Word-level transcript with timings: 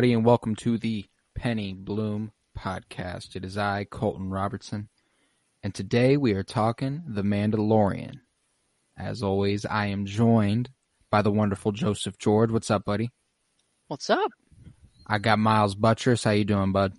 Everybody, 0.00 0.14
and 0.14 0.24
welcome 0.24 0.56
to 0.56 0.78
the 0.78 1.04
Penny 1.34 1.74
Bloom 1.74 2.32
podcast. 2.58 3.36
It 3.36 3.44
is 3.44 3.58
I, 3.58 3.84
Colton 3.84 4.30
Robertson, 4.30 4.88
and 5.62 5.74
today 5.74 6.16
we 6.16 6.32
are 6.32 6.42
talking 6.42 7.02
The 7.06 7.20
Mandalorian. 7.20 8.20
As 8.96 9.22
always, 9.22 9.66
I 9.66 9.88
am 9.88 10.06
joined 10.06 10.70
by 11.10 11.20
the 11.20 11.30
wonderful 11.30 11.72
Joseph 11.72 12.16
George. 12.16 12.50
What's 12.50 12.70
up, 12.70 12.86
buddy? 12.86 13.10
What's 13.88 14.08
up? 14.08 14.30
I 15.06 15.18
got 15.18 15.38
Miles 15.38 15.74
Buttress. 15.74 16.24
How 16.24 16.30
you 16.30 16.46
doing, 16.46 16.72
bud? 16.72 16.94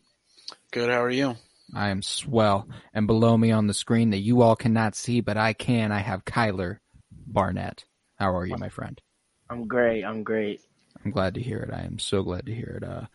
Good. 0.71 0.91
How 0.91 1.01
are 1.01 1.09
you? 1.09 1.37
I 1.73 1.89
am 1.89 2.03
swell. 2.03 2.69
And 2.93 3.07
below 3.07 3.35
me 3.35 3.49
on 3.49 3.65
the 3.65 3.73
screen 3.73 4.11
that 4.11 4.19
you 4.19 4.43
all 4.43 4.55
cannot 4.55 4.93
see, 4.93 5.21
but 5.21 5.37
I 5.37 5.53
can, 5.53 5.91
I 5.91 6.01
have 6.01 6.23
Kyler 6.23 6.77
Barnett. 7.09 7.83
How 8.19 8.35
are 8.35 8.45
you, 8.45 8.57
my 8.59 8.69
friend? 8.69 9.01
I'm 9.49 9.67
great. 9.67 10.03
I'm 10.03 10.21
great. 10.21 10.61
I'm 11.03 11.11
glad 11.11 11.33
to 11.35 11.41
hear 11.41 11.59
it. 11.59 11.73
I 11.73 11.81
am 11.81 11.99
so 11.99 12.23
glad 12.23 12.45
to 12.45 12.53
hear 12.53 12.79
it. 12.81 12.87
Uh, 12.87 13.05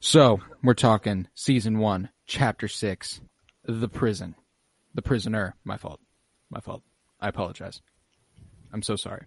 so 0.00 0.40
we're 0.62 0.74
talking 0.74 1.28
season 1.34 1.78
one, 1.78 2.10
chapter 2.26 2.68
six, 2.68 3.20
the 3.64 3.88
prison, 3.88 4.34
the 4.94 5.02
prisoner. 5.02 5.54
My 5.64 5.76
fault. 5.76 6.00
My 6.50 6.60
fault. 6.60 6.82
I 7.20 7.28
apologize. 7.28 7.80
I'm 8.72 8.82
so 8.82 8.96
sorry. 8.96 9.26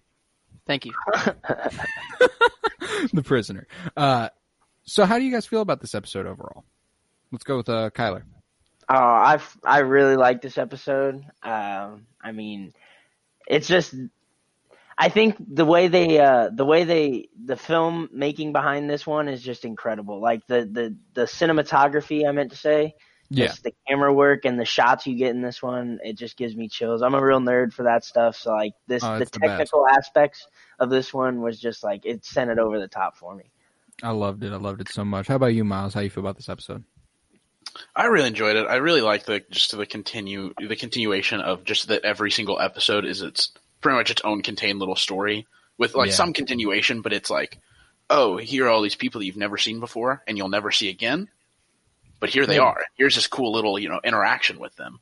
Thank 0.67 0.86
you. 0.86 0.94
the 3.14 3.23
prisoner. 3.23 3.67
Uh, 3.95 4.30
so 4.84 5.06
how 5.06 5.17
do 5.17 5.25
you 5.25 5.31
guys 5.31 5.45
feel 5.45 5.62
about 5.62 5.81
this 5.81 5.95
episode 5.95 6.25
overall? 6.25 6.66
Let's 7.31 7.44
go 7.44 7.58
with 7.58 7.70
uh, 7.70 7.90
Kyler. 7.92 8.23
Oh, 8.88 8.95
I 8.95 9.40
I 9.64 9.80
really 9.80 10.16
like 10.16 10.42
this 10.42 10.58
episode. 10.58 11.23
Um, 11.44 12.08
I 12.22 12.31
mean, 12.31 12.73
it's 13.47 13.67
just 13.67 13.94
I 15.02 15.08
think 15.08 15.38
the 15.39 15.64
way 15.64 15.88
they 15.88 16.19
uh 16.19 16.50
the 16.53 16.66
way 16.66 16.83
they 16.83 17.30
the 17.45 17.55
film 17.55 18.09
making 18.11 18.52
behind 18.52 18.89
this 18.89 19.08
one 19.08 19.30
is 19.30 19.41
just 19.41 19.64
incredible. 19.64 20.19
Like 20.22 20.45
the 20.47 20.69
the 20.69 20.97
the 21.14 21.22
cinematography 21.22 22.28
I 22.28 22.33
meant 22.33 22.52
to 22.52 22.58
say. 22.58 22.95
Yeah. 23.31 23.53
The 23.64 23.73
camera 23.88 24.11
work 24.11 24.44
and 24.45 24.59
the 24.59 24.66
shots 24.66 25.06
you 25.06 25.16
get 25.16 25.30
in 25.30 25.44
this 25.44 25.61
one, 25.61 26.00
it 26.03 26.17
just 26.17 26.36
gives 26.36 26.56
me 26.56 26.67
chills. 26.67 27.03
I'm 27.03 27.14
a 27.14 27.23
real 27.23 27.39
nerd 27.39 27.73
for 27.73 27.83
that 27.83 28.03
stuff. 28.03 28.36
So 28.36 28.50
like 28.52 28.73
this, 28.88 29.03
Oh, 29.03 29.17
the 29.17 29.22
it's 29.22 29.31
the 29.31 29.39
technical 29.39 29.88
aspects 29.88 30.47
of 30.80 30.89
this 30.89 31.13
one 31.13 31.39
was 31.41 31.59
just 31.59 31.84
like 31.84 32.08
it 32.08 32.25
sent 32.25 32.50
it 32.50 32.58
over 32.58 32.80
the 32.80 32.88
top 32.88 33.16
for 33.17 33.36
me. 33.36 33.52
I 34.02 34.11
loved 34.11 34.44
it. 34.44 34.52
I 34.52 34.56
loved 34.56 34.81
it 34.81 34.90
so 34.90 35.06
much. 35.06 35.28
How 35.28 35.35
about 35.35 35.53
you, 35.53 35.63
Miles? 35.63 35.94
How 35.94 36.01
you 36.01 36.09
feel 36.09 36.24
about 36.24 36.38
this 36.38 36.50
episode? 36.50 36.84
I 37.95 38.07
really 38.07 38.28
enjoyed 38.28 38.56
it. 38.56 38.66
I 38.68 38.78
really 38.78 39.01
like 39.01 39.25
the 39.25 39.44
just 39.51 39.78
the 39.78 39.85
continue 39.85 40.53
the 40.59 40.75
continuation 40.75 41.40
of 41.40 41.63
just 41.63 41.88
that 41.90 42.03
every 42.03 42.31
single 42.31 42.59
episode 42.59 43.06
is 43.06 43.22
its 43.22 43.51
pretty 43.81 43.97
much 43.97 44.12
its 44.12 44.22
own 44.23 44.41
contained 44.41 44.79
little 44.79 44.95
story 44.95 45.47
with 45.78 45.95
like 45.95 46.09
Yeah. 46.09 46.16
some 46.16 46.34
continuation, 46.34 47.01
but 47.01 47.13
it's 47.13 47.29
like, 47.29 47.57
oh, 48.09 48.38
here 48.38 48.66
are 48.66 48.69
all 48.69 48.81
these 48.81 48.95
people 48.95 49.19
that 49.19 49.25
you've 49.25 49.38
never 49.38 49.57
seen 49.57 49.79
before 49.79 50.23
and 50.28 50.38
you'll 50.38 50.50
never 50.50 50.72
see 50.72 50.90
again. 50.90 51.29
But 52.19 52.29
here 52.29 52.45
they 52.45 52.56
Yeah. 52.57 52.63
are. 52.63 52.84
Here's 52.95 53.16
this 53.16 53.28
cool 53.28 53.53
little 53.53 53.79
you 53.79 53.89
know 53.89 54.01
interaction 54.03 54.59
with 54.59 54.75
them. 54.75 55.00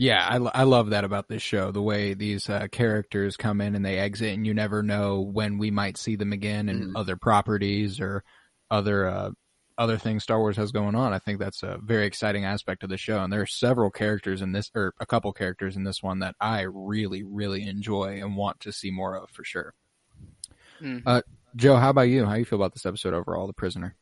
Yeah, 0.00 0.24
I, 0.24 0.60
I 0.60 0.62
love 0.62 0.90
that 0.90 1.02
about 1.02 1.26
this 1.26 1.42
show. 1.42 1.72
The 1.72 1.82
way 1.82 2.14
these 2.14 2.48
uh, 2.48 2.68
characters 2.70 3.36
come 3.36 3.60
in 3.60 3.74
and 3.74 3.84
they 3.84 3.98
exit, 3.98 4.32
and 4.34 4.46
you 4.46 4.54
never 4.54 4.84
know 4.84 5.20
when 5.22 5.58
we 5.58 5.72
might 5.72 5.96
see 5.96 6.14
them 6.14 6.32
again 6.32 6.68
in 6.68 6.90
Mm. 6.90 6.92
other 6.94 7.16
properties 7.16 7.98
or 7.98 8.22
other 8.70 9.08
uh, 9.08 9.30
other 9.78 9.96
things 9.96 10.24
Star 10.24 10.38
Wars 10.40 10.56
has 10.56 10.72
going 10.72 10.94
on. 10.94 11.12
I 11.12 11.18
think 11.20 11.38
that's 11.38 11.62
a 11.62 11.78
very 11.82 12.04
exciting 12.04 12.44
aspect 12.44 12.82
of 12.82 12.90
the 12.90 12.96
show. 12.98 13.22
And 13.22 13.32
there 13.32 13.40
are 13.40 13.46
several 13.46 13.90
characters 13.90 14.42
in 14.42 14.52
this, 14.52 14.70
or 14.74 14.92
a 15.00 15.06
couple 15.06 15.32
characters 15.32 15.76
in 15.76 15.84
this 15.84 16.02
one 16.02 16.18
that 16.18 16.34
I 16.40 16.62
really, 16.62 17.22
really 17.22 17.66
enjoy 17.68 18.20
and 18.20 18.36
want 18.36 18.60
to 18.60 18.72
see 18.72 18.90
more 18.90 19.16
of 19.16 19.30
for 19.30 19.44
sure. 19.44 19.74
Mhm. 20.82 21.02
Uh, 21.06 21.22
Joe, 21.56 21.76
how 21.76 21.90
about 21.90 22.02
you? 22.02 22.24
How 22.26 22.34
you 22.34 22.44
feel 22.44 22.58
about 22.58 22.72
this 22.74 22.84
episode 22.86 23.14
overall, 23.14 23.46
The 23.46 23.52
Prisoner? 23.52 23.96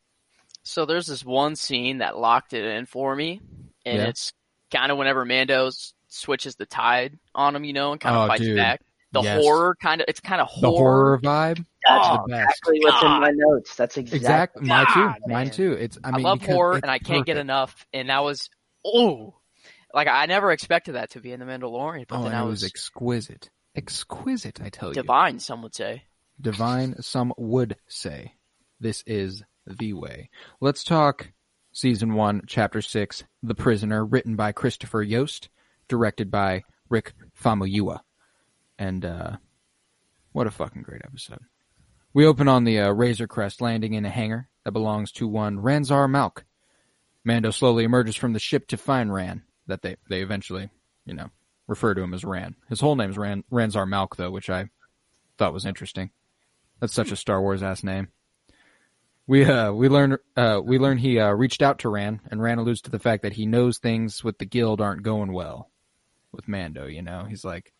So 0.63 0.85
there's 0.85 1.07
this 1.07 1.23
one 1.23 1.55
scene 1.55 1.99
that 1.99 2.17
locked 2.17 2.53
it 2.53 2.65
in 2.65 2.85
for 2.85 3.15
me, 3.15 3.41
and 3.85 3.97
Yeah. 3.99 4.07
it's 4.07 4.33
kind 4.71 4.91
of 4.91 4.97
whenever 4.97 5.23
Mando 5.25 5.69
switches 6.09 6.55
the 6.55 6.65
tide 6.65 7.17
on 7.33 7.55
him, 7.55 7.63
you 7.63 7.73
know, 7.73 7.91
and 7.93 8.01
kind 8.01 8.15
of 8.15 8.23
Oh, 8.23 8.27
fights 8.27 8.41
dude. 8.41 8.57
back. 8.57 8.81
The 9.21 9.23
Yes. 9.23 9.43
horror 9.43 9.75
kind 9.81 10.01
of, 10.01 10.05
it's 10.07 10.19
kind 10.19 10.41
of 10.41 10.49
The 10.61 10.69
horror 10.69 11.19
vibe. 11.19 11.65
That's 11.87 12.07
Oh, 12.09 12.23
the 12.25 12.31
best. 12.31 12.49
exactly 12.63 12.79
what's 12.81 13.01
in 13.03 13.09
my 13.11 13.31
notes. 13.33 13.75
That's 13.75 13.97
exactly 13.97 14.17
Exactly. 14.17 14.67
Mine 14.67 14.85
too. 14.87 14.93
God, 15.05 15.17
Mine 15.27 15.49
too. 15.51 15.71
It's. 15.73 15.97
I 16.03 16.09
I, 16.09 16.11
mean, 16.13 16.23
love 16.23 16.41
horror, 16.41 16.79
and 16.81 16.91
I 16.91 16.99
can't 16.99 17.25
get 17.25 17.37
enough. 17.37 17.85
And 17.93 18.09
that 18.09 18.23
was 18.23 18.49
oh, 18.85 19.35
like 19.93 20.07
I 20.07 20.25
never 20.25 20.51
expected 20.51 20.93
that 20.95 21.11
to 21.11 21.21
be 21.21 21.31
in 21.31 21.39
the 21.39 21.45
Mandalorian, 21.45 22.07
but 22.07 22.17
Oh, 22.19 22.23
then 22.23 22.31
and 22.31 22.35
I 22.37 22.41
it 22.43 22.45
was, 22.45 22.61
was 22.61 22.65
exquisite. 22.65 23.49
Exquisite, 23.75 24.59
I 24.61 24.69
tell 24.69 24.89
you. 24.89 24.95
divine. 24.95 25.39
Some 25.39 25.61
would 25.61 25.75
say. 25.75 26.03
Divine, 26.41 27.01
some 27.01 27.33
would 27.37 27.77
say. 27.87 28.33
This 28.79 29.03
is 29.07 29.43
the 29.65 29.93
way. 29.93 30.29
Let's 30.61 30.83
talk 30.83 31.31
season 31.71 32.13
one, 32.15 32.41
chapter 32.47 32.81
six, 32.81 33.23
The 33.43 33.55
Prisoner, 33.55 34.03
written 34.05 34.35
by 34.35 34.51
Christopher 34.51 35.03
Yost, 35.03 35.49
directed 35.87 36.29
by 36.31 36.63
Rick 36.89 37.13
Famuyiwa. 37.41 37.99
And, 38.77 39.05
uh, 39.05 39.37
what 40.31 40.47
a 40.47 40.51
fucking 40.51 40.83
great 40.83 41.01
episode. 41.03 41.39
We 42.13 42.25
open 42.25 42.47
on 42.47 42.63
the 42.63 42.79
uh, 42.79 42.91
Razor 42.91 43.27
Crest 43.27 43.61
landing 43.61 43.93
in 43.93 44.05
a 44.05 44.09
hangar 44.09 44.49
that 44.63 44.71
belongs 44.71 45.11
to 45.13 45.27
one 45.27 45.57
Ranzar 45.57 46.09
Malk. 46.09 46.43
Mando 47.23 47.51
slowly 47.51 47.83
emerges 47.83 48.15
from 48.15 48.33
the 48.33 48.39
ship 48.39 48.67
to 48.67 48.77
find 48.77 49.13
Ran, 49.13 49.43
that 49.67 49.81
they, 49.81 49.97
they 50.09 50.21
eventually, 50.21 50.69
you 51.05 51.13
know, 51.13 51.29
refer 51.67 51.93
to 51.93 52.01
him 52.01 52.13
as 52.13 52.23
Ran. 52.23 52.55
His 52.69 52.79
whole 52.79 52.95
name's 52.95 53.17
Ran, 53.17 53.43
Ranzar 53.51 53.87
Malk, 53.87 54.15
though, 54.15 54.31
which 54.31 54.49
I 54.49 54.69
thought 55.37 55.53
was 55.53 55.65
interesting. 55.65 56.11
That's 56.79 56.93
such 56.93 57.11
a 57.11 57.15
Star 57.15 57.41
Wars 57.41 57.63
ass 57.63 57.83
name. 57.83 58.09
We 59.25 59.43
uh 59.43 59.73
we 59.73 59.89
learn 59.89 60.17
uh 60.37 60.61
we 60.63 60.79
learn 60.79 60.97
he 60.97 61.19
uh 61.19 61.31
reached 61.31 61.61
out 61.61 61.79
to 61.79 61.89
Ran 61.89 62.21
and 62.31 62.41
Ran 62.41 62.59
alludes 62.59 62.81
to 62.83 62.91
the 62.91 62.99
fact 62.99 63.23
that 63.23 63.33
he 63.33 63.45
knows 63.45 63.77
things 63.77 64.23
with 64.23 64.37
the 64.37 64.45
guild 64.45 64.79
aren't 64.79 65.03
going 65.03 65.33
well 65.33 65.69
with 66.31 66.47
Mando, 66.47 66.85
you 66.85 67.01
know. 67.01 67.25
He's 67.27 67.43
like 67.43 67.73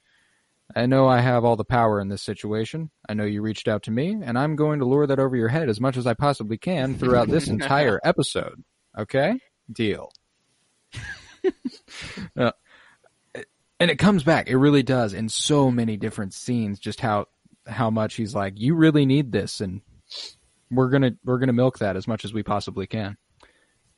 I 0.76 0.86
know 0.86 1.08
I 1.08 1.22
have 1.22 1.46
all 1.46 1.56
the 1.56 1.64
power 1.64 2.00
in 2.00 2.10
this 2.10 2.22
situation. 2.22 2.92
I 3.08 3.14
know 3.14 3.24
you 3.24 3.42
reached 3.42 3.68
out 3.68 3.84
to 3.84 3.92
me 3.92 4.18
and 4.22 4.38
I'm 4.38 4.56
going 4.56 4.80
to 4.80 4.86
lure 4.86 5.08
that 5.08 5.20
over 5.20 5.36
your 5.36 5.48
head 5.48 5.70
as 5.70 5.80
much 5.80 5.98
as 5.98 6.06
I 6.06 6.14
possibly 6.14 6.58
can 6.58 6.96
throughout 6.96 7.30
this 7.30 7.48
entire 7.48 8.00
episode. 8.04 8.64
Okay? 8.98 9.40
Deal. 9.72 10.12
Uh, 12.36 12.52
and 13.80 13.92
it 13.92 13.98
comes 13.98 14.24
back. 14.24 14.50
It 14.50 14.58
really 14.58 14.84
does 14.84 15.14
in 15.14 15.30
so 15.30 15.72
many 15.72 15.98
different 15.98 16.34
scenes. 16.34 16.80
Just 16.80 17.00
how 17.00 17.28
how 17.66 17.90
much 17.90 18.16
he's 18.16 18.34
like, 18.34 18.54
you 18.58 18.76
really 18.76 19.06
need 19.06 19.32
this, 19.32 19.62
and 19.62 19.82
we're 20.72 20.90
gonna 20.90 21.12
we're 21.24 21.40
gonna 21.40 21.54
milk 21.54 21.80
that 21.80 21.96
as 21.96 22.08
much 22.08 22.26
as 22.26 22.34
we 22.34 22.44
possibly 22.44 22.88
can. 22.88 23.18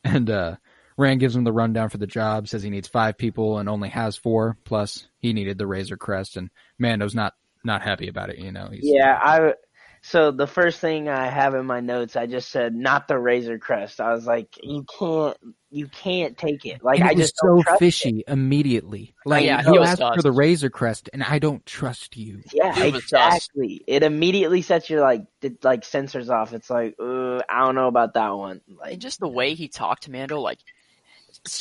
And 0.01 0.29
uh, 0.29 0.55
Ran 0.99 1.17
gives 1.17 1.35
him 1.35 1.45
the 1.45 1.53
rundown 1.53 1.89
for 1.89 1.97
the 1.97 2.05
job. 2.05 2.47
Says 2.47 2.61
he 2.61 2.69
needs 2.69 2.87
five 2.87 3.17
people 3.17 3.57
and 3.57 3.69
only 3.69 3.89
has 3.89 4.17
four. 4.17 4.57
Plus, 4.65 5.07
he 5.19 5.33
needed 5.33 5.57
the 5.57 5.65
Razor 5.65 5.97
Crest, 5.97 6.37
and 6.37 6.49
Mando's 6.77 7.15
not 7.15 7.33
not 7.63 7.81
happy 7.81 8.07
about 8.09 8.29
it. 8.29 8.37
You 8.37 8.51
know, 8.51 8.69
he's 8.71 8.81
Yeah, 8.83 9.17
I. 9.21 9.53
So 10.01 10.31
the 10.31 10.47
first 10.47 10.79
thing 10.79 11.09
I 11.09 11.25
have 11.27 11.55
in 11.55 11.65
my 11.65 11.81
notes, 11.81 12.15
I 12.15 12.25
just 12.25 12.49
said 12.49 12.73
not 12.73 13.07
the 13.09 13.17
Razor 13.19 13.59
Crest. 13.59 13.99
I 13.99 14.13
was 14.13 14.25
like, 14.25 14.47
you 14.63 14.85
can't, 14.97 15.35
you 15.71 15.87
can't 15.87 16.37
take 16.37 16.65
it. 16.65 16.81
Like 16.81 16.99
and 17.01 17.09
I 17.09 17.11
it 17.11 17.17
was 17.17 17.31
just 17.31 17.35
don't 17.41 17.59
so 17.59 17.63
trust 17.63 17.79
fishy 17.79 18.23
immediately. 18.25 19.13
Like 19.25 19.43
Yeah, 19.43 19.61
you 19.61 19.73
he 19.73 19.77
was 19.77 19.89
asked 19.89 20.01
for 20.15 20.21
the 20.21 20.31
Razor 20.31 20.69
Crest, 20.69 21.09
and 21.11 21.21
I 21.23 21.39
don't 21.39 21.65
trust 21.65 22.15
you. 22.15 22.39
It. 22.45 22.53
Yeah, 22.53 22.73
He 22.73 22.91
sus. 22.93 23.49
exactly. 23.51 23.83
It 23.87 24.03
immediately 24.03 24.61
sets 24.61 24.89
your 24.89 25.01
like, 25.01 25.23
it, 25.41 25.63
like 25.65 25.81
sensors 25.81 26.29
off. 26.29 26.53
It's 26.53 26.69
like, 26.69 26.95
I 26.99 27.41
don't 27.65 27.75
know 27.75 27.87
about 27.87 28.13
that 28.13 28.29
one. 28.37 28.61
Like, 28.69 28.93
And 28.93 29.01
just 29.01 29.19
the 29.19 29.27
way 29.27 29.53
he 29.53 29.67
talked 29.67 30.03
to 30.03 30.11
Mando, 30.11 30.39
like, 30.39 30.59
s- 30.59 30.63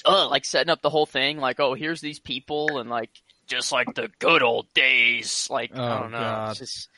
uh, 0.04 0.28
like 0.28 0.44
setting 0.44 0.70
up 0.70 0.82
the 0.82 0.90
whole 0.90 1.06
thing, 1.06 1.38
like, 1.38 1.60
oh, 1.60 1.74
here's 1.74 2.00
these 2.00 2.18
people, 2.18 2.78
and 2.78 2.88
like, 2.90 3.10
just 3.46 3.72
like 3.72 3.94
the 3.94 4.10
good 4.18 4.42
old 4.42 4.72
days. 4.74 5.48
Like, 5.50 5.74
I 5.74 5.96
Oh, 5.96 6.00
don't 6.02 6.10
know. 6.12 6.18
God. 6.18 6.50
It's 6.50 6.58
just, 6.58 6.88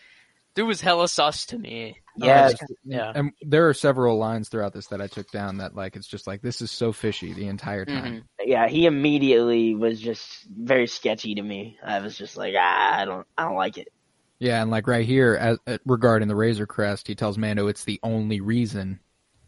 dude 0.55 0.67
was 0.67 0.81
hella 0.81 1.09
sus 1.09 1.47
to 1.47 1.59
me. 1.59 1.97
Yeah, 2.17 2.51
yeah. 2.85 3.13
And 3.15 3.33
there 3.41 3.69
are 3.69 3.75
several 3.75 4.19
lines 4.19 4.49
throughout 4.49 4.73
this 4.75 4.89
that 4.89 5.01
I 5.01 5.07
took 5.07 5.31
down 5.31 5.59
that 5.59 5.75
like 5.75 5.97
it's 5.97 6.09
just 6.09 6.27
like 6.27 6.43
this 6.43 6.61
is 6.61 6.71
so 6.71 6.93
fishy 6.93 7.33
the 7.33 7.47
entire 7.47 7.85
time. 7.87 8.15
Mhm. 8.17 8.23
yeah, 8.45 8.69
he 8.69 8.85
immediately 8.87 9.75
was 9.75 10.01
just 10.01 10.45
very 10.51 10.87
sketchy 10.87 11.37
to 11.37 11.43
me. 11.43 11.79
I 11.83 12.01
was 12.01 12.19
just 12.19 12.37
like, 12.37 12.55
ah, 12.59 12.99
I 13.01 13.05
don't, 13.05 13.27
I 13.39 13.45
don't 13.45 13.55
like 13.57 13.79
it. 13.79 13.93
Yeah, 14.39 14.61
and 14.61 14.71
like 14.71 14.87
right 14.89 15.07
here, 15.07 15.35
as, 15.41 15.59
uh, 15.67 15.79
regarding 15.87 16.29
the 16.29 16.35
Razor 16.37 16.67
Crest, 16.67 17.07
he 17.07 17.15
tells 17.15 17.39
Mando 17.39 17.69
it's 17.69 17.85
the 17.85 18.01
only 18.03 18.41
reason 18.41 19.01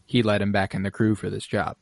he 0.06 0.23
let 0.23 0.40
him 0.40 0.52
back 0.52 0.75
in 0.75 0.82
the 0.82 0.90
crew 0.90 1.14
for 1.14 1.31
this 1.31 1.46
job. 1.46 1.76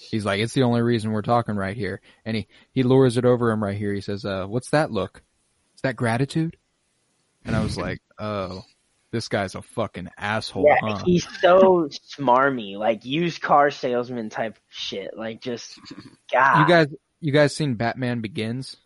He's 0.00 0.24
like, 0.24 0.40
it's 0.40 0.54
the 0.54 0.62
only 0.62 0.80
reason 0.82 1.12
we're 1.12 1.22
talking 1.22 1.56
right 1.56 1.76
here, 1.76 2.00
and 2.24 2.36
he 2.36 2.48
he 2.72 2.82
lures 2.82 3.16
it 3.16 3.24
over 3.24 3.50
him 3.50 3.62
right 3.62 3.76
here. 3.76 3.92
He 3.92 4.00
says, 4.00 4.24
"Uh, 4.24 4.46
what's 4.46 4.70
that 4.70 4.90
look? 4.90 5.22
Is 5.76 5.82
that 5.82 5.96
gratitude?" 5.96 6.56
And 7.44 7.54
I 7.54 7.62
was 7.62 7.76
like, 7.86 8.00
"Oh, 8.18 8.62
this 9.12 9.28
guy's 9.28 9.54
a 9.54 9.62
fucking 9.62 10.08
asshole, 10.16 10.64
Yeah, 10.66 10.76
huh?" 10.96 11.02
he's 11.04 11.26
so 11.40 11.88
smarmy, 12.16 12.76
like 12.78 13.04
used 13.04 13.42
car 13.42 13.70
salesman 13.70 14.30
type 14.30 14.58
shit. 14.68 15.16
Like 15.16 15.40
just, 15.42 15.78
God, 16.32 16.60
You 16.60 16.66
guys, 16.68 16.86
you 17.20 17.32
guys 17.32 17.54
seen 17.54 17.74
Batman 17.74 18.20
Begins? 18.20 18.76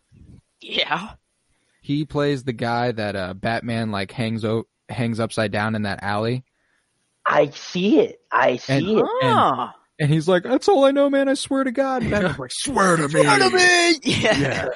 Yeah. 0.61 1.11
He 1.81 2.03
plays 2.05 2.43
the 2.43 2.53
guy 2.53 2.91
that 2.91 3.15
uh, 3.15 3.33
Batman 3.35 3.91
like 3.91 4.11
hangs 4.11 4.43
o- 4.43 4.67
hangs 4.89 5.19
upside 5.19 5.51
down 5.51 5.75
in 5.75 5.83
that 5.83 6.03
alley. 6.03 6.43
I 7.25 7.49
see 7.51 7.99
it. 7.99 8.19
I 8.31 8.57
see 8.57 8.73
And- 8.73 8.99
it. 8.99 9.05
Ah. 9.23 9.75
And 9.99 10.09
he's 10.11 10.27
like, 10.27 10.43
"That's 10.43 10.67
all 10.67 10.83
I 10.85 10.91
know, 10.91 11.09
man. 11.09 11.29
I 11.29 11.35
swear 11.35 11.63
to 11.63 11.71
God." 11.71 12.01
And 12.01 12.11
Batman's 12.11 12.39
like, 12.39 12.51
"Swear 12.53 12.97
to 12.97 13.03
me." 13.07 13.21
Swear 13.23 13.39
to 13.39 13.49
me! 13.49 13.99
Yeah. 14.03 14.67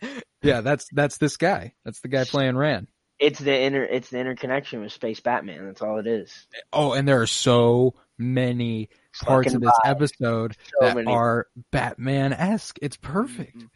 Yeah, 0.00 0.20
yeah. 0.42 0.60
That's 0.62 0.86
that's 0.92 1.18
this 1.18 1.36
guy. 1.36 1.74
That's 1.84 2.00
the 2.00 2.08
guy 2.08 2.24
playing 2.24 2.56
Ran. 2.56 2.88
It's 3.18 3.38
the 3.38 3.56
inter, 3.56 3.84
it's 3.84 4.10
the 4.10 4.18
interconnection 4.18 4.80
with 4.80 4.90
Space 4.92 5.20
Batman. 5.20 5.66
That's 5.66 5.80
all 5.82 5.98
it 5.98 6.06
is. 6.08 6.46
Oh, 6.72 6.92
and 6.92 7.06
there 7.06 7.20
are 7.22 7.26
so 7.28 7.94
many 8.18 8.88
parts 9.22 9.54
of 9.54 9.60
this 9.60 9.70
vibe. 9.84 9.90
episode 9.90 10.56
So 10.80 10.86
that 10.86 10.96
many. 10.96 11.06
are 11.12 11.46
Batman 11.70 12.32
esque. 12.32 12.78
It's 12.82 12.96
perfect. 12.96 13.56
Mhm. 13.58 13.68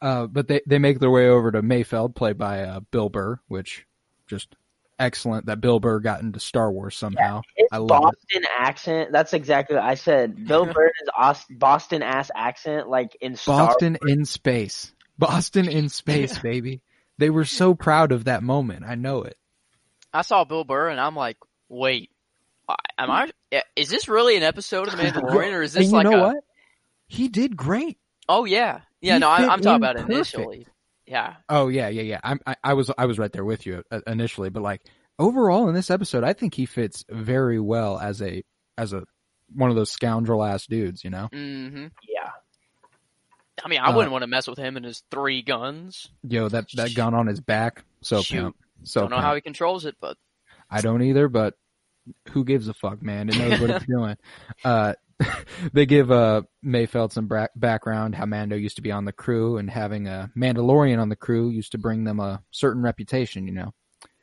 Uh, 0.00 0.26
but 0.28 0.46
they 0.46 0.60
they 0.66 0.78
make 0.78 1.00
their 1.00 1.10
way 1.10 1.28
over 1.28 1.50
to 1.50 1.62
Mayfeld, 1.62 2.14
played 2.14 2.38
by 2.38 2.60
uh, 2.62 2.80
Bill 2.92 3.08
Burr, 3.08 3.40
which 3.48 3.84
just 4.28 4.54
excellent 4.98 5.46
that 5.46 5.60
Bill 5.60 5.80
Burr 5.80 6.00
got 6.00 6.20
into 6.22 6.40
Star 6.40 6.70
Wars 6.70 6.96
somehow. 6.96 7.42
His 7.56 7.68
I 7.72 7.78
love 7.78 7.90
it. 7.90 8.16
Boston 8.32 8.42
accent. 8.58 9.12
That's 9.12 9.32
exactly 9.34 9.76
what 9.76 9.84
I 9.84 9.94
said. 9.94 10.46
Bill 10.46 10.66
Burr's 10.72 10.92
Aus- 11.16 11.44
Boston 11.50 12.02
ass 12.02 12.30
accent, 12.34 12.88
like 12.88 13.16
in 13.20 13.36
Star. 13.36 13.66
Boston 13.68 13.98
in 14.06 14.24
space. 14.24 14.92
Boston 15.18 15.68
in 15.68 15.88
space, 15.88 16.38
baby. 16.42 16.82
They 17.18 17.30
were 17.30 17.44
so 17.44 17.74
proud 17.74 18.12
of 18.12 18.24
that 18.24 18.42
moment. 18.42 18.84
I 18.86 18.94
know 18.96 19.22
it. 19.22 19.36
I 20.12 20.22
saw 20.22 20.44
Bill 20.44 20.64
Burr 20.64 20.88
and 20.90 21.00
I'm 21.00 21.16
like, 21.16 21.36
wait, 21.68 22.10
am 22.98 23.10
I? 23.10 23.30
Is 23.76 23.88
this 23.88 24.08
really 24.08 24.36
an 24.36 24.42
episode 24.42 24.88
of 24.88 24.96
The 24.96 25.02
Mandalorian, 25.04 25.52
or 25.52 25.62
is 25.62 25.74
And 25.76 25.84
this 25.84 25.90
you 25.90 25.96
like 25.96 26.04
know 26.08 26.18
a? 26.18 26.22
what? 26.34 26.44
He 27.06 27.28
did 27.28 27.56
great. 27.56 27.98
Oh 28.28 28.44
yeah, 28.44 28.80
yeah. 29.00 29.14
He 29.14 29.18
no, 29.20 29.30
I, 29.30 29.40
fit 29.42 29.50
I'm 29.50 29.60
talking 29.60 29.76
about 29.76 29.96
perfect. 29.96 30.10
initially. 30.12 30.66
Yeah, 31.06 31.34
Oh 31.48 31.68
yeah, 31.68 31.88
yeah, 31.88 32.02
yeah. 32.02 32.20
I'm, 32.24 32.40
I, 32.46 32.56
I 32.64 32.74
was 32.74 32.90
I 32.96 33.06
was 33.06 33.18
right 33.18 33.32
there 33.32 33.44
with 33.44 33.66
you 33.66 33.82
uh, 33.90 34.00
initially, 34.06 34.48
but 34.50 34.62
like 34.62 34.80
overall 35.18 35.68
in 35.68 35.74
this 35.74 35.90
episode, 35.90 36.24
I 36.24 36.32
think 36.32 36.54
he 36.54 36.66
fits 36.66 37.04
very 37.10 37.60
well 37.60 37.98
as 37.98 38.22
a 38.22 38.42
as 38.78 38.92
a 38.92 39.04
one 39.54 39.68
of 39.70 39.76
those 39.76 39.90
scoundrel 39.90 40.42
ass 40.42 40.66
dudes. 40.66 41.04
You 41.04 41.10
know, 41.10 41.28
hmm 41.32 41.86
Yeah. 42.08 42.30
I 43.64 43.68
mean, 43.68 43.80
I 43.80 43.90
Uh, 43.90 43.96
wouldn't 43.96 44.12
want 44.12 44.22
to 44.22 44.26
mess 44.28 44.46
with 44.48 44.58
him 44.58 44.76
and 44.76 44.84
his 44.84 45.02
three 45.10 45.42
guns. 45.42 46.08
yo, 46.26 46.48
that 46.48 46.66
that 46.74 46.94
gun 46.94 47.14
on 47.14 47.26
his 47.26 47.40
back, 47.40 47.84
so 48.02 48.22
Shoot. 48.22 48.36
pimp, 48.42 48.56
so 48.82 49.02
Don't 49.02 49.10
know 49.10 49.16
pimp. 49.16 49.26
how 49.26 49.34
he 49.34 49.40
controls 49.40 49.84
it, 49.84 49.96
but 50.00 50.16
I 50.70 50.80
don't 50.80 51.02
either, 51.02 51.28
but 51.28 51.54
who 52.30 52.44
gives 52.44 52.68
a 52.68 52.74
fuck, 52.74 53.00
man? 53.02 53.28
It 53.30 53.36
knows 53.36 53.60
what 53.60 53.70
it's 53.70 53.86
doing. 53.88 54.16
Uh, 54.64 54.94
they 55.72 55.86
give 55.86 56.10
uh, 56.10 56.42
Mayfeld 56.64 57.12
some 57.12 57.26
bra- 57.26 57.46
background 57.56 58.14
how 58.14 58.26
Mando 58.26 58.56
used 58.56 58.76
to 58.76 58.82
be 58.82 58.92
on 58.92 59.04
the 59.04 59.12
crew, 59.12 59.58
and 59.58 59.70
having 59.70 60.06
a 60.08 60.30
Mandalorian 60.36 61.00
on 61.00 61.08
the 61.08 61.16
crew 61.16 61.48
used 61.48 61.72
to 61.72 61.78
bring 61.78 62.04
them 62.04 62.20
a 62.20 62.42
certain 62.50 62.82
reputation, 62.82 63.46
you 63.46 63.52
know. 63.54 63.72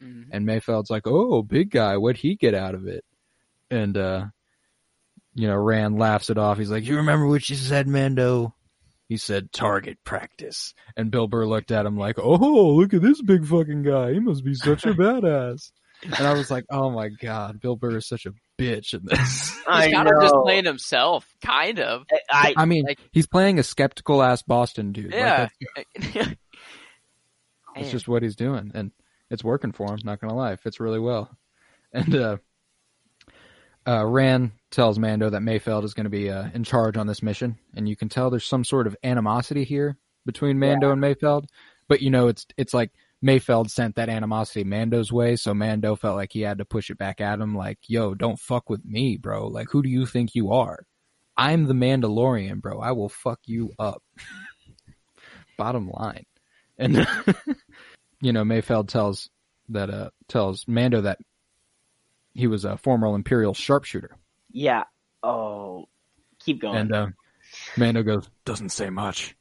mhm. 0.01 0.25
And 0.31 0.45
Mayfeld's 0.47 0.89
like, 0.89 1.03
"Oh, 1.05 1.41
big 1.43 1.71
guy, 1.71 1.97
what'd 1.97 2.21
he 2.21 2.35
get 2.35 2.53
out 2.53 2.75
of 2.75 2.87
it?" 2.87 3.03
And 3.69 3.97
uh, 3.97 4.25
you 5.33 5.47
know, 5.47 5.55
Ran 5.55 5.97
laughs 5.97 6.29
it 6.29 6.37
off. 6.37 6.57
He's 6.57 6.71
like, 6.71 6.85
"You 6.85 6.97
remember 6.97 7.27
what 7.27 7.49
you 7.49 7.55
said, 7.55 7.87
Mando?" 7.87 8.53
He 9.07 9.17
said, 9.17 9.51
"Target 9.51 9.97
practice." 10.03 10.73
And 10.97 11.11
Bill 11.11 11.27
Burr 11.27 11.45
looked 11.45 11.71
at 11.71 11.85
him 11.85 11.97
like, 11.97 12.17
"Oh, 12.19 12.75
look 12.75 12.93
at 12.93 13.01
this 13.01 13.21
big 13.21 13.45
fucking 13.45 13.83
guy. 13.83 14.13
He 14.13 14.19
must 14.19 14.43
be 14.43 14.53
such 14.55 14.85
a 14.85 14.93
badass." 14.93 15.71
And 16.03 16.27
I 16.27 16.33
was 16.33 16.49
like, 16.49 16.65
"Oh 16.69 16.89
my 16.89 17.09
god, 17.09 17.59
Bill 17.59 17.75
Burr 17.75 17.97
is 17.97 18.07
such 18.07 18.25
a 18.25 18.33
bitch 18.59 18.93
in 18.93 19.01
this." 19.05 19.57
I 19.67 19.85
he's 19.87 19.93
kind 19.95 20.09
know. 20.09 20.15
of 20.17 20.21
just 20.23 20.35
playing 20.43 20.65
himself, 20.65 21.27
kind 21.45 21.79
of. 21.79 22.05
I, 22.29 22.53
I 22.57 22.65
mean, 22.65 22.85
Like- 22.85 22.99
he's 23.11 23.27
playing 23.27 23.59
a 23.59 23.63
skeptical 23.63 24.23
ass 24.23 24.41
Boston 24.41 24.91
dude. 24.93 25.11
Like, 25.11 25.13
Yeah. 25.13 25.47
that's, 25.75 26.15
Man. 26.15 26.37
that's 27.75 27.91
just 27.91 28.07
what 28.07 28.23
he's 28.23 28.35
doing, 28.35 28.71
and 28.73 28.91
it's 29.29 29.43
working 29.43 29.71
for 29.71 29.91
him. 29.93 29.99
Not 30.03 30.19
gonna 30.19 30.35
lie, 30.35 30.53
it 30.53 30.59
fits 30.61 30.79
really 30.79 30.99
well. 30.99 31.29
And 31.93 32.15
uh, 32.15 32.37
uh, 33.87 34.05
Ran 34.05 34.51
tells 34.69 34.97
Mando 34.99 35.29
that 35.29 35.41
Mayfeld 35.41 35.83
is 35.83 35.93
going 35.93 36.03
to 36.05 36.09
be 36.09 36.29
uh, 36.29 36.49
in 36.53 36.63
charge 36.63 36.97
on 36.97 37.07
this 37.07 37.21
mission, 37.23 37.57
and 37.75 37.87
you 37.89 37.95
can 37.95 38.09
tell 38.09 38.29
there's 38.29 38.45
some 38.45 38.63
sort 38.63 38.87
of 38.87 38.95
animosity 39.03 39.63
here 39.63 39.97
between 40.25 40.59
Mando 40.59 40.91
and 40.91 41.01
Mayfeld. 41.01 41.45
But 41.87 42.01
you 42.01 42.09
know, 42.09 42.27
it's 42.27 42.45
it's 42.57 42.73
like 42.73 42.91
Mayfeld 43.23 43.69
sent 43.69 43.95
that 43.95 44.09
animosity 44.09 44.63
Mando's 44.63 45.11
way, 45.11 45.35
so 45.35 45.53
Mando 45.53 45.95
felt 45.95 46.15
like 46.15 46.33
he 46.33 46.41
had 46.41 46.57
to 46.57 46.65
push 46.65 46.89
it 46.89 46.97
back 46.97 47.21
at 47.21 47.39
him, 47.39 47.55
like, 47.55 47.77
"Yo, 47.87 48.15
don't 48.15 48.39
fuck 48.39 48.69
with 48.69 48.83
me, 48.83 49.17
bro. 49.17 49.47
Like, 49.47 49.67
who 49.69 49.83
do 49.83 49.89
you 49.89 50.05
think 50.05 50.33
you 50.33 50.51
are? 50.51 50.85
I'm 51.37 51.65
the 51.65 51.73
Mandalorian, 51.73 52.61
bro. 52.61 52.79
I 52.79 52.91
will 52.93 53.09
fuck 53.09 53.39
you 53.45 53.73
up." 53.77 54.01
Bottom 55.57 55.89
line, 55.89 56.25
and 56.79 56.95
you 58.21 58.33
know, 58.33 58.43
Mayfeld 58.43 58.87
tells 58.87 59.29
that 59.69 59.89
uh 59.89 60.09
tells 60.27 60.67
Mando 60.67 61.01
that 61.01 61.19
he 62.33 62.47
was 62.47 62.65
a 62.65 62.77
former 62.77 63.13
Imperial 63.13 63.53
sharpshooter. 63.53 64.17
yeah. 64.51 64.83
Oh, 65.23 65.87
keep 66.39 66.61
going. 66.61 66.77
And 66.77 66.93
uh, 66.93 67.07
Mando 67.77 68.01
goes, 68.01 68.27
doesn't 68.45 68.69
say 68.69 68.89
much. 68.89 69.35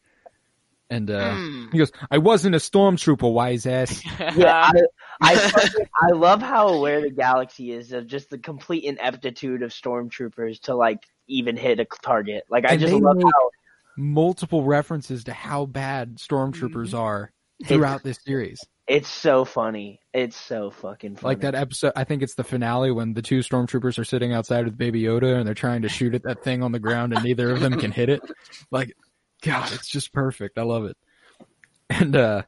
And 0.91 1.09
uh, 1.11 1.35
Hmm. 1.35 1.67
he 1.71 1.79
goes, 1.79 1.93
I 2.11 2.19
wasn't 2.19 2.57
a 2.57 2.59
stormtrooper, 2.59 3.33
wise 3.33 3.65
ass. 3.65 4.05
yeah, 4.37 4.71
I, 4.75 4.83
I, 5.23 5.37
fucking- 5.37 5.87
I 6.03 6.11
love 6.11 6.43
how 6.43 6.69
aware 6.69 7.01
the 7.01 7.11
galaxy 7.11 7.71
is 7.71 7.93
of 7.93 8.07
just 8.09 8.29
the 8.31 8.39
complete 8.39 8.83
ineptitude 8.85 9.63
of 9.63 9.71
stormtroopers 9.71 10.61
to 10.63 10.75
like 10.75 11.05
even 11.29 11.57
hit 11.57 11.79
a 11.79 11.87
target. 12.03 12.43
Like 12.51 12.65
I 12.67 12.73
And 12.73 12.81
just 12.81 12.93
love 12.93 13.19
how 13.23 13.51
Multiple 13.97 14.65
references 14.65 15.25
to 15.25 15.33
how 15.33 15.67
bad 15.67 16.17
stormtroopers 16.17 16.95
are 16.99 17.33
throughout 17.67 18.03
this 18.03 18.19
series. 18.25 18.59
it's 18.89 19.09
so 19.09 19.45
funny. 19.45 20.01
It's 20.15 20.37
so 20.37 20.71
fucking 20.71 21.17
funny. 21.17 21.35
Like 21.35 21.41
that 21.43 21.55
episode, 21.55 21.93
I 21.95 22.05
think 22.05 22.23
it's 22.23 22.35
the 22.35 22.45
finale 22.45 22.91
when 22.93 23.13
the 23.13 23.21
two 23.23 23.41
stormtroopers 23.41 23.99
are 23.99 24.05
sitting 24.05 24.33
outside 24.33 24.65
with 24.65 24.79
Baby 24.79 25.03
Yoda 25.03 25.37
and 25.37 25.47
they're 25.47 25.55
trying 25.55 25.83
to 25.83 25.89
shoot 25.89 26.15
at 26.15 26.23
that 26.23 26.43
thing 26.43 26.63
on 26.63 26.73
the 26.73 26.79
ground 26.79 27.13
and 27.13 27.23
neither 27.23 27.51
of 27.51 27.61
them 27.61 27.79
can 27.79 27.91
hit 27.93 28.09
it. 28.09 28.23
Like, 28.71 28.97
God, 29.43 29.73
it's 29.73 29.89
just 29.89 30.13
perfect. 30.13 30.59
I 30.59 30.63
love 30.63 30.85
it. 30.85 30.97
And 31.89 32.15
uh, 32.15 32.43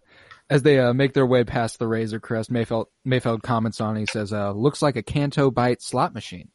as 0.51 0.63
they 0.63 0.79
uh, 0.79 0.93
make 0.93 1.15
their 1.15 1.27
way 1.27 1.45
past 1.45 1.79
the 1.79 1.89
Razor 1.89 2.21
Crest, 2.21 2.53
Mayfeld 2.53 2.87
Mayfeld 3.07 3.43
comments 3.43 3.81
on. 3.81 3.97
it. 3.97 4.01
He 4.01 4.07
says, 4.07 4.33
uh, 4.33 4.53
"Looks 4.53 4.83
like 4.83 4.97
a 4.97 5.03
Canto 5.03 5.51
Bight 5.51 5.83
slot 5.83 6.15
machine." 6.15 6.49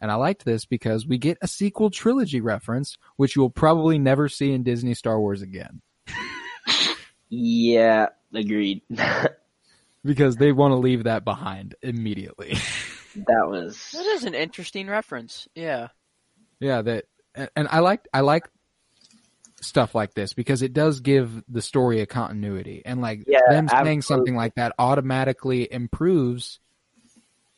And 0.00 0.10
I 0.10 0.14
liked 0.14 0.44
this 0.46 0.64
because 0.64 1.06
we 1.06 1.18
get 1.18 1.36
a 1.42 1.46
sequel 1.48 1.90
trilogy 1.90 2.40
reference, 2.40 2.96
which 3.16 3.36
you 3.36 3.42
will 3.42 3.50
probably 3.50 3.98
never 3.98 4.28
see 4.30 4.52
in 4.52 4.62
Disney 4.62 4.94
Star 4.94 5.20
Wars 5.20 5.42
again, 5.42 5.82
Yeah, 7.28 8.06
agreed. 8.34 8.80
because 10.04 10.36
they 10.36 10.52
want 10.52 10.72
to 10.72 10.76
leave 10.76 11.04
that 11.04 11.24
behind 11.24 11.74
immediately. 11.82 12.54
that 13.14 13.46
was 13.48 13.90
That 13.92 14.06
is 14.06 14.24
an 14.24 14.34
interesting 14.34 14.88
reference. 14.88 15.48
Yeah. 15.54 15.88
Yeah, 16.60 16.80
that 16.82 17.04
and- 17.34 17.50
and 17.54 17.68
I 17.70 17.80
liked 17.80 18.08
I 18.14 18.20
like 18.20 18.48
stuff 19.62 19.94
like 19.94 20.14
this 20.14 20.32
because 20.32 20.62
it 20.62 20.72
does 20.72 21.00
give 21.00 21.42
the 21.48 21.62
story 21.62 22.00
a 22.00 22.06
continuity. 22.06 22.82
And 22.84 23.00
like 23.00 23.24
Yeah, 23.26 23.40
them 23.48 23.68
saying 23.68 24.02
something 24.02 24.34
like 24.34 24.54
that 24.54 24.74
automatically 24.78 25.70
improves 25.70 26.60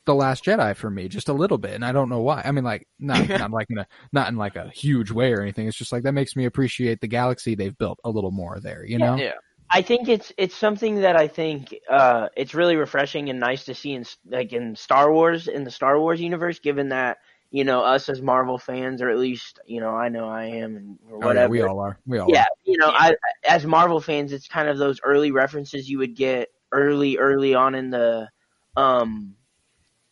the 0.04 0.14
last 0.14 0.44
jedi 0.44 0.74
for 0.74 0.90
me 0.90 1.06
just 1.06 1.28
a 1.28 1.32
little 1.32 1.58
bit 1.58 1.74
and 1.74 1.84
i 1.84 1.92
don't 1.92 2.08
know 2.08 2.22
why. 2.22 2.42
I 2.44 2.50
mean 2.50 2.64
like 2.64 2.88
not 2.98 3.28
not 3.28 3.52
like 3.52 3.68
in 3.70 3.78
a 3.78 3.86
not 4.12 4.28
in 4.28 4.36
like 4.36 4.56
a 4.56 4.68
huge 4.70 5.10
way 5.10 5.32
or 5.32 5.40
anything. 5.40 5.68
It's 5.68 5.76
just 5.76 5.92
like 5.92 6.02
that 6.02 6.12
makes 6.12 6.34
me 6.34 6.44
appreciate 6.44 7.00
the 7.00 7.08
galaxy 7.08 7.54
they've 7.54 7.76
built 7.76 8.00
a 8.04 8.10
little 8.10 8.32
more 8.32 8.58
there 8.60 8.84
you 8.84 8.98
know? 8.98 9.16
Yeah. 9.16 9.34
I 9.74 9.80
think 9.80 10.08
it's 10.08 10.32
it's 10.36 10.54
something 10.54 11.00
that 11.00 11.16
I 11.16 11.28
think 11.28 11.74
uh, 11.88 12.28
it's 12.36 12.54
really 12.54 12.76
refreshing 12.76 13.30
and 13.30 13.40
nice 13.40 13.64
to 13.64 13.74
see 13.74 13.92
in 13.92 14.04
like 14.26 14.52
in 14.52 14.76
Star 14.76 15.10
Wars 15.10 15.48
in 15.48 15.64
the 15.64 15.70
Star 15.70 15.98
Wars 15.98 16.20
universe. 16.20 16.58
Given 16.58 16.90
that 16.90 17.18
you 17.52 17.64
know 17.64 17.82
us 17.84 18.08
as 18.08 18.20
Marvel 18.22 18.58
fans, 18.58 19.00
or 19.02 19.10
at 19.10 19.18
least 19.18 19.60
you 19.66 19.78
know 19.80 19.90
I 19.90 20.08
know 20.08 20.28
I 20.28 20.46
am, 20.46 20.76
and 20.76 20.98
or 21.08 21.16
Oh, 21.16 21.18
yeah, 21.20 21.26
whatever. 21.26 21.50
we 21.50 21.62
all 21.62 21.78
are 21.78 21.98
we 22.06 22.18
all 22.18 22.28
yeah, 22.28 22.42
are. 22.44 22.48
you 22.64 22.78
know, 22.78 22.88
I 22.88 23.14
as 23.46 23.64
Marvel 23.66 24.00
fans, 24.00 24.32
it's 24.32 24.48
kind 24.48 24.68
of 24.68 24.78
those 24.78 25.00
early 25.04 25.30
references 25.30 25.88
you 25.88 25.98
would 25.98 26.16
get 26.16 26.48
early, 26.72 27.18
early 27.18 27.54
on 27.54 27.74
in 27.74 27.90
the, 27.90 28.28
um, 28.76 29.34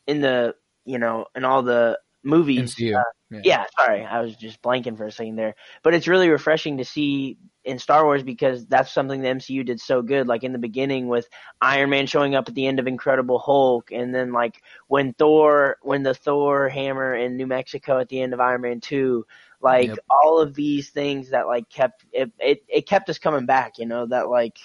in 0.06 0.20
the 0.20 0.54
you 0.84 0.98
know, 0.98 1.26
in 1.34 1.44
all 1.44 1.62
the 1.62 1.98
movies. 2.22 2.74
MCU. 2.76 2.98
uh, 2.98 3.02
yeah. 3.30 3.40
yeah, 3.44 3.64
sorry, 3.78 4.04
I 4.04 4.20
was 4.20 4.36
just 4.36 4.60
blanking 4.62 4.96
for 4.96 5.06
a 5.06 5.12
second 5.12 5.36
there. 5.36 5.54
But 5.82 5.94
it's 5.94 6.08
really 6.08 6.28
refreshing 6.28 6.78
to 6.78 6.84
see 6.84 7.38
in 7.64 7.78
Star 7.78 8.04
Wars 8.04 8.22
because 8.22 8.66
that's 8.66 8.92
something 8.92 9.20
the 9.20 9.28
MCU 9.28 9.64
did 9.64 9.80
so 9.80 10.02
good. 10.02 10.26
Like 10.26 10.42
in 10.42 10.52
the 10.52 10.58
beginning 10.58 11.08
with 11.08 11.28
Iron 11.60 11.90
Man 11.90 12.06
showing 12.06 12.34
up 12.34 12.48
at 12.48 12.54
the 12.54 12.66
end 12.66 12.80
of 12.80 12.86
Incredible 12.86 13.38
Hulk, 13.38 13.92
and 13.92 14.14
then 14.14 14.32
like 14.32 14.62
when 14.88 15.12
Thor, 15.12 15.76
when 15.82 16.02
the 16.02 16.14
Thor 16.14 16.68
hammer 16.68 17.14
in 17.14 17.36
New 17.36 17.46
Mexico 17.46 17.98
at 17.98 18.08
the 18.08 18.20
end 18.20 18.34
of 18.34 18.40
Iron 18.40 18.62
Man 18.62 18.80
Two, 18.80 19.26
like 19.60 19.88
Yep. 19.88 19.98
all 20.10 20.40
of 20.40 20.54
these 20.54 20.90
things 20.90 21.30
that 21.30 21.46
like 21.46 21.68
kept 21.68 22.04
it, 22.12 22.32
it, 22.38 22.64
it 22.68 22.86
kept 22.86 23.08
us 23.10 23.18
coming 23.18 23.46
back. 23.46 23.78
You 23.78 23.86
know 23.86 24.06
that 24.06 24.28
like 24.28 24.58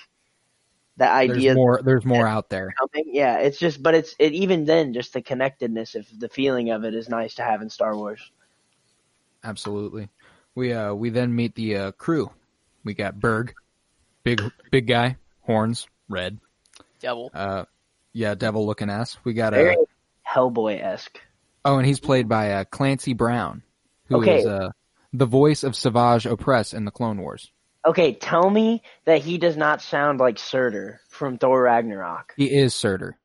that 0.97 1.11
idea 1.11 1.53
There's 1.53 1.55
more. 1.55 1.81
There's 1.83 2.05
more 2.05 2.27
out 2.27 2.49
there. 2.49 2.73
coming. 2.79 3.13
Yeah, 3.13 3.39
it's 3.39 3.59
just, 3.59 3.83
but 3.83 3.95
it's 3.95 4.15
it 4.17 4.33
even 4.33 4.65
then, 4.65 4.93
just 4.93 5.13
the 5.13 5.21
connectedness 5.21 5.95
of 5.95 6.07
the 6.19 6.29
feeling 6.29 6.69
of 6.71 6.83
it 6.85 6.95
is 6.95 7.09
nice 7.09 7.35
to 7.35 7.43
have 7.43 7.61
in 7.61 7.69
Star 7.69 7.95
Wars. 7.95 8.31
Absolutely. 9.45 10.09
We 10.55 10.73
uh 10.73 10.93
we 10.93 11.09
then 11.11 11.35
meet 11.35 11.55
the 11.55 11.75
uh, 11.77 11.91
crew. 11.91 12.31
We 12.83 12.93
got 12.93 13.19
Berg, 13.19 13.53
big 14.23 14.41
big 14.71 14.87
guy, 14.87 15.17
horns, 15.41 15.87
red. 16.09 16.39
Devil. 16.99 17.29
Uh, 17.33 17.65
yeah, 18.13 18.33
devil 18.35 18.65
looking 18.65 18.89
ass. 18.89 19.17
We 19.23 19.33
got 19.33 19.53
Very 19.53 19.75
a 19.75 20.29
Hellboy 20.29 20.81
esque. 20.83 21.19
oh, 21.63 21.77
and 21.77 21.85
he's 21.85 21.99
played 21.99 22.27
by 22.27 22.51
uh, 22.53 22.63
Clancy 22.63 23.13
Brown, 23.13 23.61
who 24.05 24.21
is 24.23 24.45
Okay. 24.45 24.49
uh 24.49 24.69
the 25.13 25.25
voice 25.25 25.63
of 25.63 25.75
Savage 25.75 26.23
Opress 26.25 26.73
in 26.73 26.83
the 26.85 26.91
Clone 26.91 27.19
Wars. 27.21 27.51
Okay, 27.85 28.13
tell 28.13 28.49
me 28.49 28.81
that 29.05 29.21
he 29.21 29.37
does 29.37 29.55
not 29.55 29.81
sound 29.81 30.19
like 30.19 30.39
Surtur 30.39 30.99
from 31.09 31.37
Thor 31.37 31.61
Ragnarok. 31.61 32.33
He 32.35 32.45
is 32.51 32.73
Surtur. 32.73 33.15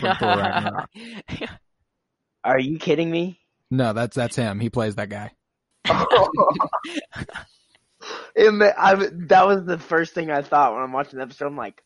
From 0.00 0.16
Thor 0.16 0.36
Ragnarok. 0.36 0.90
Are 2.44 2.58
you 2.58 2.78
kidding 2.78 3.10
me? 3.10 3.38
No, 3.72 3.94
that's 3.94 4.14
that's 4.14 4.36
him. 4.36 4.60
He 4.60 4.68
plays 4.68 4.96
that 4.96 5.08
guy. 5.08 5.30
I, 5.88 5.94
that 8.36 9.46
was 9.46 9.64
the 9.64 9.78
first 9.78 10.12
thing 10.12 10.30
I 10.30 10.42
thought 10.42 10.74
when 10.74 10.82
I'm 10.82 10.92
watching 10.92 11.18
the 11.18 11.24
episode. 11.24 11.46
I'm 11.46 11.56
like, 11.56 11.82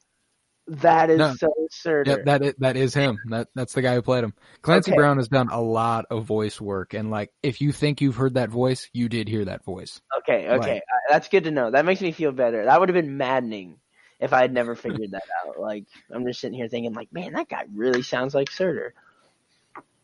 that 0.67 1.11
is 1.11 1.19
No. 1.19 1.35
so 1.35 1.55
Surtur. 1.71 2.11
Yep, 2.11 2.25
that 2.25 2.43
is, 2.43 2.55
that 2.59 2.77
is 2.77 2.93
him. 2.93 3.21
That 3.27 3.47
that's 3.55 3.73
the 3.73 3.83
guy 3.83 3.95
who 3.95 4.03
played 4.03 4.25
him. 4.25 4.35
Clancy 4.63 4.91
Okay. 4.91 4.97
Brown 4.97 5.19
has 5.19 5.29
done 5.29 5.49
a 5.49 5.61
lot 5.61 6.07
of 6.11 6.25
voice 6.25 6.61
work, 6.61 6.93
and 6.93 7.09
like 7.13 7.31
if 7.45 7.61
you 7.61 7.71
think 7.71 8.01
you've 8.01 8.17
heard 8.17 8.35
that 8.35 8.51
voice, 8.51 8.91
you 8.93 9.09
did 9.09 9.29
hear 9.29 9.45
that 9.45 9.65
voice. 9.65 10.01
okay, 10.19 10.49
okay, 10.49 10.57
Right. 10.57 10.79
Uh, 10.79 11.13
that's 11.13 11.29
good 11.29 11.45
to 11.45 11.53
know. 11.53 11.71
That 11.71 11.85
makes 11.85 12.01
me 12.01 12.11
feel 12.11 12.33
better. 12.33 12.65
That 12.65 12.81
would 12.81 12.89
have 12.89 12.97
been 12.97 13.17
maddening 13.17 13.79
if 14.19 14.33
I 14.33 14.41
had 14.41 14.53
never 14.53 14.75
figured 14.75 15.13
that 15.13 15.23
out. 15.47 15.61
Like, 15.61 15.85
I'm 16.13 16.27
just 16.27 16.41
sitting 16.41 16.59
here 16.59 16.69
thinking, 16.69 16.95
like, 16.95 17.13
man, 17.13 17.35
that 17.35 17.49
guy 17.49 17.67
really 17.73 18.03
sounds 18.03 18.35
like 18.35 18.51
Surtur. 18.51 18.93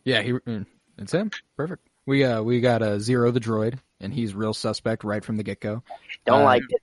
Yeah, 0.04 0.22
he 0.22 0.30
mm, 0.32 0.66
it's 1.02 1.12
him. 1.12 1.30
Perfect. 1.56 1.88
We 2.06 2.24
uh 2.24 2.42
we 2.42 2.60
got 2.60 2.82
uh, 2.82 2.98
Zero 2.98 3.30
the 3.30 3.40
droid, 3.40 3.78
and 4.00 4.12
he's 4.12 4.34
real 4.34 4.54
suspect 4.54 5.04
right 5.04 5.24
from 5.24 5.36
the 5.36 5.42
get 5.44 5.60
go. 5.60 5.82
Don't 6.26 6.40
Uh, 6.42 6.44
like 6.44 6.62
it. 6.68 6.82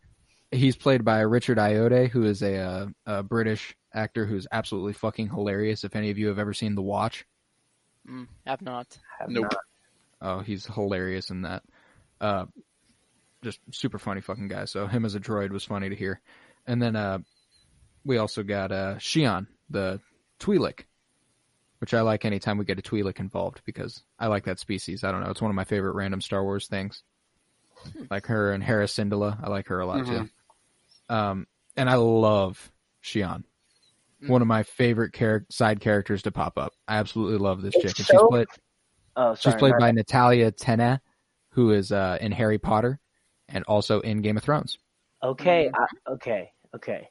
He's 0.58 0.76
played 0.76 1.04
by 1.06 1.20
Richard 1.22 1.58
Ayoade, 1.60 2.10
who 2.10 2.24
is 2.26 2.42
a, 2.42 2.58
uh, 2.58 2.88
a 3.06 3.22
British 3.24 3.76
actor 3.94 4.26
who's 4.26 4.48
absolutely 4.52 4.94
fucking 4.94 5.30
hilarious. 5.30 5.84
If 5.84 5.96
any 5.96 6.10
of 6.10 6.18
you 6.18 6.28
have 6.30 6.40
ever 6.40 6.54
seen 6.54 6.74
The 6.76 6.82
Watch, 6.82 7.26
Mm, 8.10 8.28
have 8.48 8.62
not. 8.64 8.98
Have 9.20 9.30
Nope. 9.30 9.44
not. 9.52 9.58
oh, 10.22 10.40
he's 10.40 10.66
hilarious 10.66 11.30
in 11.30 11.42
that. 11.44 11.62
Uh, 12.20 12.46
just 13.44 13.60
super 13.72 14.00
funny 14.00 14.22
fucking 14.22 14.48
guy. 14.48 14.66
So 14.66 14.88
him 14.88 15.06
as 15.06 15.14
a 15.16 15.20
droid 15.20 15.52
was 15.52 15.64
funny 15.66 15.90
to 15.90 15.96
hear. 15.96 16.20
And 16.66 16.82
then 16.82 16.96
uh, 16.96 17.20
we 18.04 18.18
also 18.18 18.42
got 18.42 18.72
uh, 18.72 18.96
Xi'an, 18.96 19.46
the 19.70 20.00
Twi'lek, 20.40 20.86
which 21.80 21.94
I 21.94 22.02
like 22.02 22.26
anytime 22.26 22.58
we 22.58 22.66
get 22.66 22.80
a 22.80 22.82
Twi'lek 22.82 23.20
involved 23.20 23.62
because 23.66 24.04
I 24.20 24.28
like 24.28 24.46
that 24.46 24.60
species. 24.60 25.04
I 25.04 25.12
don't 25.12 25.24
know. 25.24 25.30
It's 25.30 25.42
one 25.42 25.52
of 25.52 25.56
my 25.56 25.64
favorite 25.64 25.96
random 25.96 26.22
Star 26.22 26.44
Wars 26.44 26.68
things. 26.68 27.04
Like 28.12 28.26
her 28.28 28.52
and 28.52 28.64
Hera 28.64 28.86
Syndulla. 28.86 29.42
I 29.42 29.50
like 29.50 29.68
her 29.68 29.80
a 29.80 29.86
lot 29.86 30.06
too. 30.06 30.30
Um, 31.08 31.48
and 31.78 31.90
I 31.90 31.96
love 31.96 32.72
Xi'an. 33.04 33.44
One 34.28 34.42
of 34.42 34.50
my 34.50 34.64
favorite 34.64 35.14
char- 35.14 35.46
side 35.50 35.80
characters 35.80 36.24
to 36.24 36.32
pop 36.32 36.58
up. 36.58 36.74
I 36.90 36.98
absolutely 36.98 37.38
love 37.38 37.62
this 37.62 37.74
It's 37.76 37.84
chick. 37.84 37.98
And 38.00 38.06
she's 38.06 38.28
played 38.30 38.48
Oh, 39.16 39.36
sorry, 39.36 39.54
she's 39.54 39.60
played 39.60 39.74
by 39.80 39.92
Natalia 39.92 40.50
Tena, 40.52 41.00
who 41.50 41.72
is 41.72 41.92
uh, 41.92 42.18
in 42.22 42.32
Harry 42.32 42.58
Potter 42.58 43.00
and 43.50 43.66
also 43.66 44.00
in 44.00 44.22
Game 44.22 44.38
of 44.38 44.44
Thrones. 44.44 44.78
Okay, 45.22 45.70
I, 45.74 46.12
okay, 46.14 46.52
okay. 46.74 47.10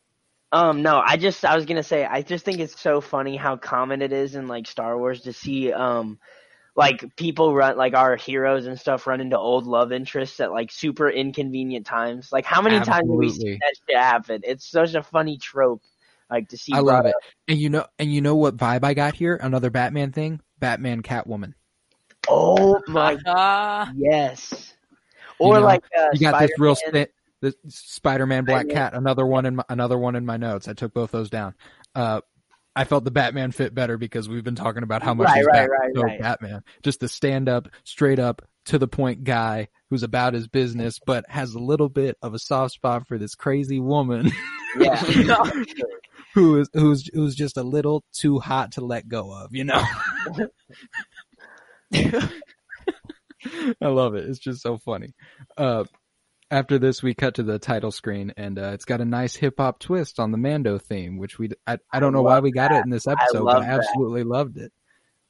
Um, 0.51 0.83
no, 0.83 1.03
I 1.05 1.17
just 1.17 1.45
I 1.45 1.55
was 1.55 1.67
gonna 1.67 1.83
say 1.83 2.05
I 2.05 2.23
just 2.23 2.45
think 2.45 2.59
it's 2.59 2.81
so 2.81 3.01
funny 3.01 3.37
how 3.37 3.57
common 3.57 4.01
it 4.01 4.13
is 4.13 4.35
in 4.35 4.49
like 4.49 4.67
Star 4.67 4.97
Wars 4.97 5.23
to 5.23 5.33
see 5.33 5.73
um 5.73 6.19
like 6.75 7.17
people 7.17 7.55
run 7.55 7.77
like 7.77 7.95
our 7.95 8.17
heroes 8.17 8.67
and 8.67 8.79
stuff 8.79 9.07
run 9.07 9.21
into 9.21 9.37
old 9.37 9.67
love 9.67 9.93
interests 9.93 10.39
at 10.41 10.53
like 10.53 10.71
super 10.71 11.11
inconvenient 11.11 11.85
times. 11.85 12.31
Like 12.33 12.45
how 12.45 12.63
many 12.63 12.77
times 12.77 12.89
have 12.89 13.07
we 13.09 13.27
Absolutely. 13.27 13.51
seen 13.51 13.59
that 13.61 13.75
shit 13.89 13.99
happen? 14.01 14.41
It's 14.45 14.71
such 14.71 14.95
a 14.95 15.03
funny 15.03 15.39
trope. 15.39 15.83
Like 16.31 16.49
to 16.51 16.57
see. 16.57 16.73
I 16.73 16.79
love 16.79 17.05
it. 17.05 17.11
up. 17.11 17.23
And 17.49 17.59
you 17.59 17.69
know, 17.69 17.85
and 17.99 18.13
you 18.15 18.21
know 18.21 18.37
what 18.37 18.57
vibe 18.57 18.85
I 18.85 18.95
got 18.95 19.15
here? 19.15 19.37
Another 19.43 19.71
Batman 19.71 20.13
thing. 20.13 20.41
Batman 20.61 21.03
Catwoman. 21.03 21.55
Oh 22.29 22.81
my 22.87 23.19
Ah, 23.27 23.91
yes. 23.97 24.75
Or 25.39 25.59
know, 25.59 25.65
like 25.65 25.85
uh, 25.99 26.09
You 26.13 26.21
got 26.21 26.39
this 26.41 26.51
real 26.59 26.75
Spider-Man. 26.75 27.07
The 27.41 27.55
Spider-Man 27.69 28.45
Black 28.45 28.69
Cat. 28.69 28.95
Another 28.95 29.27
one 29.27 29.47
in 29.47 29.57
my, 29.57 29.65
another 29.69 29.99
one 29.99 30.17
in 30.17 30.27
my 30.27 30.37
notes. 30.37 30.69
I 30.69 30.73
took 30.73 30.93
both 30.95 31.11
those 31.11 31.31
down. 31.31 31.55
Uh, 31.95 32.21
I 32.75 32.85
felt 32.85 33.05
the 33.05 33.11
Batman 33.11 33.51
fit 33.51 33.75
better 33.75 33.99
because 33.99 34.29
we've 34.29 34.45
been 34.45 34.55
talking 34.55 34.83
about 34.83 35.03
how 35.03 35.15
much 35.15 35.27
Right, 35.27 35.39
he's 35.39 35.47
right, 35.47 35.69
Bat- 35.69 35.71
right, 35.71 35.91
so 35.95 36.03
right. 36.03 36.21
Batman. 36.21 36.63
Just 36.83 37.01
the 37.01 37.09
stand 37.09 37.49
up, 37.49 37.69
straight 37.85 38.19
up, 38.19 38.43
to 38.67 38.79
the 38.79 38.87
point 38.89 39.25
guy 39.25 39.69
who's 39.89 40.03
about 40.03 40.35
his 40.35 40.47
business, 40.47 40.99
but 41.05 41.25
has 41.29 41.55
a 41.55 41.59
little 41.59 41.89
bit 41.89 42.19
of 42.23 42.35
a 42.35 42.39
soft 42.39 42.75
spot 42.75 43.09
for 43.09 43.17
this 43.17 43.35
crazy 43.35 43.81
woman 43.81 44.31
Yeah. 44.79 45.01
who 46.35 46.61
is 46.61 46.69
who's 46.75 47.09
who's 47.13 47.35
just 47.35 47.57
a 47.57 47.63
little 47.63 48.05
too 48.13 48.39
hot 48.39 48.73
to 48.73 48.83
let 48.83 49.09
go 49.09 49.33
of. 49.33 49.55
You 49.55 49.65
know. 49.65 49.83
I 53.81 53.87
love 53.87 54.15
it. 54.15 54.29
It's 54.29 54.39
just 54.39 54.63
so 54.63 54.77
funny. 54.79 55.15
Uh, 55.57 55.85
after 56.51 56.79
this, 56.79 57.03
we 57.03 57.15
cut 57.15 57.35
to 57.35 57.43
the 57.43 57.59
title 57.59 57.91
screen, 57.91 58.33
and 58.37 58.59
uh, 58.59 58.71
it's 58.73 58.85
got 58.85 59.01
a 59.01 59.05
nice 59.05 59.37
hip 59.37 59.55
hop 59.59 59.79
twist 59.79 60.19
on 60.19 60.31
the 60.33 60.39
Mando 60.39 60.79
theme, 60.79 61.19
which 61.19 61.39
we 61.39 61.51
I, 61.67 61.79
I 61.93 62.01
don't 62.01 62.13
know 62.13 62.23
why 62.23 62.41
we 62.41 62.51
got 62.51 62.73
it 62.73 62.85
in 62.85 62.91
this 62.91 63.07
episode, 63.07 63.43
love 63.45 63.57
but 63.57 63.63
I 63.63 63.67
that. 63.67 63.79
absolutely 63.81 64.25
loved 64.25 64.57
it. 64.57 64.73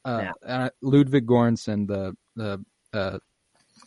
Uh, 0.05 0.31
Yeah. 0.45 0.65
uh, 0.65 0.69
Ludwig 0.81 1.27
Göransson, 1.27 1.87
the 1.87 2.15
the 2.35 2.63
uh, 2.93 3.19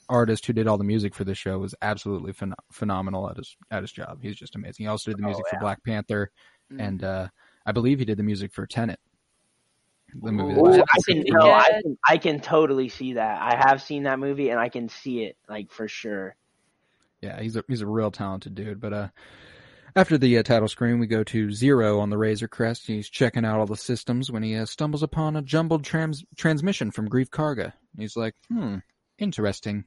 artist 0.08 0.44
who 0.46 0.52
did 0.52 0.66
all 0.66 0.78
the 0.78 0.84
music 0.84 1.14
for 1.14 1.24
the 1.24 1.34
show, 1.34 1.58
was 1.58 1.74
absolutely 1.80 2.32
phen- 2.32 2.52
phenomenal 2.70 3.28
at 3.30 3.36
his 3.38 3.56
at 3.70 3.82
his 3.82 3.92
job. 3.92 4.18
He's 4.22 4.36
just 4.36 4.54
amazing. 4.54 4.84
He 4.84 4.88
also 4.88 5.10
did 5.10 5.18
the 5.18 5.24
Oh, 5.24 5.28
music 5.28 5.44
for. 5.48 5.58
Black 5.58 5.82
Panther, 5.84 6.30
Mm. 6.72 6.86
and 6.86 7.04
uh, 7.04 7.28
I 7.66 7.72
believe 7.72 7.98
he 7.98 8.04
did 8.04 8.18
the 8.18 8.22
music 8.22 8.52
for 8.52 8.66
Tenet. 8.66 9.00
The 10.14 10.32
movie. 10.32 10.60
Ooh, 10.60 10.72
that 10.72 10.84
I 10.92 10.98
can 11.06 11.16
Yeah. 11.26 11.32
no, 11.34 11.50
I 11.50 11.68
can 11.82 11.98
I 12.06 12.16
can 12.18 12.40
totally 12.40 12.88
see 12.90 13.14
that. 13.14 13.40
I 13.40 13.56
have 13.68 13.80
seen 13.82 14.02
that 14.02 14.18
movie 14.18 14.50
and 14.50 14.60
I 14.60 14.68
can 14.68 14.88
see 14.90 15.22
it 15.24 15.36
like 15.48 15.70
for 15.70 15.88
sure. 15.88 16.36
Yeah, 17.22 17.40
he's 17.40 17.56
a 17.56 17.64
he's 17.68 17.80
a 17.80 17.86
real 17.86 18.10
talented 18.10 18.54
dude. 18.54 18.80
But 18.80 18.92
uh, 18.92 19.08
after 19.94 20.18
the 20.18 20.38
uh, 20.38 20.42
title 20.42 20.68
screen, 20.68 20.98
we 20.98 21.06
go 21.06 21.22
to 21.24 21.52
Zero 21.52 22.00
on 22.00 22.10
the 22.10 22.18
Razor 22.18 22.48
Crest. 22.48 22.86
He's 22.86 23.08
checking 23.08 23.44
out 23.44 23.60
all 23.60 23.66
the 23.66 23.76
systems 23.76 24.30
when 24.30 24.42
he 24.42 24.56
uh, 24.56 24.66
stumbles 24.66 25.02
upon 25.02 25.36
a 25.36 25.42
jumbled 25.42 25.84
trans- 25.84 26.24
transmission 26.36 26.90
from 26.90 27.08
Greef 27.08 27.28
Karga. 27.28 27.72
He's 27.96 28.16
like, 28.16 28.34
"Hmm, 28.48 28.76
interesting." 29.18 29.84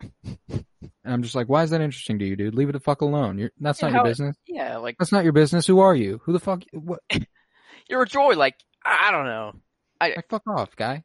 and 0.24 0.64
I'm 1.04 1.22
just 1.22 1.34
like, 1.34 1.48
"Why 1.48 1.62
is 1.62 1.70
that 1.70 1.80
interesting 1.80 2.18
to 2.18 2.24
you, 2.26 2.34
dude? 2.36 2.54
Leave 2.54 2.68
it 2.68 2.72
the 2.72 2.80
fuck 2.80 3.02
alone. 3.02 3.38
You're, 3.38 3.50
that's 3.60 3.80
Yeah, 3.82 3.88
not 3.88 3.92
your 3.94 3.98
how- 4.04 4.08
business. 4.10 4.36
yeah, 4.46 4.76
like 4.78 4.96
That's 4.98 5.12
not 5.12 5.24
your 5.24 5.32
business. 5.32 5.66
Who 5.66 5.80
are 5.80 5.94
you? 5.94 6.20
Who 6.24 6.32
the 6.32 6.40
fuck? 6.40 6.62
What? 6.72 7.00
you're 7.88 8.02
a 8.02 8.06
joy. 8.08 8.34
Like 8.34 8.54
I 8.84 9.08
I 9.08 9.10
don't 9.10 9.26
know. 9.26 9.52
Like, 10.00 10.28
fuck 10.30 10.42
off, 10.48 10.74
guy." 10.76 11.04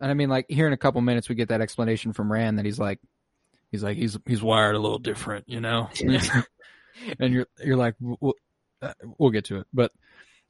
And 0.00 0.10
I 0.10 0.14
mean, 0.14 0.28
like 0.28 0.46
here 0.48 0.66
in 0.66 0.72
a 0.72 0.76
couple 0.78 1.00
minutes, 1.00 1.28
we 1.28 1.34
get 1.36 1.48
that 1.50 1.60
explanation 1.60 2.12
from 2.12 2.32
Ran 2.32 2.56
that 2.56 2.64
he's 2.64 2.78
like, 2.78 2.98
he's 3.72 3.82
like, 3.82 3.96
he's 3.96 4.16
he's 4.26 4.42
wired 4.42 4.76
a 4.76 4.78
little 4.78 4.98
different, 4.98 5.48
you 5.48 5.60
know. 5.60 5.88
and 7.18 7.34
you're 7.34 7.46
you're 7.64 7.76
like, 7.76 7.96
we'll, 8.00 8.34
uh, 8.80 8.92
we'll 9.18 9.30
get 9.30 9.46
to 9.46 9.56
it, 9.56 9.66
but 9.72 9.90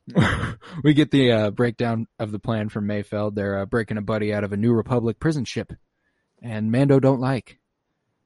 we 0.85 0.95
get 0.95 1.11
the 1.11 1.33
uh, 1.33 1.51
breakdown 1.51 2.07
of 2.19 2.33
the 2.33 2.39
plan 2.39 2.69
from 2.69 2.87
Mayfeld. 2.87 3.35
They're 3.35 3.61
uh, 3.61 3.67
breaking 3.67 3.97
a 3.97 4.03
buddy 4.03 4.35
out 4.35 4.45
of 4.45 4.53
a 4.53 4.57
New 4.57 4.73
Republic 4.73 5.19
prison 5.19 5.45
ship, 5.45 5.73
and 6.43 6.71
Mando 6.71 7.01
don't 7.01 7.21
like. 7.21 7.59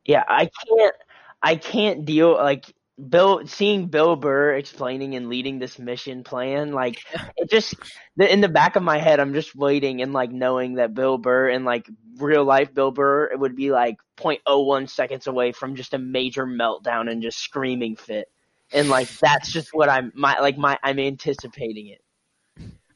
Yeah, 0.04 0.24
I 0.26 0.48
can't 0.66 0.94
I 1.42 1.56
can't 1.56 2.04
deal 2.04 2.32
like 2.34 2.74
Bill 2.96 3.46
seeing 3.46 3.88
Bill 3.88 4.16
Burr 4.16 4.54
explaining 4.54 5.16
and 5.16 5.28
leading 5.28 5.58
this 5.58 5.78
mission 5.78 6.24
plan 6.24 6.72
like 6.72 7.02
it 7.36 7.50
just 7.50 7.74
the, 8.16 8.32
in 8.32 8.40
the 8.40 8.48
back 8.48 8.76
of 8.76 8.82
my 8.82 8.98
head 8.98 9.20
I'm 9.20 9.34
just 9.34 9.54
waiting 9.54 10.00
and 10.00 10.12
like 10.14 10.30
knowing 10.30 10.74
that 10.76 10.94
Bill 10.94 11.18
Burr 11.18 11.50
and 11.50 11.64
like 11.64 11.86
real 12.16 12.44
life 12.44 12.72
Bill 12.72 12.90
Burr 12.90 13.26
it 13.26 13.38
would 13.38 13.54
be 13.54 13.70
like 13.70 13.96
0.01 14.16 14.88
seconds 14.88 15.26
away 15.26 15.52
from 15.52 15.74
just 15.74 15.94
a 15.94 15.98
major 15.98 16.46
meltdown 16.46 17.10
and 17.10 17.22
just 17.22 17.38
screaming 17.38 17.96
fit. 17.96 18.28
And 18.72 18.88
like 18.88 19.08
that's 19.18 19.52
just 19.52 19.68
what 19.72 19.88
I'm 19.88 20.12
my 20.14 20.38
like 20.40 20.56
my 20.56 20.78
I'm 20.82 20.98
anticipating 20.98 21.88
it. 21.88 22.00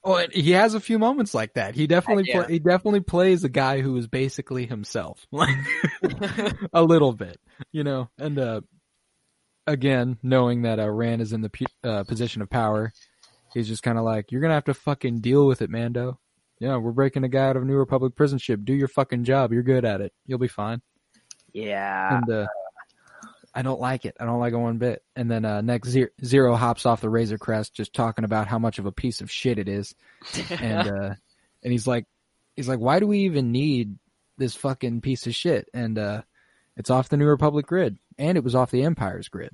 Oh, 0.02 0.26
he 0.32 0.52
has 0.52 0.72
a 0.72 0.80
few 0.80 0.98
moments 0.98 1.34
like 1.34 1.54
that. 1.54 1.74
He 1.74 1.86
definitely 1.86 2.24
Yeah. 2.26 2.46
he 2.48 2.58
definitely 2.58 3.00
plays 3.00 3.44
a 3.44 3.50
guy 3.50 3.82
who 3.82 3.96
is 3.96 4.06
basically 4.06 4.66
himself, 4.66 5.26
like 5.32 5.56
a 6.72 6.82
little 6.82 7.12
bit, 7.12 7.38
you 7.70 7.84
know. 7.84 8.08
And 8.18 8.38
uh, 8.38 8.62
again, 9.70 10.18
knowing 10.22 10.62
that 10.62 10.78
uh, 10.78 10.90
Ran 10.90 11.20
is 11.20 11.32
in 11.32 11.40
the 11.40 11.50
pu- 11.50 11.66
uh, 11.84 12.04
position 12.04 12.42
of 12.42 12.50
power, 12.50 12.92
he's 13.54 13.68
just 13.68 13.82
kind 13.82 13.98
of 13.98 14.04
like, 14.04 14.32
"You're 14.32 14.40
gonna 14.40 14.54
have 14.54 14.64
to 14.64 14.74
fucking 14.74 15.20
deal 15.20 15.46
with 15.46 15.62
it, 15.62 15.70
Mando. 15.70 16.18
Yeah, 16.58 16.76
we're 16.76 16.92
breaking 16.92 17.24
a 17.24 17.28
guy 17.28 17.48
out 17.48 17.56
of 17.56 17.62
a 17.62 17.66
New 17.66 17.76
Republic 17.76 18.14
prison 18.14 18.38
ship. 18.38 18.60
Do 18.64 18.74
your 18.74 18.88
fucking 18.88 19.24
job. 19.24 19.52
You're 19.52 19.62
good 19.62 19.84
at 19.84 20.00
it. 20.00 20.12
You'll 20.26 20.38
be 20.38 20.48
fine." 20.48 20.82
Yeah. 21.52 22.18
And 22.18 22.30
uh, 22.30 22.46
I 23.54 23.62
don't 23.62 23.80
like 23.80 24.04
it. 24.04 24.16
I 24.20 24.24
don't 24.24 24.38
like 24.38 24.52
it 24.52 24.58
one 24.58 24.78
bit. 24.78 25.02
And 25.16 25.30
then 25.30 25.44
uh, 25.44 25.60
next 25.60 25.88
Zero, 25.88 26.08
Zero 26.24 26.54
hops 26.54 26.86
off 26.86 27.00
the 27.00 27.10
Razor 27.10 27.38
Crest, 27.38 27.74
just 27.74 27.92
talking 27.92 28.24
about 28.24 28.46
how 28.46 28.58
much 28.58 28.78
of 28.78 28.86
a 28.86 28.92
piece 28.92 29.20
of 29.20 29.30
shit 29.30 29.58
it 29.58 29.68
is 29.68 29.94
and 30.50 30.88
uh 30.88 31.14
and 31.62 31.72
he's 31.72 31.86
like 31.86 32.06
he's 32.56 32.68
like 32.68 32.78
why 32.78 33.00
do 33.00 33.06
we 33.06 33.20
even 33.20 33.52
need 33.52 33.96
this 34.38 34.54
fucking 34.54 35.00
piece 35.00 35.26
of 35.26 35.34
shit 35.34 35.68
and 35.74 35.98
uh 35.98 36.22
it's 36.76 36.90
off 36.90 37.08
the 37.08 37.16
new 37.16 37.26
republic 37.26 37.66
grid 37.66 37.98
and 38.18 38.36
it 38.36 38.44
was 38.44 38.54
off 38.54 38.70
the 38.70 38.82
empire's 38.82 39.28
grid. 39.28 39.50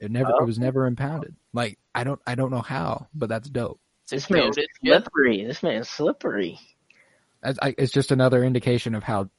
It 0.00 0.10
never 0.10 0.30
it 0.30 0.36
oh. 0.40 0.44
was 0.44 0.58
never 0.58 0.86
impounded. 0.86 1.34
Like 1.52 1.78
i 1.94 2.04
don't 2.04 2.20
i 2.26 2.34
don't 2.34 2.50
know 2.50 2.60
how 2.60 3.08
but 3.14 3.28
that's 3.28 3.48
dope. 3.48 3.80
This 4.08 4.30
man's 4.30 4.56
Exploded. 4.56 5.04
Slippery. 5.04 5.44
This 5.44 5.62
man's 5.62 5.88
slippery. 5.88 6.58
I, 7.42 7.54
I, 7.62 7.74
it's 7.78 7.92
just 7.92 8.12
another 8.12 8.44
indication 8.44 8.94
of 8.94 9.02
how 9.02 9.30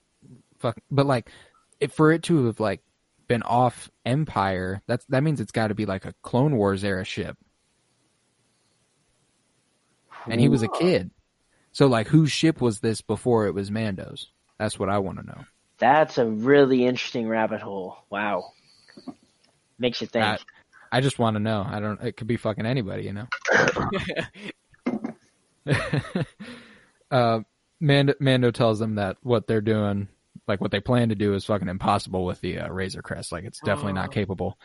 fuck 0.60 0.78
but 0.90 1.06
like 1.06 1.30
if 1.80 1.94
for 1.94 2.12
it 2.12 2.24
to 2.24 2.46
have 2.48 2.60
like 2.60 2.82
been 3.28 3.44
off 3.44 3.92
empire 4.06 4.82
that's 4.88 5.06
that 5.10 5.22
means 5.22 5.42
it's 5.42 5.52
got 5.52 5.68
to 5.68 5.76
be 5.76 5.86
like 5.86 6.06
a 6.06 6.14
clone 6.24 6.56
wars 6.56 6.84
era 6.84 7.04
ship. 7.04 7.38
And 10.30 10.42
he 10.42 10.50
was 10.50 10.62
a 10.62 10.68
kid. 10.68 11.12
So 11.72 11.88
like 11.88 12.08
whose 12.08 12.32
ship 12.32 12.60
was 12.60 12.80
this 12.80 13.00
before 13.02 13.48
it 13.48 13.54
was 13.54 13.72
mando's? 13.72 14.32
That's 14.58 14.80
what 14.80 14.90
i 14.90 14.98
want 14.98 15.20
to 15.20 15.26
know 15.26 15.46
That's 15.80 16.18
a 16.18 16.26
really 16.26 16.86
interesting 16.86 17.28
rabbit 17.28 17.62
hole. 17.62 17.98
Wow. 18.10 18.54
Makes 19.80 20.02
you 20.02 20.08
think. 20.08 20.26
I, 20.26 20.38
I 20.92 21.02
just 21.02 21.20
want 21.20 21.36
to 21.36 21.40
know. 21.40 21.66
I 21.68 21.80
don't. 21.80 22.02
It 22.02 22.18
could 22.18 22.28
be 22.28 22.38
fucking 22.38 22.66
anybody, 22.66 23.04
you 23.04 23.14
know. 23.14 23.28
uh, 27.12 27.42
Mando, 27.80 28.14
Mando 28.20 28.52
tells 28.52 28.80
them 28.80 28.96
that 28.96 29.18
what 29.22 29.46
they're 29.48 29.62
doing, 29.62 30.08
like 30.48 30.62
what 30.62 30.72
they 30.72 30.80
plan 30.80 31.10
to 31.10 31.16
do, 31.16 31.36
is 31.36 31.46
fucking 31.46 31.68
impossible 31.68 32.26
with 32.26 32.42
the 32.42 32.60
uh, 32.60 32.70
Razor 32.70 33.02
Crest. 33.02 33.32
Like 33.32 33.44
it's 33.44 33.60
definitely 33.60 33.94
not 33.94 34.12
capable. 34.12 34.58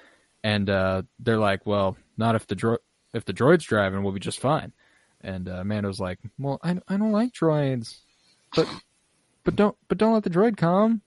And 0.45 0.69
uh, 0.71 1.03
they're 1.19 1.39
like, 1.39 1.67
well, 1.67 1.97
not 2.17 2.35
if 2.35 2.47
the 2.47 2.55
dro- 2.55 2.79
if 3.13 3.25
the 3.25 3.35
droid's 3.35 3.65
driving, 3.65 4.03
we'll 4.03 4.13
be 4.13 4.21
just 4.21 4.41
fine. 4.41 4.73
And 5.21 5.49
uh, 5.49 5.63
Mando's 5.63 6.01
like, 6.01 6.19
well, 6.39 6.59
I, 6.63 6.79
I 6.89 6.97
don't 6.97 7.13
like 7.13 7.33
droids, 7.33 7.99
but 8.57 8.67
but 9.45 9.57
don't 9.57 9.77
but 9.89 9.99
don't 9.99 10.15
let 10.15 10.25
the 10.25 10.31
droid 10.31 10.57
come. 10.57 11.03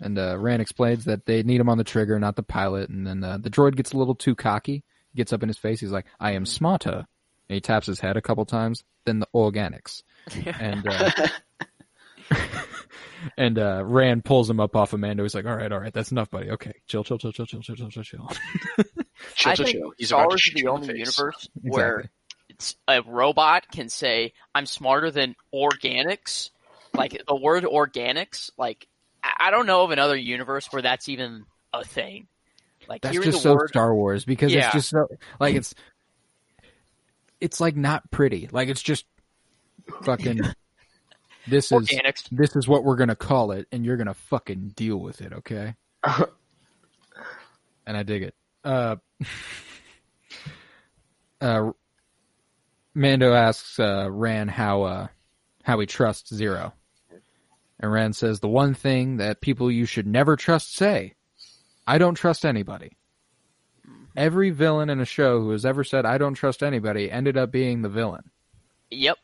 And 0.00 0.18
uh, 0.18 0.36
Ran 0.38 0.60
explains 0.60 1.04
that 1.04 1.24
they 1.24 1.42
need 1.44 1.60
him 1.60 1.68
on 1.68 1.78
the 1.78 1.84
trigger, 1.84 2.18
not 2.18 2.36
the 2.36 2.42
pilot. 2.42 2.90
And 2.90 3.06
then 3.06 3.22
uh, 3.22 3.38
the 3.38 3.48
droid 3.50 3.76
gets 3.76 3.92
a 3.92 3.96
little 3.96 4.16
too 4.16 4.34
cocky, 4.34 4.82
He 5.12 5.16
gets 5.16 5.32
up 5.32 5.42
in 5.42 5.48
his 5.48 5.56
face. 5.58 5.80
He's 5.80 5.92
like, 5.92 6.06
"I 6.18 6.32
am 6.32 6.46
smarter," 6.46 7.06
and 7.48 7.54
he 7.54 7.60
taps 7.60 7.86
his 7.86 8.00
head 8.00 8.16
a 8.16 8.22
couple 8.22 8.44
times. 8.44 8.82
Then 9.04 9.20
the 9.20 9.28
organics, 9.34 10.02
and 10.60 10.86
uh, 10.88 11.10
and 13.36 13.58
uh, 13.58 13.82
Ran 13.84 14.22
pulls 14.22 14.48
him 14.50 14.60
up 14.60 14.76
off 14.76 14.92
of 14.92 15.00
Mando. 15.00 15.22
He's 15.22 15.34
like, 15.34 15.46
"All 15.46 15.56
right, 15.56 15.70
all 15.70 15.78
right, 15.80 15.92
that's 15.92 16.10
enough, 16.12 16.30
buddy. 16.30 16.50
Okay, 16.50 16.72
chill, 16.86 17.04
chill, 17.04 17.18
chill, 17.18 17.32
chill, 17.32 17.46
chill, 17.46 17.62
chill, 17.62 17.76
chill, 17.76 17.90
chill, 17.90 18.02
chill." 18.02 18.30
Chill, 19.36 19.52
I 19.52 19.54
chill, 19.54 19.64
think 19.66 19.78
chill. 19.78 19.92
He's 19.96 20.08
Star 20.08 20.26
Wars 20.26 20.34
is 20.34 20.40
shoot 20.40 20.54
the 20.56 20.66
only 20.68 20.88
face. 20.88 20.98
universe 20.98 21.48
where 21.62 21.98
Exactly. 22.00 22.10
it's, 22.50 22.76
a 22.88 23.02
robot 23.02 23.64
can 23.70 23.88
say, 23.88 24.32
"I'm 24.54 24.66
smarter 24.66 25.10
than 25.10 25.34
organics." 25.54 26.50
Like 26.94 27.22
the 27.26 27.34
word 27.36 27.64
organics, 27.64 28.50
like 28.56 28.86
I 29.38 29.50
don't 29.50 29.66
know 29.66 29.82
of 29.82 29.90
another 29.90 30.16
universe 30.16 30.66
where 30.72 30.82
that's 30.82 31.08
even 31.08 31.44
a 31.72 31.84
thing. 31.84 32.28
Like 32.88 33.02
That's 33.02 33.16
just 33.16 33.32
the 33.32 33.32
so 33.38 33.54
word, 33.54 33.68
Star 33.68 33.94
Wars 33.94 34.24
because 34.24 34.52
Yeah. 34.52 34.66
it's 34.66 34.74
just 34.74 34.90
so 34.90 35.08
like 35.40 35.54
it's 35.54 35.74
it's 37.40 37.60
like 37.60 37.76
not 37.76 38.10
pretty. 38.10 38.48
Like 38.50 38.68
it's 38.68 38.82
just 38.82 39.06
fucking. 40.02 40.40
This 41.46 41.70
is 41.72 41.88
organics. 41.88 42.26
this 42.32 42.56
is 42.56 42.66
what 42.66 42.84
we're 42.84 42.96
gonna 42.96 43.14
call 43.14 43.52
it, 43.52 43.68
and 43.70 43.84
you're 43.84 43.98
gonna 43.98 44.14
fucking 44.14 44.68
deal 44.74 44.96
with 44.96 45.20
it, 45.20 45.30
okay? 45.34 45.74
and 47.86 47.96
I 47.98 48.02
dig 48.02 48.22
it. 48.22 48.34
Uh, 48.64 48.96
uh, 51.42 51.70
Mando 52.94 53.34
asks 53.34 53.78
uh, 53.78 54.08
Ran 54.10 54.48
how 54.48 54.82
uh, 54.84 55.06
how 55.64 55.78
he 55.80 55.84
trusts 55.86 56.34
Zero, 56.34 56.72
and 57.80 57.92
Ran 57.92 58.12
says 58.12 58.40
the 58.40 58.48
one 58.48 58.74
thing 58.74 59.16
that 59.18 59.40
people 59.40 59.70
you 59.70 59.86
should 59.86 60.06
never 60.06 60.36
trust 60.36 60.74
say, 60.74 61.14
"I 61.86 61.98
don't 61.98 62.14
trust 62.14 62.44
anybody." 62.44 62.96
Every 64.16 64.50
villain 64.50 64.90
in 64.90 65.00
a 65.00 65.04
show 65.04 65.40
who 65.40 65.50
has 65.50 65.66
ever 65.66 65.82
said 65.82 66.06
"I 66.06 66.18
don't 66.18 66.34
trust 66.34 66.62
anybody" 66.62 67.10
ended 67.10 67.36
up 67.36 67.50
being 67.50 67.82
the 67.82 67.88
villain 67.88 68.30
Yep. 68.90 69.18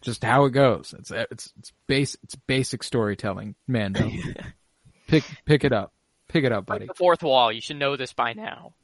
just 0.00 0.22
how 0.24 0.44
it 0.44 0.50
goes. 0.50 0.94
It's 0.98 1.10
it's 1.10 1.52
it's 1.58 1.72
base 1.86 2.16
it's 2.22 2.36
basic 2.36 2.82
storytelling, 2.82 3.54
Mando. 3.66 4.08
pick 5.08 5.24
pick 5.44 5.64
it 5.64 5.72
up, 5.72 5.92
pick 6.28 6.44
it 6.44 6.52
up, 6.52 6.64
buddy. 6.66 6.86
The 6.86 6.94
fourth 6.94 7.22
wall. 7.22 7.50
You 7.52 7.60
should 7.60 7.76
know 7.76 7.96
this 7.96 8.12
by 8.12 8.32
now. 8.34 8.74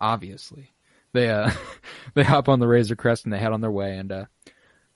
Obviously, 0.00 0.72
they 1.12 1.28
uh 1.28 1.50
they 2.14 2.24
hop 2.24 2.48
on 2.48 2.60
the 2.60 2.66
Razor 2.68 2.96
Crest 2.96 3.24
and 3.24 3.32
they 3.32 3.38
head 3.38 3.52
on 3.52 3.60
their 3.60 3.70
way. 3.70 3.96
And 3.98 4.10
uh 4.10 4.24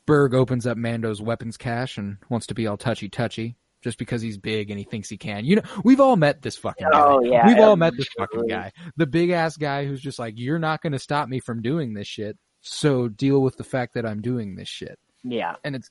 Berg 0.07 0.35
opens 0.35 0.67
up 0.67 0.77
Mando's 0.77 1.23
weapons 1.23 1.57
cache 1.57 1.99
and 1.99 2.19
wants 2.29 2.47
to 2.49 2.55
be 2.55 2.67
all 2.67 2.77
touchy 2.77 3.09
touchy. 3.09 3.57
Just 3.83 3.99
because 3.99 4.23
he's 4.23 4.38
big 4.38 4.71
and 4.71 4.79
he 4.79 4.85
thinks 4.85 5.09
he 5.09 5.17
can, 5.17 5.45
you 5.45 5.57
know, 5.57 5.62
we've 5.83 5.99
all 5.99 6.15
met 6.15 6.41
this 6.41 6.57
fucking 6.57 6.87
guy. 6.88 7.01
Oh, 7.03 7.21
yeah, 7.25 7.45
we've 7.49 7.59
all 7.59 7.75
met 7.75 7.97
this 7.97 8.07
fucking 8.17 8.47
guy, 8.47 8.71
the 8.97 9.09
big 9.09 9.31
ass 9.31 9.57
guy 9.57 9.87
who's 9.87 10.01
just 10.01 10.21
like, 10.21 10.35
"You're 10.37 10.61
not 10.61 10.83
going 10.83 10.93
to 10.93 11.01
stop 11.01 11.29
me 11.29 11.41
from 11.41 11.62
doing 11.62 11.93
this 11.93 12.07
shit." 12.07 12.38
So 12.61 13.09
deal 13.09 13.43
with 13.43 13.57
the 13.57 13.65
fact 13.65 13.95
that 13.95 14.07
I'm 14.07 14.21
doing 14.23 14.55
this 14.55 14.69
shit. 14.69 15.01
yeah. 15.25 15.57
and 15.65 15.75
it's 15.75 15.91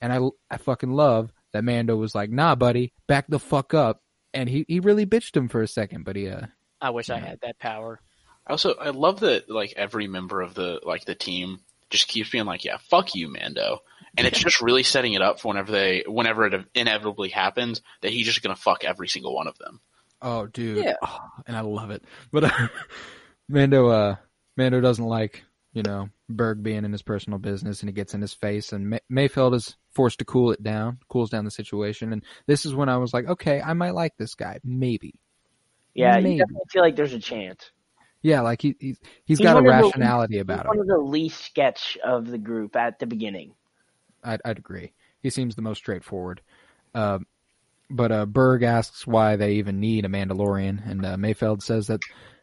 and 0.00 0.12
I 0.12 0.20
I 0.48 0.58
fucking 0.58 0.92
love 0.92 1.32
that 1.52 1.64
Mando 1.64 1.96
was 1.96 2.14
like, 2.14 2.30
"Nah, 2.30 2.54
buddy, 2.54 2.92
back 3.08 3.26
the 3.28 3.40
fuck 3.40 3.74
up." 3.74 4.02
And 4.32 4.48
he 4.48 4.64
he 4.68 4.78
really 4.78 5.04
bitched 5.04 5.36
him 5.36 5.48
for 5.48 5.62
a 5.62 5.68
second, 5.68 6.04
but 6.04 6.14
he 6.14 6.28
uh 6.28 6.46
I 6.80 6.90
wish 6.90 7.10
I 7.10 7.18
had 7.18 7.40
that 7.42 7.58
power. 7.58 8.00
I 8.46 8.52
also 8.52 8.74
I 8.74 8.90
love 8.90 9.18
that 9.20 9.50
like 9.50 9.72
every 9.76 10.06
member 10.06 10.42
of 10.42 10.54
the 10.54 10.78
like 10.84 11.04
the 11.06 11.16
team 11.16 11.58
just 11.90 12.08
keeps 12.08 12.30
being 12.30 12.44
like, 12.44 12.64
yeah, 12.64 12.78
fuck 12.78 13.14
you, 13.14 13.28
Mando. 13.32 13.78
And 14.18 14.26
it's 14.26 14.38
just 14.38 14.62
really 14.62 14.82
setting 14.82 15.12
it 15.12 15.20
up 15.20 15.40
for 15.40 15.48
whenever 15.48 15.70
they 15.72 16.02
whenever 16.06 16.46
it 16.46 16.64
inevitably 16.74 17.28
happens 17.28 17.82
that 18.00 18.12
he's 18.12 18.24
just 18.26 18.42
gonna 18.42 18.56
fuck 18.56 18.82
every 18.82 19.08
single 19.08 19.34
one 19.34 19.46
of 19.46 19.58
them. 19.58 19.80
oh 20.22 20.46
dude, 20.46 20.82
Yeah. 20.84 20.94
Oh, 21.02 21.18
and 21.46 21.54
I 21.56 21.60
love 21.60 21.90
it. 21.90 22.02
But 22.32 22.44
uh, 22.44 22.68
Mando 23.48 23.88
uh 23.88 24.16
Mando 24.56 24.80
doesn't 24.80 25.04
like 25.04 25.44
you 25.74 25.82
know 25.82 26.08
Berg 26.30 26.62
being 26.62 26.84
in 26.86 26.92
his 26.92 27.02
personal 27.02 27.38
business, 27.38 27.80
and 27.80 27.90
he 27.90 27.92
gets 27.92 28.14
in 28.14 28.22
his 28.22 28.32
face, 28.32 28.72
and 28.72 28.88
May- 28.88 29.00
Mayfeld 29.12 29.54
is 29.54 29.76
forced 29.94 30.18
to 30.20 30.24
cool 30.24 30.50
it 30.50 30.62
down, 30.62 30.98
cools 31.08 31.28
down 31.28 31.44
the 31.44 31.50
situation, 31.50 32.12
and 32.14 32.24
this 32.46 32.64
is 32.64 32.74
when 32.74 32.88
I 32.88 32.96
was 32.96 33.12
like, 33.12 33.26
okay, 33.28 33.60
I 33.60 33.74
might 33.74 33.94
like 33.94 34.16
this 34.16 34.34
guy, 34.34 34.58
maybe. 34.64 35.14
Yeah, 35.94 36.16
Maybe. 36.16 36.32
you 36.32 36.38
definitely 36.38 36.66
feel 36.70 36.82
like 36.82 36.96
there's 36.96 37.12
a 37.14 37.18
chance. 37.18 37.70
Yeah, 38.26 38.40
like 38.40 38.60
he 38.60 38.74
he's, 38.80 38.98
he's 39.24 39.38
He's 39.38 39.40
got 39.40 39.52
a 39.56 39.62
one 39.62 39.66
of 39.72 39.82
the- 39.82 39.86
rationality 39.88 40.34
He's 40.34 40.42
about 40.42 40.66
one 40.66 40.80
of 40.80 40.86
the 40.88 40.98
least 40.98 41.44
sketch 41.44 41.96
of 42.04 42.26
the 42.26 42.38
group 42.38 42.74
at 42.74 42.98
the 42.98 43.06
beginning. 43.06 43.52
I'd, 44.24 44.40
I'd 44.44 44.58
agree. 44.58 44.92
He 45.22 45.30
seems 45.30 45.54
the 45.54 45.62
most 45.62 45.78
straightforward. 45.78 46.40
Uh, 46.92 47.20
but 47.88 48.10
uh, 48.10 48.26
Berg 48.26 48.64
asks 48.64 49.06
why 49.06 49.36
they 49.36 49.52
even 49.54 49.78
need 49.78 50.04
a 50.04 50.08
Mandalorian, 50.08 50.84
and 50.90 51.06
uh, 51.06 51.14
Mayfeld 51.16 51.62
says 51.62 51.86
that 51.86 52.00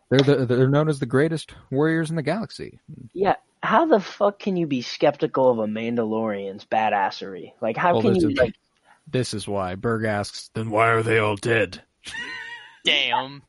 they're 0.10 0.20
the, 0.22 0.46
they're 0.46 0.70
known 0.70 0.88
as 0.88 1.00
the 1.02 1.06
greatest 1.06 1.54
warriors 1.70 2.10
in 2.10 2.16
the 2.16 2.24
galaxy. 2.24 2.80
Yeah, 3.12 3.36
how 3.62 3.86
the 3.86 4.00
fuck 4.00 4.40
can 4.40 4.56
you 4.56 4.66
be 4.68 4.82
skeptical 4.82 5.50
of 5.52 5.60
a 5.60 5.68
Mandalorian's 5.68 6.64
badassery? 6.64 7.52
Like, 7.62 7.76
how 7.76 7.94
Well, 7.94 8.04
can 8.04 8.16
you 8.16 8.30
is- 8.30 8.38
like? 8.38 8.54
This 9.12 9.34
is 9.34 9.46
why 9.50 9.76
Berg 9.76 10.06
asks, 10.06 10.50
then 10.54 10.70
why 10.70 10.88
are 10.92 11.04
they 11.04 11.18
all 11.20 11.36
dead? 11.36 11.82
Damn. 12.86 13.44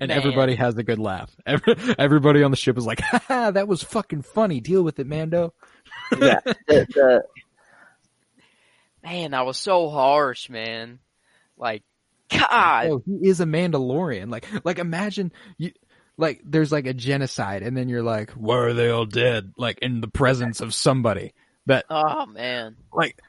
And 0.00 0.08
Man. 0.08 0.18
everybody 0.18 0.54
has 0.54 0.76
a 0.76 0.82
good 0.82 0.98
laugh. 0.98 1.34
Every, 1.46 1.74
everybody 1.98 2.42
on 2.42 2.50
the 2.50 2.56
ship 2.56 2.76
is 2.78 2.86
like, 2.86 3.00
"Ha 3.00 3.50
that 3.52 3.68
was 3.68 3.82
fucking 3.82 4.22
funny. 4.22 4.60
Deal 4.60 4.82
with 4.82 4.98
it, 4.98 5.06
Mando." 5.06 5.54
Yeah, 6.18 6.40
the 6.66 7.22
Man, 9.02 9.30
that 9.30 9.46
was 9.46 9.56
so 9.56 9.88
harsh, 9.88 10.50
man. 10.50 10.98
Like, 11.56 11.82
God. 12.30 12.86
Oh, 12.86 13.02
he 13.06 13.28
is 13.28 13.40
a 13.40 13.46
Mandalorian. 13.46 14.30
Like, 14.30 14.46
like 14.64 14.78
imagine 14.78 15.32
you, 15.56 15.72
like 16.16 16.40
there's 16.44 16.72
like 16.72 16.86
a 16.86 16.94
genocide, 16.94 17.62
and 17.62 17.76
then 17.76 17.88
you're 17.88 18.02
like, 18.02 18.32
why 18.32 18.56
are 18.56 18.74
they 18.74 18.90
all 18.90 19.06
dead? 19.06 19.52
Like 19.56 19.78
in 19.80 20.00
the 20.00 20.08
presence 20.08 20.60
of 20.60 20.74
somebody 20.74 21.32
that, 21.66 21.84
Oh 21.88 22.26
man. 22.26 22.76
like, 22.92 23.20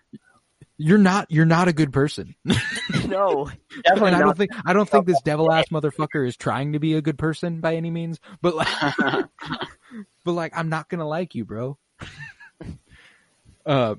you're 0.80 0.98
not, 0.98 1.30
you're 1.30 1.46
not 1.46 1.68
a 1.68 1.74
good 1.74 1.94
person. 1.94 2.34
No. 3.06 3.50
definitely 3.84 4.08
and 4.08 4.16
I 4.16 4.20
not. 4.20 4.26
don't 4.26 4.38
think, 4.38 4.52
I 4.66 4.74
don't 4.74 4.90
think 4.90 5.06
this 5.06 5.22
devil 5.22 5.52
ass 5.52 5.68
motherfucker 5.70 6.28
is 6.28 6.38
trying 6.38 6.74
to 6.74 6.80
be 6.80 6.94
a 6.94 7.02
good 7.02 7.18
person 7.18 7.60
by 7.60 7.76
any 7.76 7.90
means. 7.92 8.20
But 8.42 8.56
like, 8.56 8.68
but 10.26 10.32
like 10.32 10.54
I'm 10.56 10.70
not 10.70 10.90
gonna 10.90 11.08
like 11.08 11.34
you, 11.36 11.44
bro. 11.44 11.78
uh, 13.66 13.96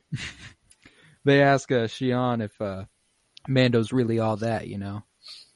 they 1.25 1.43
ask 1.43 1.71
uh, 1.73 1.87
Xi'an 1.87 2.43
if 2.43 2.61
uh, 2.61 2.85
Mando's 3.49 3.93
really 3.93 4.19
all 4.21 4.37
that, 4.39 4.69
you 4.69 4.79
know, 4.79 5.03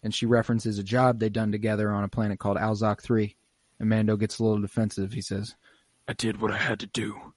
and 0.02 0.12
she 0.14 0.26
references 0.26 0.78
a 0.78 0.84
job 0.84 1.18
they 1.20 1.28
done 1.28 1.52
together 1.52 1.90
on 1.90 2.04
a 2.04 2.08
planet 2.08 2.38
called 2.38 2.56
Alzoc 2.56 3.00
Three, 3.00 3.36
and 3.78 3.88
Mando 3.88 4.16
gets 4.16 4.38
a 4.38 4.44
little 4.44 4.60
defensive. 4.60 5.12
He 5.12 5.22
says, 5.22 5.54
"I 6.08 6.12
did 6.12 6.40
what 6.40 6.50
I 6.50 6.58
had 6.58 6.80
to 6.80 6.86
do," 6.86 7.32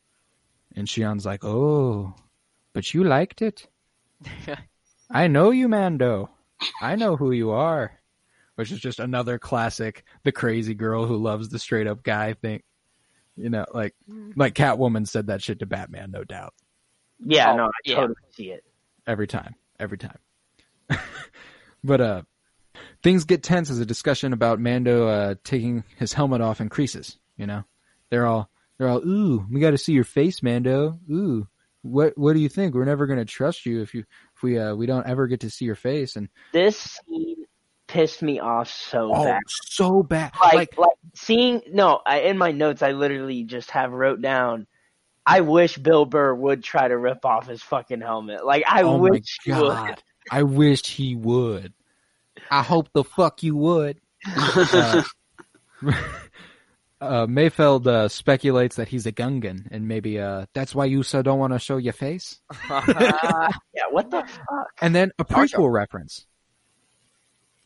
and 0.75 0.87
Xi'an's 0.87 1.25
like, 1.25 1.43
"Oh, 1.45 2.15
but 2.73 2.93
you 2.93 3.03
liked 3.03 3.41
it." 3.41 3.67
I 5.09 5.27
know 5.27 5.51
you, 5.51 5.67
Mando. 5.67 6.29
I 6.81 6.95
know 6.95 7.15
who 7.15 7.31
you 7.31 7.51
are. 7.51 7.91
Which 8.55 8.71
is 8.71 8.79
just 8.79 8.99
another 8.99 9.37
classic, 9.37 10.03
the 10.23 10.31
crazy 10.31 10.73
girl 10.73 11.05
who 11.05 11.17
loves 11.17 11.49
the 11.49 11.59
straight 11.59 11.85
up 11.85 12.01
guy 12.01 12.33
thing. 12.33 12.63
You 13.35 13.51
know, 13.51 13.65
like 13.71 13.93
like 14.35 14.55
Catwoman 14.55 15.07
said 15.07 15.27
that 15.27 15.43
shit 15.43 15.59
to 15.59 15.67
Batman, 15.67 16.09
no 16.09 16.23
doubt. 16.23 16.55
Yeah, 17.19 17.51
Oh, 17.51 17.55
no, 17.57 17.65
I 17.65 17.69
yeah. 17.85 17.95
totally 17.97 18.15
see 18.31 18.49
it. 18.49 18.63
Every 19.05 19.27
time. 19.27 19.53
Every 19.79 19.99
time. 19.99 20.17
but 21.83 22.01
uh 22.01 22.21
things 23.03 23.25
get 23.25 23.43
tense 23.43 23.69
as 23.69 23.79
a 23.79 23.85
discussion 23.85 24.33
about 24.33 24.59
Mando 24.59 25.07
uh 25.07 25.35
taking 25.43 25.83
his 25.97 26.13
helmet 26.13 26.41
off 26.41 26.59
increases, 26.59 27.19
you 27.37 27.45
know. 27.45 27.63
They're 28.09 28.25
all 28.25 28.49
they're 28.79 28.87
all, 28.87 29.07
ooh, 29.07 29.45
we 29.51 29.59
gotta 29.59 29.77
see 29.77 29.93
your 29.93 30.03
face, 30.03 30.41
Mando. 30.41 30.99
Ooh. 31.11 31.47
What 31.87 32.17
what 32.17 32.33
do 32.33 32.39
you 32.39 32.49
think? 32.49 32.75
We're 32.75 32.85
never 32.85 33.07
gonna 33.07 33.25
trust 33.25 33.65
you 33.65 33.81
if 33.81 33.93
you 33.93 34.03
if 34.35 34.43
we 34.43 34.57
uh 34.57 34.75
we 34.75 34.85
don't 34.85 35.07
ever 35.07 35.27
get 35.27 35.41
to 35.41 35.49
see 35.49 35.65
your 35.65 35.75
face 35.75 36.15
and 36.15 36.29
This 36.53 36.77
scene 37.07 37.45
pissed 37.87 38.21
me 38.21 38.39
off 38.39 38.69
so 38.69 39.11
oh 39.13 39.23
bad. 39.23 39.41
so 39.47 40.03
bad. 40.03 40.33
Like, 40.41 40.53
like 40.53 40.77
like 40.77 40.97
seeing 41.15 41.61
no, 41.71 42.01
I, 42.05 42.21
in 42.21 42.37
my 42.37 42.51
notes 42.51 42.81
I 42.81 42.91
literally 42.91 43.43
just 43.43 43.71
have 43.71 43.91
wrote 43.91 44.21
down. 44.21 44.67
I 45.25 45.41
wish 45.41 45.77
Bill 45.77 46.05
Burr 46.05 46.33
would 46.33 46.63
try 46.63 46.87
to 46.87 46.97
rip 46.97 47.25
off 47.25 47.47
his 47.47 47.61
fucking 47.61 48.01
helmet. 48.01 48.45
Like 48.45 48.63
I 48.67 48.83
oh 48.83 48.97
my 48.97 49.09
wish 49.09 49.37
he 49.43 49.51
would. 49.51 49.59
god. 49.61 50.03
I 50.31 50.43
wished 50.43 50.87
he 50.87 51.15
would. 51.15 51.73
I 52.51 52.61
hope 52.63 52.89
the 52.93 53.03
fuck 53.03 53.43
you 53.43 53.55
would. 53.55 53.99
Uh, 54.35 55.03
uh, 56.99 57.27
Mayfeld 57.27 57.85
uh, 57.85 58.07
speculates 58.07 58.77
that 58.77 58.87
he's 58.87 59.05
a 59.05 59.11
Gungan, 59.11 59.67
and 59.69 59.87
maybe 59.87 60.19
uh, 60.19 60.47
that's 60.53 60.73
why 60.73 60.85
you 60.85 61.03
so 61.03 61.21
don't 61.21 61.39
want 61.39 61.53
to 61.53 61.59
show 61.59 61.77
your 61.77 61.93
face. 61.93 62.39
Yeah, 62.69 63.83
what 63.91 64.09
the 64.09 64.21
fuck? 64.21 64.67
And 64.81 64.95
then 64.95 65.11
a 65.19 65.25
prequel 65.25 65.71
reference. 65.71 66.25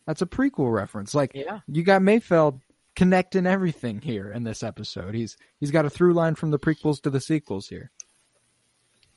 That's 0.05 0.21
a 0.21 0.25
prequel 0.25 0.73
reference. 0.73 1.15
Like 1.15 1.31
yeah. 1.33 1.59
you 1.67 1.83
got 1.83 2.01
Mayfeld 2.01 2.59
connecting 2.95 3.47
everything 3.47 4.01
here 4.01 4.29
in 4.29 4.43
this 4.43 4.61
episode. 4.63 5.15
He's 5.15 5.37
he's 5.59 5.71
got 5.71 5.85
a 5.85 5.89
through 5.89 6.13
line 6.13 6.35
from 6.35 6.51
the 6.51 6.59
prequels 6.59 7.01
to 7.03 7.09
the 7.09 7.21
sequels 7.21 7.67
here. 7.67 7.91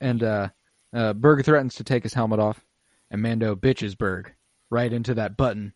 And 0.00 0.22
uh, 0.22 0.48
uh, 0.92 1.14
Berg 1.14 1.44
threatens 1.44 1.74
to 1.76 1.84
take 1.84 2.04
his 2.04 2.14
helmet 2.14 2.38
off, 2.38 2.64
and 3.10 3.20
Mando 3.20 3.56
bitches 3.56 3.98
Berg 3.98 4.32
right 4.70 4.92
into 4.92 5.14
that 5.14 5.36
button 5.36 5.72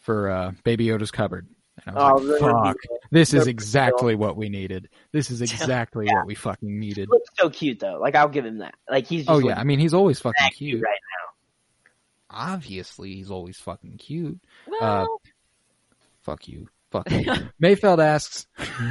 for 0.00 0.30
uh, 0.30 0.52
Baby 0.64 0.86
Yoda's 0.86 1.10
cupboard. 1.10 1.46
And 1.86 1.98
I 1.98 2.10
Oh, 2.12 2.14
like, 2.16 2.40
fuck. 2.40 2.76
This 3.10 3.32
is 3.34 3.46
exactly 3.46 4.14
what 4.14 4.36
we 4.36 4.48
needed. 4.48 4.88
This 5.12 5.30
is 5.30 5.40
exactly 5.42 6.06
what 6.06 6.26
we 6.26 6.34
fucking 6.34 6.78
needed. 6.78 7.08
He 7.08 7.10
looks 7.10 7.28
so 7.38 7.50
cute 7.50 7.80
though. 7.80 7.98
Like 8.00 8.14
I'll 8.14 8.28
give 8.28 8.44
him 8.44 8.58
that. 8.58 8.74
Like 8.88 9.06
he's 9.06 9.22
just 9.26 9.30
Oh 9.30 9.38
yeah, 9.38 9.58
I 9.58 9.64
mean 9.64 9.78
he's 9.78 9.94
always 9.94 10.20
fucking 10.20 10.50
cute. 10.50 10.82
right 10.82 10.90
now. 10.90 12.36
Obviously, 12.54 13.14
he's 13.14 13.30
always 13.30 13.56
fucking 13.58 13.96
cute. 13.98 14.38
Uh, 14.68 14.70
Well, 14.80 15.20
Fuck 16.22 16.48
you. 16.48 16.68
Fuck 16.90 17.10
you. 17.10 17.24
Mayfeld 17.62 18.02
asks 18.04 18.46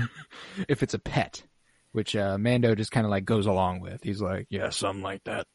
if 0.67 0.83
it's 0.83 0.93
a 0.93 0.99
pet, 0.99 1.43
which 1.91 2.15
uh, 2.15 2.37
Mando 2.37 2.75
just 2.75 2.91
kind 2.91 3.05
of 3.05 3.11
like 3.11 3.23
goes 3.25 3.45
along 3.45 3.79
with. 3.81 4.03
He's 4.03 4.21
like, 4.21 4.47
yeah, 4.49 4.69
something 4.71 5.03
like 5.03 5.23
that. 5.25 5.47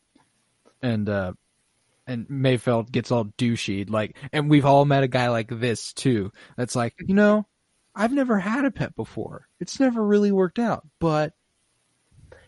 And 0.82 1.08
uh, 1.08 1.32
and 2.06 2.26
Mayfeld 2.28 2.90
gets 2.92 3.10
all 3.10 3.26
douchey, 3.38 3.88
like, 3.88 4.16
and 4.32 4.50
we've 4.50 4.64
all 4.66 4.84
met 4.84 5.02
a 5.04 5.08
guy 5.08 5.28
like 5.28 5.48
this 5.48 5.92
too. 5.92 6.30
That's 6.56 6.76
like, 6.76 6.94
you 7.06 7.14
know, 7.14 7.46
I've 7.94 8.12
never 8.12 8.38
had 8.38 8.64
a 8.64 8.70
pet 8.70 8.94
before. 8.96 9.46
It's 9.60 9.78
never 9.80 10.04
really 10.04 10.32
worked 10.32 10.58
out, 10.58 10.86
but 11.00 11.32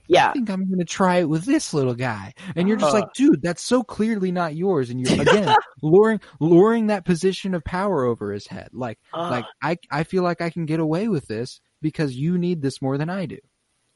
Yeah, 0.08 0.30
I 0.30 0.32
think 0.34 0.50
I'm 0.50 0.66
going 0.68 0.78
to 0.78 0.84
try 0.84 1.16
it 1.16 1.28
with 1.28 1.44
this 1.44 1.72
little 1.74 1.94
guy. 1.94 2.34
And 2.54 2.68
you're 2.68 2.76
just 2.76 2.94
Uh. 2.94 3.00
like, 3.00 3.12
dude, 3.14 3.42
that's 3.42 3.62
so 3.62 3.82
clearly 3.82 4.30
not 4.32 4.54
yours. 4.54 4.90
And 4.90 5.00
you're 5.00 5.20
again 5.20 5.54
luring, 5.82 6.20
luring 6.40 6.88
that 6.88 7.04
position 7.04 7.54
of 7.54 7.64
power 7.64 8.04
over 8.04 8.32
his 8.32 8.46
head. 8.46 8.68
Like, 8.72 8.98
Ugh. 9.14 9.30
like 9.30 9.44
I, 9.62 9.78
I 9.90 10.04
feel 10.04 10.22
like 10.22 10.40
I 10.40 10.50
can 10.50 10.66
get 10.66 10.80
away 10.80 11.08
with 11.08 11.26
this 11.26 11.60
because 11.82 12.14
you 12.14 12.38
need 12.38 12.62
this 12.62 12.80
more 12.82 12.98
than 12.98 13.10
I 13.10 13.26
do. 13.26 13.38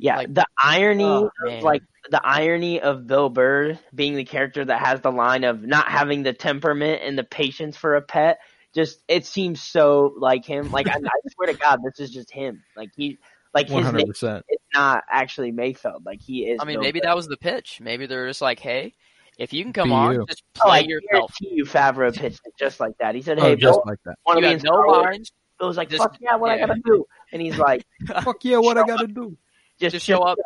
Yeah. 0.01 0.17
like- 0.19 0.35
the 0.35 0.47
irony 0.63 1.05
Oh, 1.05 1.31
of 1.47 1.63
like 1.63 1.83
the 2.11 2.21
irony 2.25 2.81
of 2.81 3.07
Bill 3.07 3.29
Burr 3.29 3.79
being 3.95 4.17
the 4.17 4.25
character 4.25 4.65
that 4.65 4.81
has 4.81 5.01
the 5.01 5.13
line 5.13 5.45
of 5.45 5.63
not 5.63 5.89
having 5.89 6.23
the 6.23 6.33
temperament 6.33 7.03
and 7.05 7.17
the 7.19 7.25
patience 7.25 7.77
for 7.77 7.95
a 7.97 8.03
pet. 8.03 8.39
Just 8.75 9.01
it 9.09 9.27
seems 9.27 9.61
so 9.63 10.15
like 10.19 10.45
him. 10.45 10.71
Like 10.71 10.89
I, 10.89 10.93
I 10.93 11.29
swear 11.35 11.49
to 11.49 11.55
God, 11.55 11.81
this 11.85 11.99
is 12.01 12.11
just 12.15 12.31
him. 12.33 12.63
Like 12.77 12.91
he, 12.97 13.19
like 13.53 13.69
his 13.69 13.85
name 13.93 14.07
100%. 14.07 14.43
is 14.49 14.59
not 14.75 15.03
actually 15.11 15.51
Mayfeld. 15.53 16.05
Like 16.07 16.21
he 16.21 16.47
is. 16.49 16.59
I 16.61 16.65
mean, 16.65 16.77
Bill 16.77 16.83
maybe 16.83 17.01
Burr. 17.01 17.07
that 17.07 17.17
was 17.17 17.27
the 17.27 17.37
pitch. 17.37 17.79
Maybe 17.83 18.07
they're 18.07 18.29
just 18.29 18.41
like, 18.41 18.61
hey, 18.61 18.95
if 19.39 19.53
you 19.53 19.65
can 19.65 19.73
come 19.73 19.89
Be 19.89 19.95
on, 19.95 20.15
you. 20.15 20.25
just 20.29 20.43
Oh, 20.61 20.69
I 20.71 20.83
play 20.83 20.89
yourself. 20.91 21.33
guarantee 21.41 21.57
you, 21.57 21.65
Favreau 21.65 22.15
pitched 22.17 22.41
it 22.45 22.53
just 22.59 22.79
like 22.79 22.93
that. 23.01 23.15
He 23.17 23.23
said, 23.23 23.39
Oh, 23.39 23.43
"Hey, 23.43 23.57
just 23.57 23.73
Bill, 23.79 23.83
like 23.87 23.99
that. 24.05 24.15
want 24.25 24.39
to 24.39 24.45
You 24.49 24.57
be 24.57 24.61
in 24.61 24.63
no 24.65 24.81
lines. 24.83 25.33
Bill 25.59 25.67
was 25.69 25.77
like, 25.77 25.89
Just- 25.91 26.03
"Fuck 26.03 26.17
yeah, 26.21 26.37
what 26.37 26.51
I 26.53 26.59
gotta 26.59 26.81
do?" 26.85 27.05
And 27.33 27.43
he's 27.43 27.59
like, 27.59 27.85
Fuck 28.23 28.45
yeah, 28.45 28.59
what 28.59 28.79
I 28.79 28.85
got 28.87 28.99
to 29.01 29.07
do? 29.09 29.37
"Just, 29.81 29.95
Just 29.95 30.07
show 30.07 30.21
up. 30.21 30.39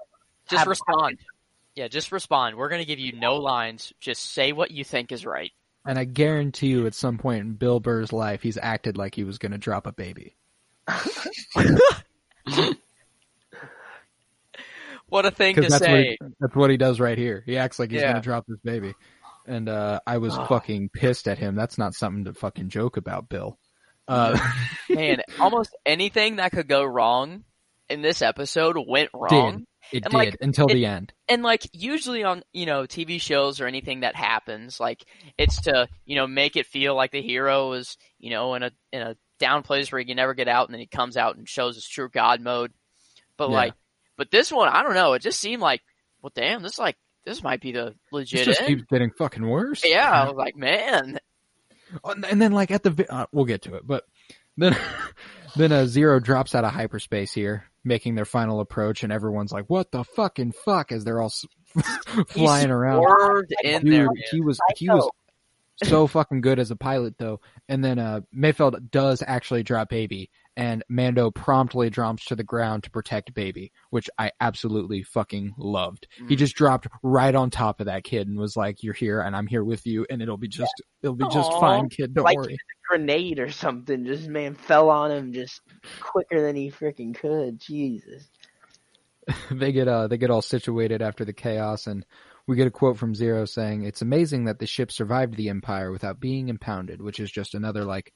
Just 0.48 0.60
Have- 0.60 0.68
respond. 0.68 1.18
Yeah, 1.74 1.88
just 1.88 2.12
respond. 2.12 2.56
We're 2.56 2.68
gonna 2.68 2.84
give 2.84 2.98
you 3.00 3.12
no 3.12 3.36
lines. 3.36 3.92
Just 4.00 4.32
say 4.32 4.52
what 4.52 4.70
you 4.70 4.84
think 4.84 5.10
is 5.12 5.26
right. 5.26 5.50
And 5.86 5.98
I 5.98 6.04
guarantee 6.04 6.68
you 6.68 6.86
at 6.86 6.94
some 6.94 7.18
point 7.18 7.40
in 7.40 7.52
Bill 7.54 7.78
Burr's 7.80 8.12
life, 8.12 8.40
he's 8.42 8.56
acted 8.56 8.96
like 8.96 9.14
he 9.14 9.24
was 9.24 9.36
going 9.36 9.52
to 9.52 9.58
drop 9.58 9.86
a 9.86 9.92
baby. 9.92 10.34
What 15.08 15.26
a 15.26 15.30
thing 15.30 15.54
to 15.56 15.60
Because 15.60 15.78
that's, 15.78 15.82
what 15.82 15.94
say. 15.96 16.16
he- 16.20 16.26
that's 16.40 16.56
what 16.56 16.70
he 16.70 16.76
does 16.76 16.98
right 16.98 17.18
here. 17.18 17.42
He 17.46 17.56
acts 17.58 17.78
like 17.78 17.90
he's 17.90 18.00
Yeah. 18.00 18.12
going 18.12 18.22
to 18.22 18.26
drop 18.26 18.46
this 18.48 18.58
baby. 18.64 18.94
And 19.46 19.68
uh, 19.68 20.00
I 20.06 20.18
was 20.18 20.34
Oh. 20.36 20.44
fucking 20.48 20.88
pissed 20.88 21.28
at 21.28 21.38
him. 21.38 21.54
That's 21.54 21.78
not 21.78 21.94
something 21.94 22.24
to 22.24 22.34
fucking 22.34 22.70
joke 22.70 22.96
about, 22.96 23.28
Bill. 23.28 23.58
Uh, 24.08 24.38
Man, 24.88 25.20
almost 25.38 25.76
anything 25.86 26.36
that 26.36 26.52
could 26.52 26.68
go 26.68 26.82
wrong 26.84 27.44
in 27.88 28.02
this 28.02 28.22
episode 28.22 28.76
went 28.86 29.10
wrong. 29.14 29.66
It 29.92 30.02
And, 30.04 30.12
did 30.12 30.16
like, 30.16 30.36
until 30.40 30.66
it- 30.68 30.74
the 30.74 30.86
end. 30.86 31.12
and 31.28 31.42
like 31.42 31.68
usually 31.72 32.24
on 32.24 32.42
you 32.52 32.64
know 32.66 32.84
TV 32.84 33.20
shows 33.20 33.60
or 33.60 33.66
anything 33.66 34.00
that 34.00 34.16
happens, 34.16 34.80
like 34.80 35.04
it's 35.36 35.62
to 35.62 35.88
you 36.06 36.16
know 36.16 36.26
make 36.26 36.56
it 36.56 36.66
feel 36.66 36.94
like 36.94 37.10
the 37.10 37.20
hero 37.22 37.72
is 37.72 37.96
you 38.18 38.30
know 38.30 38.54
in 38.54 38.62
a 38.62 38.70
in 38.92 39.02
a 39.02 39.16
down 39.38 39.62
place 39.62 39.90
where 39.92 39.98
he 39.98 40.04
can 40.06 40.16
never 40.16 40.32
get 40.34 40.48
out, 40.48 40.68
and 40.68 40.74
then 40.74 40.80
he 40.80 40.86
comes 40.86 41.16
out 41.18 41.36
and 41.36 41.46
shows 41.48 41.74
his 41.74 41.86
true 41.86 42.08
God 42.08 42.40
mode. 42.40 42.72
But 43.36 43.50
Yeah. 43.50 43.56
like, 43.56 43.74
but 44.16 44.30
this 44.30 44.50
one, 44.50 44.68
I 44.68 44.82
don't 44.82 44.94
know. 44.94 45.12
It 45.14 45.22
just 45.22 45.40
seemed 45.40 45.60
like, 45.60 45.82
well, 46.22 46.32
damn, 46.34 46.62
this 46.62 46.78
like 46.78 46.96
this 47.26 47.42
might 47.42 47.60
be 47.60 47.72
the 47.72 47.88
It 47.88 47.96
legit 48.12 48.44
just 48.46 48.60
end. 48.60 48.68
keeps 48.68 48.82
getting 48.90 49.10
fucking 49.18 49.46
worse. 49.46 49.82
Yeah, 49.84 50.10
I 50.10 50.24
was 50.26 50.36
like, 50.36 50.56
man, 50.56 51.18
Oh, 52.02 52.10
And 52.12 52.24
and 52.24 52.40
then 52.40 52.52
like 52.52 52.70
at 52.70 52.82
the 52.84 53.06
uh, 53.12 53.26
we'll 53.32 53.44
get 53.44 53.62
to 53.62 53.74
it, 53.74 53.86
but 53.86 54.04
then 54.56 54.74
then 55.56 55.72
a 55.72 55.86
zero 55.86 56.20
drops 56.20 56.54
out 56.54 56.64
of 56.64 56.72
hyperspace 56.72 57.32
here, 57.34 57.64
making 57.84 58.14
their 58.14 58.24
final 58.24 58.60
approach, 58.60 59.02
and 59.04 59.12
everyone's 59.12 59.52
like, 59.52 59.66
"What 59.68 59.90
the 59.92 60.04
fucking 60.04 60.52
fuck?" 60.64 60.90
As 60.92 61.04
they're 61.04 61.20
all 61.20 61.26
s- 61.26 61.44
flying 62.28 62.66
he 62.68 62.72
around. 62.72 63.02
swerved 63.02 63.54
in 63.62 63.88
there. 63.88 64.04
Dude, 64.06 64.14
man. 64.14 64.22
he 64.30 64.40
was 64.40 64.58
he 64.76 64.88
was 64.88 65.08
so 65.82 66.06
fucking 66.06 66.40
good 66.40 66.58
as 66.58 66.70
a 66.70 66.76
pilot 66.76 67.14
though. 67.18 67.40
And 67.68 67.84
then 67.84 67.98
uh 67.98 68.20
Mayfeld 68.34 68.90
does 68.90 69.22
actually 69.26 69.62
drop 69.62 69.88
baby 69.88 70.30
and 70.56 70.84
Mando 70.88 71.32
promptly 71.32 71.90
drops 71.90 72.26
to 72.26 72.36
the 72.36 72.44
ground 72.44 72.84
to 72.84 72.90
protect 72.90 73.34
baby, 73.34 73.72
which 73.90 74.08
I 74.18 74.30
absolutely 74.40 75.02
fucking 75.02 75.54
loved. 75.58 76.06
He 76.28 76.36
Mm. 76.36 76.38
just 76.38 76.54
dropped 76.54 76.86
right 77.02 77.34
on 77.34 77.50
top 77.50 77.80
of 77.80 77.86
that 77.86 78.04
kid 78.04 78.28
and 78.28 78.38
was 78.38 78.56
like, 78.56 78.82
"You're 78.84 78.94
here 78.94 79.20
and 79.20 79.34
I'm 79.34 79.48
here 79.48 79.64
with 79.64 79.84
you 79.84 80.06
and 80.08 80.22
it'll 80.22 80.36
be 80.36 80.46
just 80.46 80.72
it'll 81.02 81.16
be 81.16 81.26
just 81.32 81.50
fine, 81.54 81.88
kid. 81.88 82.14
Don't 82.14 82.24
Like- 82.24 82.36
worry." 82.38 82.56
grenade 82.88 83.38
or 83.40 83.50
something. 83.50 84.04
Just 84.04 84.28
man 84.28 84.54
fell 84.54 84.90
on 84.90 85.10
him 85.10 85.32
just 85.32 85.60
quicker 86.00 86.40
than 86.42 86.54
he 86.54 86.70
freaking 86.70 87.14
could. 87.16 87.58
Jesus. 87.58 88.28
they 89.50 89.72
get 89.72 89.88
uh 89.88 90.06
they 90.06 90.18
get 90.18 90.30
all 90.30 90.42
situated 90.42 91.00
after 91.02 91.24
the 91.24 91.32
chaos 91.32 91.86
and 91.86 92.04
we 92.46 92.56
get 92.56 92.66
a 92.66 92.70
quote 92.70 92.96
from 92.98 93.14
Zero 93.14 93.44
saying 93.44 93.84
it's 93.84 94.02
amazing 94.02 94.44
that 94.44 94.58
the 94.58 94.66
ship 94.66 94.92
survived 94.92 95.34
the 95.36 95.48
Empire 95.48 95.90
without 95.90 96.20
being 96.20 96.48
impounded, 96.48 97.00
which 97.00 97.20
is 97.20 97.30
just 97.30 97.54
another 97.54 97.84
like 97.84 98.12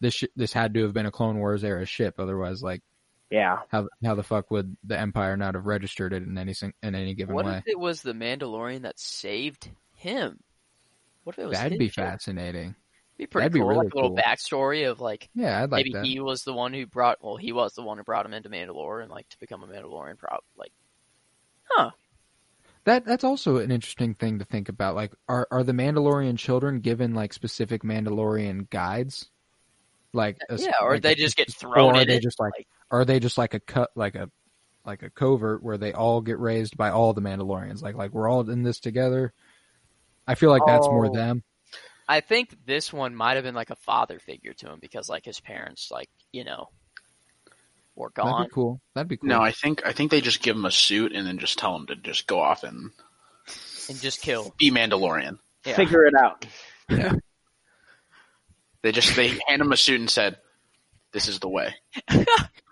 this 0.00 0.14
sh- 0.14 0.24
this 0.36 0.52
had 0.52 0.74
to 0.74 0.82
have 0.82 0.92
been 0.92 1.06
a 1.06 1.10
Clone 1.10 1.38
Wars 1.38 1.64
era 1.64 1.84
ship, 1.86 2.16
otherwise 2.18 2.62
like 2.62 2.82
Yeah. 3.30 3.60
how 3.68 3.88
how 4.04 4.14
the 4.14 4.22
fuck 4.22 4.50
would 4.50 4.76
the 4.84 4.98
Empire 4.98 5.36
not 5.36 5.54
have 5.54 5.66
registered 5.66 6.12
it 6.12 6.22
in 6.22 6.36
any 6.38 6.54
in 6.82 6.94
any 6.94 7.14
given 7.14 7.34
What 7.34 7.46
way? 7.46 7.52
What 7.52 7.58
if 7.58 7.68
it 7.68 7.78
was 7.78 8.02
the 8.02 8.12
Mandalorian 8.12 8.82
that 8.82 8.98
saved 8.98 9.70
him? 9.94 10.38
What 11.24 11.34
if 11.36 11.38
it 11.44 11.46
was 11.48 11.58
That'd 11.58 11.78
be 11.78 11.88
ship? 11.88 12.04
fascinating. 12.04 12.74
Be 13.16 13.26
pretty 13.26 13.44
That'd 13.46 13.54
be 13.54 13.58
cool, 13.58 13.68
really 13.70 13.84
like 13.86 13.92
a 13.94 13.96
little 13.96 14.10
cool. 14.10 14.18
backstory 14.18 14.88
of 14.88 15.00
like 15.00 15.28
Yeah, 15.34 15.62
I'd 15.62 15.70
like 15.72 15.86
maybe 15.86 15.92
that. 15.94 16.04
he 16.04 16.20
was 16.20 16.44
the 16.44 16.52
one 16.54 16.72
who 16.72 16.86
brought. 16.86 17.18
Well, 17.22 17.36
he 17.36 17.50
was 17.52 17.74
the 17.74 17.82
one 17.82 17.98
who 17.98 18.04
brought 18.04 18.24
him 18.24 18.32
into 18.32 18.48
Mandalore 18.50 19.02
and 19.02 19.10
like 19.10 19.28
to 19.30 19.38
become 19.40 19.62
a 19.64 19.66
Mandalorian. 19.66 20.16
Prob 20.18 20.40
like, 20.56 20.70
huh? 21.64 21.90
That 22.88 23.04
that's 23.04 23.22
also 23.22 23.58
an 23.58 23.70
interesting 23.70 24.14
thing 24.14 24.38
to 24.38 24.46
think 24.46 24.70
about. 24.70 24.94
Like, 24.94 25.12
are 25.28 25.46
are 25.50 25.62
the 25.62 25.72
Mandalorian 25.72 26.38
children 26.38 26.80
given 26.80 27.12
like 27.14 27.34
specific 27.34 27.82
Mandalorian 27.82 28.70
guides? 28.70 29.28
Like, 30.14 30.38
a, 30.48 30.56
Yeah, 30.56 30.70
or 30.80 30.92
like 30.94 31.02
they 31.02 31.12
a- 31.12 31.16
just 31.16 31.36
get 31.36 31.50
or 31.50 31.52
thrown 31.52 31.96
are 31.96 32.00
in 32.00 32.08
they 32.08 32.16
it, 32.16 32.22
just 32.22 32.40
like, 32.40 32.52
like- 32.56 32.66
are 32.90 33.04
they 33.04 33.20
just 33.20 33.36
like 33.36 33.52
a 33.52 33.60
cut 33.60 33.90
like 33.94 34.14
a 34.14 34.30
like 34.86 35.02
a 35.02 35.10
covert 35.10 35.62
where 35.62 35.76
they 35.76 35.92
all 35.92 36.22
get 36.22 36.38
raised 36.38 36.78
by 36.78 36.88
all 36.88 37.12
the 37.12 37.20
Mandalorians? 37.20 37.82
Like, 37.82 37.94
like 37.94 38.12
we're 38.12 38.26
all 38.26 38.48
in 38.48 38.62
this 38.62 38.80
together. 38.80 39.34
I 40.26 40.34
feel 40.34 40.48
like 40.48 40.62
that's 40.66 40.86
more 40.86 41.08
Oh. 41.08 41.12
them. 41.12 41.42
I 42.08 42.20
think 42.20 42.56
this 42.64 42.90
one 42.90 43.14
might 43.14 43.34
have 43.34 43.44
been 43.44 43.54
like 43.54 43.68
a 43.68 43.76
father 43.76 44.18
figure 44.18 44.54
to 44.54 44.72
him 44.72 44.78
because 44.80 45.10
like 45.10 45.26
his 45.26 45.40
parents, 45.40 45.90
like 45.90 46.08
you 46.32 46.44
know, 46.44 46.70
were 47.98 48.12
That'd 48.14 48.30
gone. 48.30 48.44
be 48.44 48.50
cool. 48.50 48.80
That'd 48.94 49.08
be 49.08 49.16
cool. 49.18 49.28
No, 49.28 49.40
I 49.40 49.52
think 49.52 49.82
I 49.84 49.92
think 49.92 50.10
they 50.10 50.20
just 50.20 50.42
give 50.42 50.56
him 50.56 50.64
a 50.64 50.70
suit 50.70 51.12
and 51.12 51.26
then 51.26 51.38
just 51.38 51.58
tell 51.58 51.74
him 51.76 51.86
to 51.86 51.96
just 51.96 52.26
go 52.26 52.40
off 52.40 52.62
and 52.64 52.90
and 53.88 54.00
just 54.00 54.22
kill. 54.22 54.54
be 54.58 54.70
Mandalorian. 54.70 55.38
Yeah. 55.66 55.76
Figure 55.76 56.06
it 56.06 56.14
out. 56.14 56.46
They 58.80 58.92
just 58.92 59.16
they 59.16 59.36
hand 59.48 59.60
him 59.60 59.72
a 59.72 59.76
suit 59.76 59.98
and 59.98 60.08
said, 60.08 60.38
"This 61.12 61.26
is 61.26 61.40
the 61.40 61.48
way." 61.48 61.74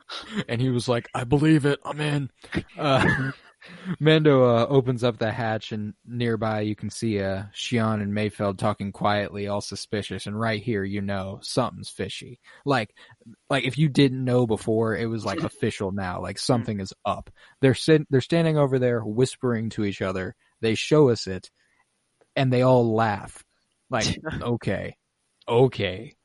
and 0.49 0.61
he 0.61 0.71
was 0.71 0.89
like, 0.89 1.09
"I 1.15 1.25
believe 1.25 1.65
it. 1.65 1.81
I'm 1.85 2.01
in." 2.01 2.31
Uh, 2.79 3.33
Mando 4.01 4.45
uh, 4.45 4.67
opens 4.69 5.03
up 5.03 5.19
the 5.19 5.33
hatch, 5.33 5.73
and 5.73 5.95
nearby 6.07 6.61
you 6.61 6.77
can 6.77 6.91
see 6.91 7.21
uh, 7.21 7.45
Xi'an 7.55 8.01
and 8.03 8.13
Mayfeld 8.13 8.59
talking 8.59 8.93
quietly, 8.93 9.49
all 9.49 9.61
suspicious. 9.61 10.27
And 10.27 10.39
right 10.39 10.63
here, 10.63 10.85
you 10.85 11.01
know 11.01 11.41
something's 11.43 11.89
fishy. 11.89 12.41
Like, 12.65 12.95
like 13.51 13.65
if 13.65 13.79
you 13.79 13.89
didn't 13.89 14.25
know 14.25 14.47
before, 14.47 14.97
it 14.97 15.07
was 15.07 15.25
like 15.25 15.43
official 15.43 15.93
now. 15.93 16.21
Like 16.21 16.39
something 16.39 16.81
is 16.81 16.93
up. 17.05 17.31
They're 17.61 17.75
sit- 17.75 18.07
they're 18.11 18.21
standing 18.21 18.57
over 18.57 18.79
there 18.79 19.01
whispering 19.01 19.71
to 19.71 19.85
each 19.85 20.03
other. 20.03 20.35
They 20.61 20.75
show 20.75 21.11
us 21.11 21.27
it, 21.27 21.51
and 22.35 22.53
they 22.53 22.63
all 22.63 22.95
laugh. 22.95 23.45
Like, 23.91 24.19
okay, 24.43 24.97
okay. 25.49 26.16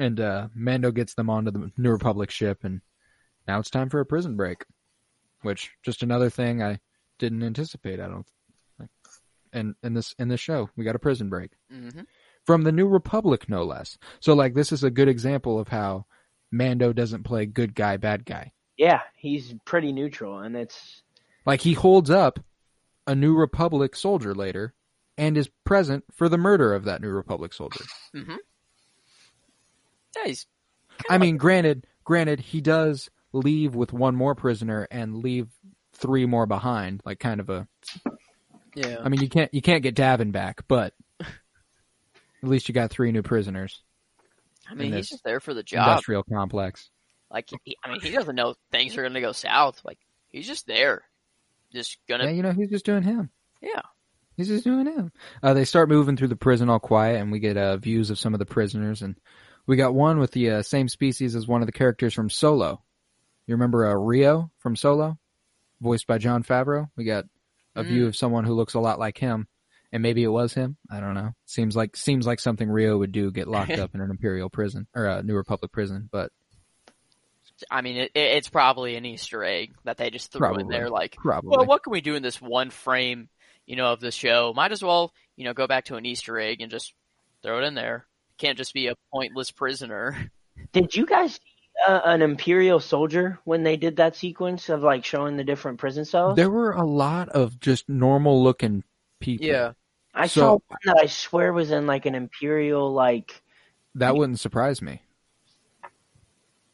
And 0.00 0.18
uh, 0.18 0.48
Mando 0.54 0.90
gets 0.90 1.14
them 1.14 1.30
onto 1.30 1.52
the 1.52 1.70
New 1.76 1.90
Republic 1.90 2.30
ship, 2.30 2.64
and 2.64 2.80
now 3.46 3.60
it's 3.60 3.70
time 3.70 3.88
for 3.88 4.00
a 4.00 4.06
prison 4.06 4.34
break. 4.34 4.64
Which 5.42 5.70
just 5.84 6.02
another 6.02 6.30
thing 6.30 6.62
I 6.62 6.80
didn't 7.18 7.44
anticipate. 7.44 8.00
I 8.00 8.08
don't. 8.08 8.26
Think. 8.78 8.90
And 9.52 9.74
in 9.82 9.94
this 9.94 10.14
in 10.18 10.28
this 10.28 10.40
show, 10.40 10.70
we 10.76 10.84
got 10.84 10.96
a 10.96 11.00
prison 11.00 11.28
break 11.28 11.52
hmm 11.70 12.00
from 12.46 12.62
the 12.62 12.72
New 12.72 12.88
Republic, 12.88 13.48
no 13.48 13.64
less. 13.64 13.98
So 14.20 14.32
like 14.34 14.54
this 14.54 14.72
is 14.72 14.82
a 14.82 14.90
good 14.90 15.08
example 15.08 15.58
of 15.58 15.68
how 15.68 16.06
Mando 16.50 16.92
doesn't 16.92 17.24
play 17.24 17.46
good 17.46 17.74
guy, 17.74 17.96
bad 17.98 18.24
guy. 18.24 18.52
Yeah, 18.76 19.00
he's 19.16 19.54
pretty 19.66 19.92
neutral, 19.92 20.38
and 20.38 20.56
it's 20.56 21.02
Like 21.44 21.60
he 21.60 21.74
holds 21.74 22.10
up 22.10 22.40
a 23.06 23.14
New 23.14 23.36
Republic 23.36 23.94
soldier 23.94 24.34
later, 24.34 24.74
and 25.18 25.36
is 25.36 25.50
present 25.64 26.04
for 26.12 26.28
the 26.28 26.38
murder 26.38 26.74
of 26.74 26.84
that 26.84 27.02
New 27.02 27.10
Republic 27.10 27.52
soldier. 27.52 27.84
hmm 28.14 28.36
Yeah, 30.22 30.28
he's. 30.28 30.46
I 31.08 31.18
mean, 31.18 31.36
granted, 31.36 31.86
granted, 32.04 32.40
he 32.40 32.60
does 32.60 33.10
leave 33.32 33.74
with 33.74 33.92
one 33.92 34.14
more 34.14 34.34
prisoner 34.34 34.86
and 34.90 35.22
leave 35.22 35.48
three 35.94 36.26
more 36.26 36.46
behind, 36.46 37.00
like 37.04 37.18
kind 37.18 37.40
of 37.40 37.50
a. 37.50 37.68
Yeah. 38.74 38.98
I 39.02 39.08
mean, 39.08 39.20
you 39.20 39.28
can't 39.28 39.52
you 39.52 39.62
can't 39.62 39.82
get 39.82 39.96
Davin 39.96 40.32
back, 40.32 40.64
but 40.68 40.94
at 41.20 41.28
least 42.42 42.68
you 42.68 42.74
got 42.74 42.90
three 42.90 43.12
new 43.12 43.22
prisoners. 43.22 43.82
I 44.68 44.74
mean, 44.74 44.92
he's 44.92 45.08
just 45.08 45.24
there 45.24 45.40
for 45.40 45.54
the 45.54 45.62
job. 45.62 45.88
Industrial 45.88 46.22
complex. 46.22 46.90
Like, 47.30 47.48
he, 47.64 47.76
I 47.84 47.90
mean, 47.90 48.00
he 48.00 48.10
doesn't 48.10 48.34
know 48.34 48.54
things 48.70 48.96
are 48.96 49.02
going 49.02 49.14
to 49.14 49.20
go 49.20 49.32
south. 49.32 49.80
Like, 49.84 49.98
he's 50.28 50.46
just 50.46 50.66
there, 50.66 51.02
just 51.72 51.98
gonna. 52.08 52.24
Yeah, 52.24 52.30
you 52.30 52.42
know, 52.42 52.52
he's 52.52 52.70
just 52.70 52.84
doing 52.84 53.02
him. 53.02 53.30
Yeah. 53.60 53.82
He's 54.36 54.48
just 54.48 54.64
doing 54.64 54.86
him. 54.86 55.12
Uh, 55.42 55.52
they 55.52 55.66
start 55.66 55.90
moving 55.90 56.16
through 56.16 56.28
the 56.28 56.36
prison 56.36 56.70
all 56.70 56.78
quiet, 56.78 57.20
and 57.20 57.30
we 57.30 57.40
get 57.40 57.58
uh, 57.58 57.76
views 57.76 58.08
of 58.08 58.18
some 58.18 58.32
of 58.32 58.38
the 58.38 58.46
prisoners. 58.46 59.02
And 59.02 59.16
we 59.70 59.76
got 59.76 59.94
one 59.94 60.18
with 60.18 60.32
the 60.32 60.50
uh, 60.50 60.62
same 60.62 60.88
species 60.88 61.36
as 61.36 61.46
one 61.46 61.62
of 61.62 61.66
the 61.66 61.72
characters 61.72 62.12
from 62.12 62.28
Solo. 62.28 62.82
You 63.46 63.54
remember 63.54 63.86
uh, 63.86 63.94
Rio 63.94 64.50
from 64.58 64.74
Solo, 64.76 65.16
voiced 65.80 66.06
by 66.06 66.18
Jon 66.18 66.42
Favreau? 66.42 66.88
We 66.96 67.04
got 67.04 67.24
a 67.76 67.82
view 67.84 68.06
of 68.08 68.16
someone 68.16 68.44
who 68.44 68.54
looks 68.54 68.74
a 68.74 68.80
lot 68.80 68.98
like 68.98 69.16
him, 69.16 69.46
and 69.92 70.02
maybe 70.02 70.22
it 70.24 70.28
was 70.28 70.52
him. 70.54 70.76
I 70.90 70.98
don't 71.00 71.14
know. 71.14 71.30
Seems 71.46 71.76
like 71.76 71.96
seems 71.96 72.26
like 72.26 72.40
something 72.40 72.68
Rio 72.68 72.98
would 72.98 73.12
do, 73.12 73.30
get 73.30 73.46
locked 73.48 73.70
up 73.78 73.94
in 73.94 74.00
an 74.00 74.10
Imperial 74.10 74.50
prison 74.50 74.86
or 74.94 75.06
a 75.06 75.22
New 75.22 75.36
Republic 75.36 75.70
prison. 75.72 76.08
But 76.10 76.32
I 77.70 77.80
mean, 77.82 77.96
it, 77.96 78.10
it- 78.14 78.36
it's 78.38 78.48
probably 78.48 78.96
an 78.96 79.04
Easter 79.04 79.44
egg 79.44 79.72
that 79.84 79.96
they 79.98 80.10
just 80.10 80.32
threw 80.32 80.40
in 80.62 80.68
there. 80.68 80.88
Like, 80.90 81.16
probably 81.16 81.50
well, 81.50 81.66
what 81.66 81.82
can 81.84 81.92
we 81.92 82.00
do 82.00 82.14
in 82.16 82.22
this 82.22 82.40
one 82.40 82.70
frame, 82.70 83.28
you 83.66 83.76
know, 83.76 83.92
of 83.92 84.00
the 84.00 84.10
show? 84.10 84.52
Might 84.54 84.72
as 84.72 84.82
well, 84.82 85.12
you 85.36 85.44
know, 85.44 85.54
go 85.54 85.66
back 85.66 85.84
to 85.86 85.96
an 85.96 86.06
Easter 86.06 86.38
egg 86.38 86.60
and 86.60 86.70
just 86.70 86.92
throw 87.42 87.60
it 87.62 87.64
in 87.66 87.74
there. 87.74 88.06
Can't 88.40 88.56
just 88.56 88.72
be 88.72 88.86
a 88.86 88.94
pointless 89.12 89.50
prisoner. 89.50 90.30
Did 90.72 90.96
you 90.96 91.04
guys 91.04 91.34
see 91.34 91.40
uh, 91.86 92.00
an 92.04 92.22
Imperial 92.22 92.80
soldier 92.80 93.38
when 93.44 93.64
they 93.64 93.76
did 93.76 93.96
that 93.96 94.16
sequence 94.16 94.70
of 94.70 94.82
like 94.82 95.04
showing 95.04 95.36
the 95.36 95.44
different 95.44 95.78
prison 95.78 96.06
cells? 96.06 96.36
there 96.36 96.48
were 96.48 96.72
a 96.72 96.86
lot 96.86 97.28
of 97.28 97.60
just 97.60 97.86
normal 97.86 98.42
looking 98.42 98.82
people. 99.20 99.46
Yeah. 99.46 99.72
I 100.14 100.26
so- 100.26 100.40
saw 100.40 100.50
one 100.52 100.78
that 100.86 100.96
I 101.02 101.06
swear 101.06 101.52
was 101.52 101.70
in 101.70 101.86
like 101.86 102.06
an 102.06 102.14
Imperial 102.14 102.90
like. 102.90 103.42
That 103.94 104.16
wouldn't 104.16 104.40
surprise 104.40 104.80
me. 104.80 105.02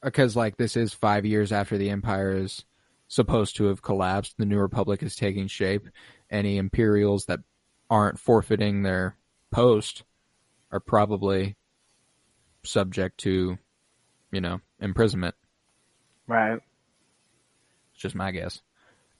Because 0.01 0.37
like 0.37 0.59
this 0.59 0.77
is 0.77 0.95
five 0.95 1.27
years 1.27 1.51
after 1.51 1.77
the 1.77 1.91
Empire 1.91 2.31
is 2.31 2.65
supposed 3.09 3.57
to 3.57 3.65
have 3.65 3.83
collapsed, 3.83 4.37
the 4.39 4.47
New 4.47 4.59
Republic 4.59 5.03
is 5.03 5.17
taking 5.17 5.49
shape. 5.49 5.89
Any 6.31 6.59
Imperials 6.59 7.25
that 7.27 7.41
aren't 7.91 8.21
forfeiting 8.21 8.85
their 8.85 9.17
post 9.51 10.05
are 10.77 10.81
probably 10.81 11.57
subject 12.63 13.19
to, 13.19 13.59
you 14.31 14.41
know, 14.41 14.61
imprisonment. 14.81 15.35
Right. 16.27 16.61
It's 17.93 18.03
just 18.03 18.15
my 18.15 18.31
guess. 18.31 18.61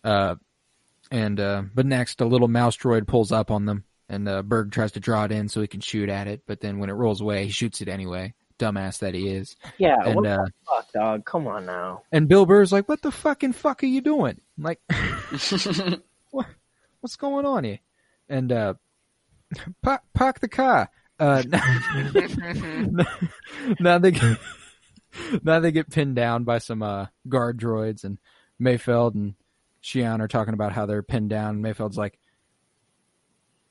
Uh, 0.05 0.37
and 1.11 1.41
uh, 1.41 1.63
but 1.75 1.87
next, 1.87 2.21
a 2.21 2.27
little 2.27 2.49
mouse 2.49 2.77
droid 2.77 3.07
pulls 3.07 3.33
up 3.33 3.51
on 3.51 3.65
them, 3.65 3.85
and 4.09 4.29
uh, 4.29 4.43
Berg 4.43 4.73
tries 4.73 4.93
to 4.93 5.01
draw 5.01 5.25
it 5.25 5.33
in 5.33 5.49
so 5.49 5.61
he 5.61 5.67
can 5.67 5.81
shoot 5.81 6.09
at 6.09 6.27
it. 6.27 6.43
But 6.47 6.61
then 6.61 6.79
when 6.79 6.91
it 6.91 6.95
rolls 6.95 7.21
away, 7.21 7.45
he 7.47 7.51
shoots 7.51 7.81
it 7.81 7.89
anyway. 7.89 8.35
Dumbass 8.59 8.99
that 8.99 9.15
he 9.15 9.29
is. 9.29 9.57
Yeah. 9.79 9.97
And 10.05 10.15
what 10.17 10.27
uh, 10.27 10.37
the 10.37 10.53
fuck, 10.67 10.93
dog? 10.93 11.25
Come 11.25 11.47
on 11.47 11.67
now. 11.67 12.03
and 12.11 12.29
Bill 12.29 12.45
Burr's 12.47 12.73
like, 12.73 12.89
"What 12.89 13.03
the 13.03 13.13
fucking 13.13 13.53
fuck 13.53 13.83
are 13.83 13.87
you 13.87 14.01
doing? 14.01 14.41
Like, 14.59 14.81
what, 16.31 16.47
what's 17.01 17.17
going 17.17 17.47
on 17.47 17.65
here?" 17.65 17.81
And 18.29 18.51
uh, 18.51 18.75
park, 19.83 20.03
park 20.13 20.41
the 20.41 20.49
car. 20.49 20.91
Uh, 21.19 21.43
now 23.81 23.99
they 23.99 24.11
get, 24.11 24.39
now 25.43 25.61
they 25.61 25.73
get 25.73 25.91
pinned 25.91 26.17
down 26.17 26.45
by 26.45 26.59
some 26.59 26.83
uh, 26.83 27.07
guard 27.29 27.59
droids, 27.59 28.05
and 28.05 28.19
Mayfeld 28.61 29.15
and 29.15 29.35
Xi'an 29.83 30.21
are 30.21 30.29
talking 30.29 30.55
about 30.55 30.73
how 30.73 30.87
they're 30.87 31.03
pinned 31.03 31.31
down. 31.31 31.63
Mayfeld's 31.63 31.97
like, 31.97 32.19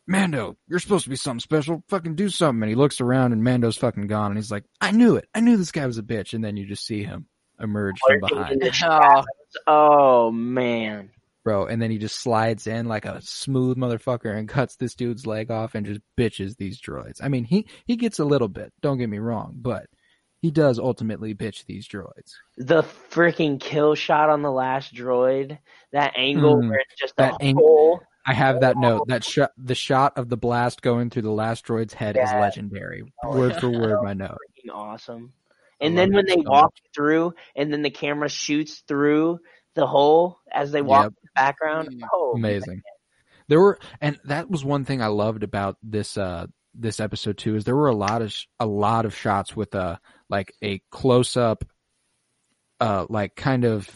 "Mando, 0.08 0.58
you're 0.68 0.80
supposed 0.80 1.04
to 1.04 1.10
be 1.10 1.16
something 1.16 1.40
special. 1.40 1.84
Fucking 1.90 2.16
do 2.16 2.30
something." 2.30 2.64
And 2.64 2.70
he 2.70 2.76
looks 2.76 3.02
around, 3.02 3.34
and 3.34 3.44
Mando's 3.44 3.78
fucking 3.78 4.08
gone. 4.08 4.32
And 4.32 4.38
he's 4.38 4.52
like, 4.52 4.64
"I 4.82 4.92
knew 4.92 5.16
it. 5.16 5.28
I 5.36 5.42
knew 5.42 5.58
this 5.58 5.72
guy 5.72 5.86
was 5.86 5.98
a 5.98 6.04
bitch." 6.04 6.34
And 6.34 6.44
then 6.44 6.58
you 6.58 6.66
just 6.66 6.86
see 6.86 7.04
him 7.04 7.28
emerge 7.60 7.96
from 8.06 8.20
behind, 8.20 8.62
oh. 8.84 9.24
Oh 9.68 10.32
man. 10.32 11.12
Bro. 11.46 11.66
And 11.68 11.82
then 11.82 11.90
he 11.92 11.98
just 11.98 12.20
slides 12.20 12.68
in 12.68 12.88
like 12.88 13.06
a 13.06 13.22
smooth 13.22 13.78
motherfucker 13.78 14.36
and 14.38 14.50
cuts 14.50 14.76
this 14.76 14.96
dude's 14.96 15.26
leg 15.26 15.50
off 15.50 15.76
and 15.76 15.86
just 15.86 16.02
bitches 16.18 16.58
these 16.58 16.82
droids. 16.82 17.24
I 17.24 17.30
mean, 17.30 17.46
he 17.46 17.66
he 17.86 17.96
gets 17.96 18.20
a 18.20 18.26
little 18.26 18.50
bit. 18.50 18.74
Don't 18.82 18.98
get 18.98 19.10
me 19.10 19.20
wrong, 19.20 19.54
but 19.56 19.86
he 20.42 20.52
does 20.52 20.78
ultimately 20.78 21.34
bitch 21.34 21.66
these 21.66 21.88
droids. 21.88 22.34
The 22.58 22.84
freaking 23.10 23.60
kill 23.60 23.96
shot 23.96 24.30
on 24.30 24.42
the 24.42 24.52
last 24.52 24.94
droid. 24.94 25.58
That 25.94 26.12
angle 26.18 26.58
Mhm. 26.58 26.70
where 26.70 26.80
it's 26.80 27.00
just 27.00 27.16
That 27.16 27.36
a 27.36 27.44
ang- 27.44 27.56
hole. 27.56 28.02
I 28.28 28.34
have 28.34 28.62
that 28.62 28.76
note. 28.76 29.08
That 29.08 29.24
shot, 29.24 29.52
the 29.56 29.76
shot 29.76 30.18
of 30.18 30.30
the 30.30 30.38
blast 30.38 30.82
going 30.82 31.12
through 31.12 31.22
the 31.22 31.32
last 31.32 31.64
droid's 31.66 31.94
head 31.94 32.18
is 32.18 32.32
legendary. 32.34 33.04
Oh, 33.24 33.38
Word 33.38 33.52
yeah. 33.54 33.60
for 33.60 33.70
word, 33.70 34.02
my 34.04 34.14
note. 34.14 34.38
Freaking 34.58 34.74
awesome. 34.74 35.34
And 35.80 35.96
then 35.96 36.12
when 36.12 36.26
they 36.26 36.34
so 36.36 36.42
walk 36.50 36.74
much. 36.74 36.82
through, 36.96 37.34
and 37.56 37.72
then 37.72 37.84
the 37.84 37.92
camera 37.92 38.28
shoots 38.30 38.80
through 38.88 39.40
the 39.76 39.86
hole 39.88 40.40
as 40.52 40.72
they 40.72 40.82
walk 40.82 41.04
Yep. 41.04 41.12
in 41.12 41.16
the 41.24 41.30
background. 41.36 42.04
Oh, 42.14 42.34
Amazing. 42.36 42.82
There 43.48 43.60
were, 43.62 43.78
and 44.02 44.18
that 44.26 44.50
was 44.50 44.66
one 44.66 44.86
thing 44.86 45.02
I 45.02 45.08
loved 45.08 45.44
about 45.44 45.78
this 45.84 46.18
uh 46.18 46.48
this 46.74 47.00
episode 47.00 47.38
too. 47.38 47.56
Is 47.56 47.64
there 47.64 47.76
were 47.76 47.88
a 47.90 47.96
lot 47.96 48.22
of 48.22 48.32
sh- 48.32 48.46
a 48.60 48.66
lot 48.66 49.06
of 49.06 49.16
shots 49.16 49.56
with 49.56 49.76
a 49.76 50.00
like 50.30 50.52
a 50.64 50.82
close 50.92 51.38
up, 51.38 51.64
uh, 52.80 53.06
like 53.10 53.36
kind 53.36 53.64
of 53.66 53.90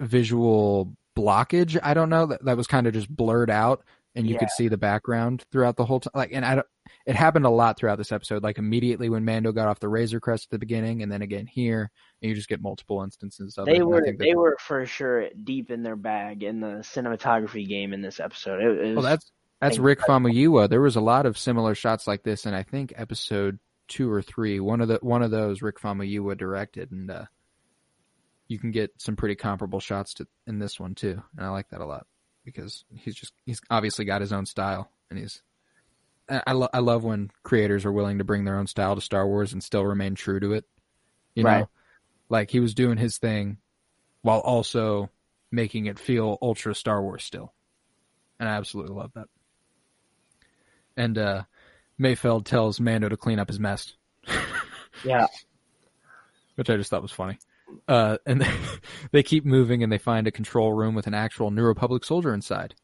visual 0.00 0.94
blockage. 1.16 1.78
I 1.82 1.94
don't 1.94 2.08
know 2.10 2.26
that 2.26 2.44
that 2.44 2.56
was 2.56 2.66
kind 2.66 2.86
of 2.86 2.92
just 2.92 3.08
blurred 3.14 3.50
out 3.50 3.84
and 4.14 4.28
you 4.28 4.38
could 4.38 4.50
see 4.50 4.68
the 4.68 4.76
background 4.76 5.44
throughout 5.50 5.76
the 5.76 5.84
whole 5.84 6.00
time. 6.00 6.12
Like, 6.14 6.30
and 6.32 6.44
I 6.44 6.56
don't, 6.56 6.66
it 7.06 7.16
happened 7.16 7.46
a 7.46 7.50
lot 7.50 7.76
throughout 7.76 7.98
this 7.98 8.12
episode. 8.12 8.42
Like 8.42 8.58
immediately 8.58 9.08
when 9.08 9.24
Mando 9.24 9.52
got 9.52 9.68
off 9.68 9.80
the 9.80 9.88
Razor 9.88 10.20
Crest 10.20 10.46
at 10.46 10.50
the 10.50 10.58
beginning, 10.58 11.02
and 11.02 11.10
then 11.10 11.22
again 11.22 11.46
here, 11.46 11.90
and 12.22 12.28
you 12.28 12.34
just 12.34 12.48
get 12.48 12.62
multiple 12.62 13.02
instances 13.02 13.58
of 13.58 13.66
it. 13.66 13.72
They 13.72 13.76
And 13.78 13.84
I 13.84 13.86
were 13.86 14.12
they 14.18 14.34
were 14.34 14.56
for 14.60 14.86
sure 14.86 15.28
deep 15.42 15.70
in 15.70 15.82
their 15.82 15.96
bag 15.96 16.42
in 16.42 16.60
the 16.60 16.82
cinematography 16.82 17.66
game 17.66 17.92
in 17.92 18.02
this 18.02 18.20
episode. 18.20 18.60
It, 18.60 18.78
it 18.78 18.86
was, 18.88 18.94
Well, 18.96 19.04
that's 19.04 19.32
that's 19.60 19.78
Rick 19.78 20.00
Famuyiwa. 20.00 20.68
There 20.68 20.80
was 20.80 20.96
a 20.96 21.00
lot 21.00 21.26
of 21.26 21.38
similar 21.38 21.74
shots 21.74 22.06
like 22.06 22.22
this, 22.22 22.46
and 22.46 22.54
I 22.54 22.62
think 22.62 22.92
episode 22.96 23.58
two 23.88 24.10
or 24.10 24.22
three, 24.22 24.60
one 24.60 24.80
of 24.80 24.88
the 24.88 24.98
one 25.02 25.22
of 25.22 25.30
those 25.30 25.62
Rick 25.62 25.80
Famuyiwa 25.80 26.36
directed, 26.36 26.92
and 26.92 27.10
uh, 27.10 27.24
you 28.46 28.58
can 28.58 28.70
get 28.70 28.92
some 28.98 29.16
pretty 29.16 29.34
comparable 29.34 29.80
shots 29.80 30.14
to 30.14 30.28
in 30.46 30.58
this 30.58 30.78
one 30.78 30.94
too, 30.94 31.20
and 31.36 31.44
I 31.44 31.50
like 31.50 31.70
that 31.70 31.80
a 31.80 31.86
lot 31.86 32.06
because 32.44 32.84
he's 32.94 33.14
just 33.14 33.32
he's 33.46 33.60
obviously 33.70 34.04
got 34.04 34.20
his 34.20 34.32
own 34.32 34.46
style, 34.46 34.90
and 35.10 35.18
he's 35.18 35.42
I 36.28 36.52
lo- 36.52 36.68
I 36.72 36.78
love 36.78 37.04
when 37.04 37.30
creators 37.42 37.84
are 37.84 37.92
willing 37.92 38.18
to 38.18 38.24
bring 38.24 38.44
their 38.44 38.56
own 38.56 38.66
style 38.66 38.94
to 38.94 39.00
Star 39.00 39.26
Wars 39.26 39.52
and 39.52 39.62
still 39.62 39.84
remain 39.84 40.14
true 40.14 40.40
to 40.40 40.52
it. 40.52 40.64
You 41.34 41.44
know, 41.44 41.68
like 42.28 42.50
he 42.50 42.60
was 42.60 42.74
doing 42.74 42.96
his 42.96 43.18
thing 43.18 43.58
while 44.22 44.40
also 44.40 45.10
making 45.50 45.86
it 45.86 45.98
feel 45.98 46.38
ultra 46.40 46.74
Star 46.74 47.02
Wars 47.02 47.24
still, 47.24 47.52
and 48.38 48.48
I 48.48 48.52
absolutely 48.52 48.94
love 48.94 49.12
that. 49.14 49.26
And 50.96 51.18
uh, 51.18 51.42
Mayfeld 52.00 52.44
tells 52.44 52.80
Mando 52.80 53.08
to 53.08 53.16
clean 53.16 53.38
up 53.38 53.48
his 53.48 53.58
mess, 53.58 53.94
yeah. 55.04 55.26
which 56.54 56.70
I 56.70 56.76
just 56.76 56.90
thought 56.90 57.02
was 57.02 57.12
funny. 57.12 57.38
Uh, 57.88 58.18
and 58.26 58.40
they, 58.42 58.52
they 59.12 59.22
keep 59.22 59.44
moving 59.44 59.82
and 59.82 59.92
they 59.92 59.98
find 59.98 60.26
a 60.26 60.32
control 60.32 60.72
room 60.72 60.94
with 60.94 61.06
an 61.06 61.14
actual 61.14 61.50
New 61.50 61.62
Republic 61.62 62.04
soldier 62.04 62.34
inside. 62.34 62.74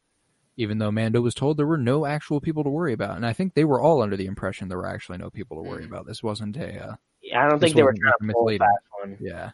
Even 0.57 0.77
though 0.77 0.91
Mando 0.91 1.21
was 1.21 1.33
told 1.33 1.57
there 1.57 1.65
were 1.65 1.77
no 1.77 2.05
actual 2.05 2.41
people 2.41 2.63
to 2.63 2.69
worry 2.69 2.93
about, 2.93 3.15
and 3.15 3.25
I 3.25 3.33
think 3.33 3.53
they 3.53 3.63
were 3.63 3.81
all 3.81 4.01
under 4.01 4.17
the 4.17 4.25
impression 4.25 4.67
there 4.67 4.77
were 4.77 4.85
actually 4.87 5.17
no 5.17 5.29
people 5.29 5.57
to 5.57 5.67
worry 5.67 5.85
about. 5.85 6.05
This 6.05 6.21
wasn't 6.21 6.57
a 6.57 6.87
uh, 6.87 6.95
I 7.35 7.49
don't 7.49 7.59
think 7.59 7.75
they 7.75 7.83
were 7.83 7.91
wasn't 7.91 8.01
trying 8.01 8.29
to 8.29 8.33
pull 8.33 8.41
a 8.41 8.51
misleading. 8.51 8.67
fast 8.67 8.85
one. 8.99 9.17
Yeah. 9.21 9.51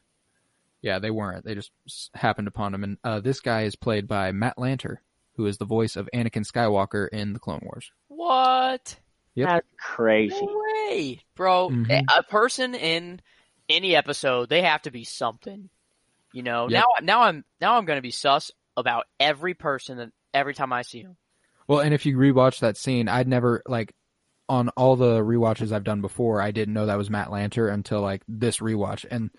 Yeah, 0.82 1.00
they 1.00 1.12
weren't. 1.12 1.46
They 1.46 1.56
just 1.56 1.72
happened 2.14 2.48
upon 2.48 2.74
him. 2.74 2.84
And 2.84 2.98
uh, 3.04 3.20
this 3.20 3.40
guy 3.40 3.64
is 3.64 3.76
played 3.76 4.08
by 4.08 4.32
Matt 4.32 4.58
Lanter, 4.58 4.98
who 5.36 5.46
is 5.46 5.58
the 5.58 5.66
voice 5.66 5.96
of 5.96 6.10
Anakin 6.14 6.50
Skywalker 6.50 7.08
in 7.10 7.34
the 7.34 7.40
Clone 7.40 7.62
Wars. 7.64 7.92
What? 8.08 8.98
Yep. 9.36 9.50
That's 9.50 9.68
crazy. 9.80 10.36
No 10.42 10.64
way, 10.90 11.22
bro. 11.36 11.70
Mhm. 11.70 12.04
A 12.16 12.24
person 12.24 12.74
in 12.74 13.22
any 13.70 13.96
episode, 13.96 14.50
they 14.50 14.62
have 14.62 14.82
to 14.84 14.92
be 14.92 15.04
something. 15.04 15.70
You 16.34 16.44
know. 16.44 16.68
Yep. 16.70 16.72
Now, 16.72 16.86
now 17.02 17.22
I'm 17.24 17.46
now 17.62 17.78
I'm 17.78 17.86
gonna 17.86 18.02
be 18.02 18.12
sus 18.12 18.52
about 18.76 19.06
every 19.20 19.54
person 19.54 19.98
that 19.98 20.10
every 20.34 20.54
time 20.54 20.72
I 20.72 20.84
see 20.84 21.00
him. 21.00 21.18
Well, 21.68 21.80
and 21.80 21.94
if 21.94 22.06
you 22.06 22.18
rewatch 22.18 22.60
that 22.60 22.78
scene, 22.78 23.10
I'd 23.10 23.28
never, 23.28 23.62
like, 23.68 23.94
on 24.48 24.70
all 24.70 24.96
the 24.96 25.20
rewatches 25.20 25.74
I've 25.74 25.84
done 25.84 26.00
before, 26.00 26.42
I 26.42 26.52
didn't 26.52 26.74
know 26.74 26.86
that 26.86 26.98
was 26.98 27.10
Matt 27.10 27.28
Lanter 27.28 27.72
until, 27.74 28.02
like, 28.02 28.22
this 28.28 28.60
rewatch. 28.60 29.06
And 29.12 29.32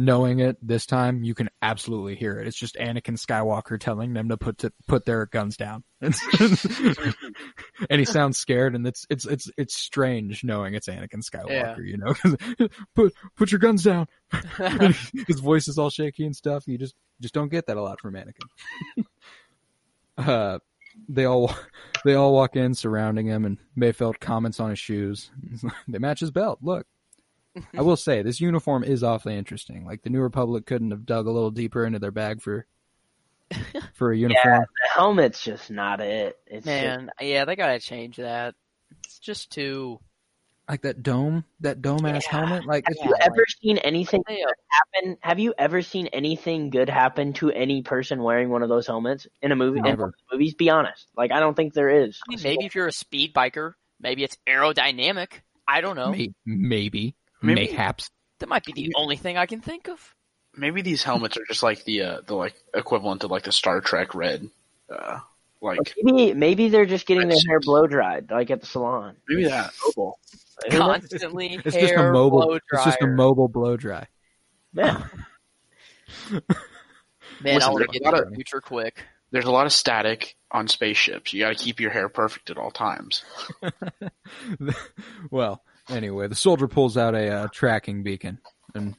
knowing 0.00 0.40
it 0.40 0.56
this 0.66 0.86
time, 0.86 1.22
you 1.22 1.34
can 1.34 1.50
absolutely 1.60 2.16
hear 2.16 2.38
it. 2.38 2.46
It's 2.46 2.58
just 2.58 2.76
Anakin 2.76 3.18
Skywalker 3.18 3.78
telling 3.78 4.14
them 4.14 4.30
to 4.30 4.38
put 4.38 4.58
to 4.58 4.72
put 4.88 5.04
their 5.04 5.26
guns 5.26 5.56
down. 5.56 5.84
and 6.00 6.14
he 7.90 8.06
sounds 8.06 8.38
scared, 8.38 8.74
and 8.74 8.86
it's 8.86 9.06
it's 9.10 9.26
it's 9.26 9.50
it's 9.58 9.74
strange 9.74 10.42
knowing 10.42 10.74
it's 10.74 10.88
Anakin 10.88 11.22
Skywalker. 11.22 11.86
You 11.86 11.98
know, 11.98 12.14
put 12.94 13.12
put 13.36 13.52
your 13.52 13.58
guns 13.58 13.84
down. 13.84 14.06
His 15.26 15.40
voice 15.40 15.68
is 15.68 15.76
all 15.76 15.90
shaky 15.90 16.24
and 16.24 16.34
stuff. 16.34 16.66
You 16.66 16.78
just 16.78 16.94
just 17.20 17.34
don't 17.34 17.50
get 17.50 17.66
that 17.66 17.76
a 17.76 17.82
lot 17.82 18.00
from 18.00 18.14
Anakin. 18.14 19.04
uh, 20.16 20.58
they 21.08 21.26
all 21.26 21.54
they 22.06 22.14
all 22.14 22.32
walk 22.32 22.56
in 22.56 22.74
surrounding 22.74 23.26
him, 23.26 23.44
and 23.44 23.58
Mayfeld 23.78 24.18
comments 24.18 24.60
on 24.60 24.70
his 24.70 24.78
shoes. 24.78 25.30
they 25.86 25.98
match 25.98 26.20
his 26.20 26.30
belt. 26.30 26.60
Look. 26.62 26.86
I 27.76 27.82
will 27.82 27.96
say 27.96 28.22
this 28.22 28.40
uniform 28.40 28.84
is 28.84 29.02
awfully 29.02 29.36
interesting. 29.36 29.84
Like 29.84 30.02
the 30.02 30.10
New 30.10 30.20
Republic 30.20 30.66
couldn't 30.66 30.90
have 30.92 31.04
dug 31.06 31.26
a 31.26 31.30
little 31.30 31.50
deeper 31.50 31.84
into 31.84 31.98
their 31.98 32.10
bag 32.12 32.40
for 32.42 32.66
for 33.94 34.12
a 34.12 34.16
uniform. 34.16 34.40
Yeah, 34.54 34.58
The 34.60 34.88
helmet's 34.94 35.42
just 35.42 35.70
not 35.70 36.00
it. 36.00 36.38
It's 36.46 36.64
just- 36.64 36.66
Man, 36.66 37.10
yeah, 37.20 37.44
they 37.44 37.56
gotta 37.56 37.80
change 37.80 38.16
that. 38.18 38.54
It's 39.04 39.18
just 39.18 39.50
too. 39.50 39.98
Like 40.68 40.82
that 40.82 41.02
dome, 41.02 41.44
that 41.60 41.82
dome 41.82 42.06
ass 42.06 42.22
Yeah. 42.30 42.38
helmet. 42.46 42.64
Like 42.64 42.84
have 42.86 42.94
you 43.04 43.12
ever 43.20 43.44
seen 43.60 43.78
anything 43.78 44.22
good 44.24 44.38
happen? 44.68 45.16
Have 45.20 45.40
you 45.40 45.52
ever 45.58 45.82
seen 45.82 46.06
anything 46.08 46.70
good 46.70 46.88
happen 46.88 47.32
to 47.34 47.50
any 47.50 47.82
person 47.82 48.22
wearing 48.22 48.50
one 48.50 48.62
of 48.62 48.68
those 48.68 48.86
helmets 48.86 49.26
in 49.42 49.50
a 49.50 49.56
movie? 49.56 49.78
In 49.78 49.84
Never. 49.84 50.02
one 50.02 50.08
of 50.10 50.14
the 50.30 50.36
movies, 50.36 50.54
be 50.54 50.70
honest. 50.70 51.08
Like 51.16 51.32
I 51.32 51.40
don't 51.40 51.56
think 51.56 51.74
there 51.74 51.88
is. 52.04 52.20
I 52.28 52.30
mean, 52.36 52.40
maybe 52.44 52.66
if 52.66 52.76
you're 52.76 52.86
a 52.86 52.92
speed 52.92 53.34
biker, 53.34 53.72
maybe 54.00 54.22
it's 54.22 54.38
aerodynamic. 54.46 55.40
I 55.66 55.80
don't 55.80 55.96
know. 55.96 56.12
may- 56.12 56.32
maybe, 56.46 57.16
Maybe- 57.42 57.66
mayhaps. 57.68 58.10
That 58.38 58.48
might 58.48 58.64
be 58.64 58.72
the 58.72 58.92
only 58.96 59.16
thing 59.16 59.36
I 59.36 59.44
can 59.46 59.60
think 59.60 59.88
of. 59.88 60.14
Maybe 60.56 60.80
these 60.82 61.02
helmets 61.04 61.36
are 61.36 61.44
just 61.46 61.62
like 61.62 61.84
the 61.84 62.02
uh, 62.02 62.20
the 62.26 62.34
like 62.34 62.54
equivalent 62.74 63.22
of 63.22 63.30
like 63.30 63.42
the 63.44 63.52
Star 63.52 63.80
Trek 63.82 64.14
red. 64.14 64.48
Uh, 64.90 65.18
like 65.60 65.94
Maybe 66.02 66.32
maybe 66.32 66.68
they're 66.70 66.86
just 66.86 67.06
getting 67.06 67.28
their 67.28 67.38
hair 67.48 67.60
blow 67.60 67.86
dried, 67.86 68.30
like 68.30 68.50
at 68.50 68.60
the 68.62 68.66
salon. 68.66 69.16
maybe 69.28 69.44
that. 69.44 69.72
Mobile. 69.86 70.18
Constantly 70.70 71.54
It's 71.64 71.74
hair 71.76 71.82
just 71.88 71.94
a 71.94 72.12
mobile. 72.12 72.40
blow 72.46 72.54
It's 72.54 72.84
just 72.84 72.96
a 72.96 73.04
dryer. 73.04 73.14
mobile 73.14 73.48
blow 73.48 73.76
dry. 73.76 74.06
Yeah. 74.72 75.02
Man, 76.30 76.42
Listen, 77.54 77.62
I 77.62 77.70
want 77.72 77.90
to 77.90 77.98
get 77.98 78.02
a 78.02 78.04
lot 78.04 78.10
to 78.16 78.22
of- 78.24 78.30
the 78.30 78.34
future 78.36 78.60
quick. 78.60 79.04
There's 79.32 79.44
a 79.46 79.52
lot 79.52 79.66
of 79.66 79.72
static 79.72 80.34
on 80.50 80.66
spaceships. 80.66 81.32
You 81.32 81.44
got 81.44 81.56
to 81.56 81.62
keep 81.64 81.78
your 81.78 81.90
hair 81.92 82.08
perfect 82.08 82.50
at 82.50 82.58
all 82.58 82.72
times. 82.72 83.22
well, 85.30 85.62
Anyway, 85.90 86.28
the 86.28 86.34
soldier 86.34 86.68
pulls 86.68 86.96
out 86.96 87.14
a, 87.14 87.44
a 87.44 87.48
tracking 87.48 88.02
beacon, 88.02 88.38
and 88.74 88.94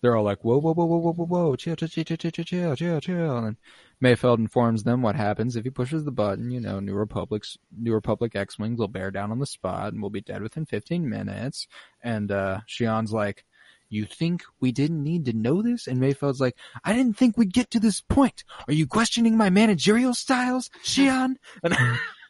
they're 0.00 0.16
all 0.16 0.24
like, 0.24 0.44
"Whoa, 0.44 0.58
whoa, 0.58 0.72
whoa, 0.72 0.84
whoa, 0.84 0.98
whoa, 0.98 1.12
whoa, 1.12 1.26
whoa! 1.26 1.56
Chill, 1.56 1.76
chill, 1.76 1.88
chill, 1.88 2.04
chill, 2.04 2.16
chill, 2.16 2.44
chill, 2.44 2.76
chill, 2.76 3.00
chill!" 3.00 3.38
And 3.38 3.56
Mayfeld 4.02 4.38
informs 4.38 4.82
them 4.82 5.02
what 5.02 5.16
happens 5.16 5.56
if 5.56 5.64
he 5.64 5.70
pushes 5.70 6.04
the 6.04 6.12
button. 6.12 6.50
You 6.50 6.60
know, 6.60 6.80
New 6.80 6.94
Republic's 6.94 7.58
New 7.76 7.92
Republic 7.92 8.34
X-wings 8.34 8.78
will 8.78 8.88
bear 8.88 9.10
down 9.10 9.30
on 9.30 9.38
the 9.38 9.46
spot, 9.46 9.92
and 9.92 10.02
we'll 10.02 10.10
be 10.10 10.20
dead 10.20 10.42
within 10.42 10.66
15 10.66 11.08
minutes. 11.08 11.66
And 12.02 12.30
uh 12.30 12.60
Xi'an's 12.68 13.12
like, 13.12 13.44
you 13.88 14.04
think 14.04 14.42
we 14.60 14.72
didn't 14.72 15.02
need 15.02 15.24
to 15.26 15.32
know 15.32 15.62
this? 15.62 15.86
And 15.86 16.00
Mayfeld's 16.00 16.40
like, 16.40 16.56
I 16.84 16.92
didn't 16.92 17.16
think 17.16 17.36
we'd 17.36 17.52
get 17.52 17.70
to 17.70 17.80
this 17.80 18.00
point. 18.00 18.44
Are 18.66 18.74
you 18.74 18.86
questioning 18.86 19.36
my 19.36 19.50
managerial 19.50 20.14
styles, 20.14 20.70
Xi'an? 20.84 21.36
And 21.62 21.76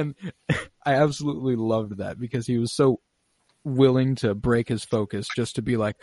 and 0.00 0.14
I 0.84 0.94
absolutely 0.94 1.56
loved 1.56 1.98
that 1.98 2.18
because 2.18 2.46
he 2.46 2.58
was 2.58 2.72
so 2.72 3.00
willing 3.64 4.14
to 4.16 4.34
break 4.34 4.68
his 4.68 4.84
focus 4.84 5.28
just 5.36 5.56
to 5.56 5.62
be 5.62 5.76
like, 5.76 5.96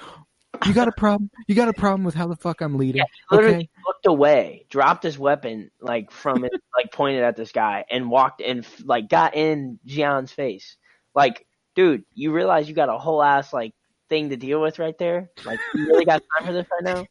"You 0.66 0.74
got 0.74 0.88
a 0.88 0.94
problem? 0.94 1.30
You 1.48 1.56
got 1.56 1.70
a 1.70 1.74
problem 1.74 2.04
with 2.04 2.16
how 2.16 2.28
the 2.28 2.36
fuck 2.36 2.62
I'm 2.62 2.78
leading?" 2.78 3.04
Literally 3.32 3.56
Okay, 3.56 3.70
looked 3.86 4.06
away, 4.06 4.66
dropped 4.70 5.04
his 5.04 5.18
weapon 5.20 5.72
like 5.82 6.12
from 6.12 6.46
it, 6.46 6.52
like 6.78 6.92
pointed 6.92 7.24
at 7.24 7.36
this 7.36 7.52
guy, 7.52 7.86
and 7.90 8.10
walked 8.10 8.42
and 8.42 8.66
like 8.84 9.10
got 9.10 9.36
in 9.36 9.80
Xi'an's 9.88 10.32
face. 10.32 10.78
Like, 11.14 11.46
dude, 11.76 12.04
you 12.14 12.32
realize 12.32 12.70
you 12.70 12.76
got 12.76 12.90
a 12.90 12.98
whole 12.98 13.24
ass 13.24 13.52
like 13.52 13.74
thing 14.10 14.30
to 14.30 14.38
deal 14.38 14.62
with 14.62 14.80
right 14.80 14.98
there. 14.98 15.32
Like, 15.46 15.60
you 15.74 15.88
really 15.88 16.06
got 16.06 16.22
time 16.38 16.48
for 16.48 16.54
this 16.54 16.68
right 16.72 17.06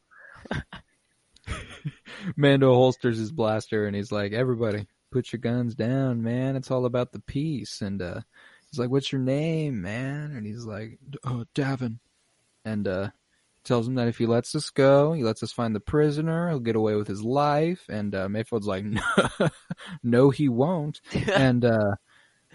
now? 0.52 0.62
Mando 2.36 2.74
holsters 2.74 3.18
his 3.18 3.30
blaster 3.30 3.86
and 3.86 3.94
he's 3.94 4.10
like, 4.10 4.32
"Everybody, 4.32 4.86
put 5.10 5.32
your 5.32 5.40
guns 5.40 5.74
down, 5.74 6.22
man. 6.22 6.56
It's 6.56 6.70
all 6.70 6.86
about 6.86 7.12
the 7.12 7.20
peace." 7.20 7.82
And 7.82 8.00
uh, 8.02 8.20
he's 8.70 8.78
like, 8.78 8.90
"What's 8.90 9.12
your 9.12 9.20
name, 9.20 9.82
man?" 9.82 10.32
And 10.36 10.46
he's 10.46 10.64
like, 10.64 10.98
"Oh, 11.24 11.44
Davan." 11.54 11.98
And 12.64 12.88
uh, 12.88 13.10
tells 13.64 13.86
him 13.86 13.96
that 13.96 14.08
if 14.08 14.18
he 14.18 14.26
lets 14.26 14.54
us 14.54 14.70
go, 14.70 15.12
he 15.12 15.22
lets 15.22 15.42
us 15.42 15.52
find 15.52 15.74
the 15.74 15.80
prisoner, 15.80 16.48
he'll 16.48 16.60
get 16.60 16.76
away 16.76 16.94
with 16.94 17.08
his 17.08 17.22
life. 17.22 17.84
And 17.88 18.14
uh, 18.14 18.28
Mayfeld's 18.28 18.66
like, 18.66 18.84
"No, 20.02 20.30
he 20.30 20.48
won't." 20.48 21.00
and 21.34 21.64
uh, 21.64 21.96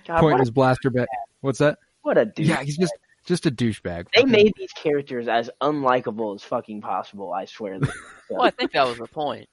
God, 0.05 0.19
point 0.19 0.33
what, 0.33 0.39
his 0.39 0.51
blaster 0.51 0.89
back. 0.89 1.07
What's 1.41 1.59
that? 1.59 1.77
what 2.01 2.17
a 2.17 2.25
dude. 2.25 2.47
Yeah, 2.47 2.63
he's 2.63 2.77
just 2.77 2.93
just 3.25 3.45
a 3.45 3.51
douchebag. 3.51 4.07
They 4.15 4.23
made 4.23 4.53
these 4.57 4.71
characters 4.73 5.27
as 5.27 5.49
unlikable 5.61 6.35
as 6.35 6.43
fucking 6.43 6.81
possible. 6.81 7.31
I 7.31 7.45
swear. 7.45 7.79
Well, 8.29 8.41
I 8.41 8.49
think 8.49 8.71
that 8.71 8.87
was 8.87 8.97
the 8.97 9.07
point. 9.07 9.47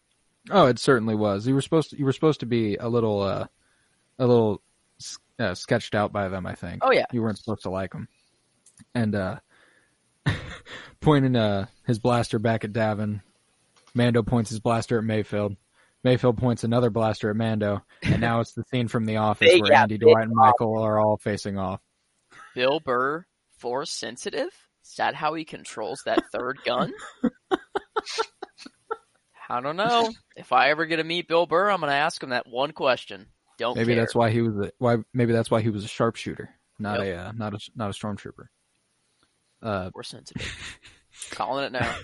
Oh, 0.50 0.66
it 0.66 0.78
certainly 0.78 1.14
was. 1.14 1.46
You 1.46 1.54
were 1.54 1.60
supposed 1.62 1.90
to. 1.90 1.98
You 1.98 2.04
were 2.04 2.12
supposed 2.12 2.40
to 2.40 2.46
be 2.46 2.76
a 2.76 2.88
little, 2.88 3.20
uh, 3.22 3.46
a 4.18 4.26
little 4.26 4.62
uh, 5.38 5.54
sketched 5.54 5.94
out 5.94 6.12
by 6.12 6.28
them. 6.28 6.46
I 6.46 6.54
think. 6.54 6.82
Oh 6.84 6.92
yeah, 6.92 7.06
You 7.12 7.22
weren't 7.22 7.38
supposed 7.38 7.62
to 7.62 7.70
like 7.70 7.92
them. 7.92 8.08
And 8.94 9.14
uh, 9.14 9.36
pointing 11.00 11.36
uh 11.36 11.66
his 11.86 11.98
blaster 11.98 12.38
back 12.38 12.64
at 12.64 12.72
Davan, 12.72 13.22
Mando 13.94 14.22
points 14.22 14.50
his 14.50 14.60
blaster 14.60 14.98
at 14.98 15.04
Mayfeld. 15.04 15.56
Mayfeld 16.04 16.36
points 16.36 16.62
another 16.62 16.90
blaster 16.90 17.28
at 17.28 17.36
Mando, 17.36 17.84
and 18.02 18.20
now 18.20 18.40
it's 18.40 18.52
the 18.52 18.62
scene 18.70 18.86
from 18.86 19.04
The 19.04 19.16
Office 19.16 19.48
where 19.60 19.72
yeah, 19.72 19.82
Andy, 19.82 19.98
Dwight, 19.98 20.24
and 20.24 20.32
Michael 20.32 20.78
are 20.80 20.98
all 20.98 21.16
facing 21.16 21.58
off. 21.58 21.80
Bill 22.54 22.78
Burr, 22.78 23.26
force 23.58 23.90
sensitive. 23.90 24.50
Is 24.84 24.94
that 24.96 25.14
how 25.16 25.34
he 25.34 25.44
controls 25.44 26.02
that 26.06 26.22
third 26.32 26.60
gun? 26.64 26.92
I 29.48 29.60
don't 29.60 29.76
know. 29.76 30.10
if 30.36 30.52
I 30.52 30.70
ever 30.70 30.86
get 30.86 30.96
to 30.96 31.04
meet 31.04 31.28
Bill 31.28 31.46
Burr, 31.46 31.70
I'm 31.70 31.80
going 31.80 31.90
to 31.90 31.96
ask 31.96 32.22
him 32.22 32.30
that 32.30 32.46
one 32.48 32.72
question. 32.72 33.26
Don't 33.58 33.76
Maybe 33.76 33.94
care. 33.94 34.02
that's 34.02 34.14
why 34.14 34.30
he 34.30 34.42
was 34.42 34.56
a, 34.58 34.72
why. 34.78 34.98
Maybe 35.12 35.32
that's 35.32 35.50
why 35.50 35.60
he 35.60 35.70
was 35.70 35.84
a 35.84 35.88
sharpshooter, 35.88 36.48
not 36.78 37.00
Yep. 37.04 37.16
a 37.16 37.20
uh, 37.20 37.32
not 37.32 37.54
a 37.54 37.58
not 37.74 37.90
a 37.90 37.92
stormtrooper. 37.92 38.46
Uh, 39.62 39.90
We're 39.94 40.04
sensitive. 40.04 40.46
Calling 41.30 41.64
it 41.64 41.72
now. 41.72 41.96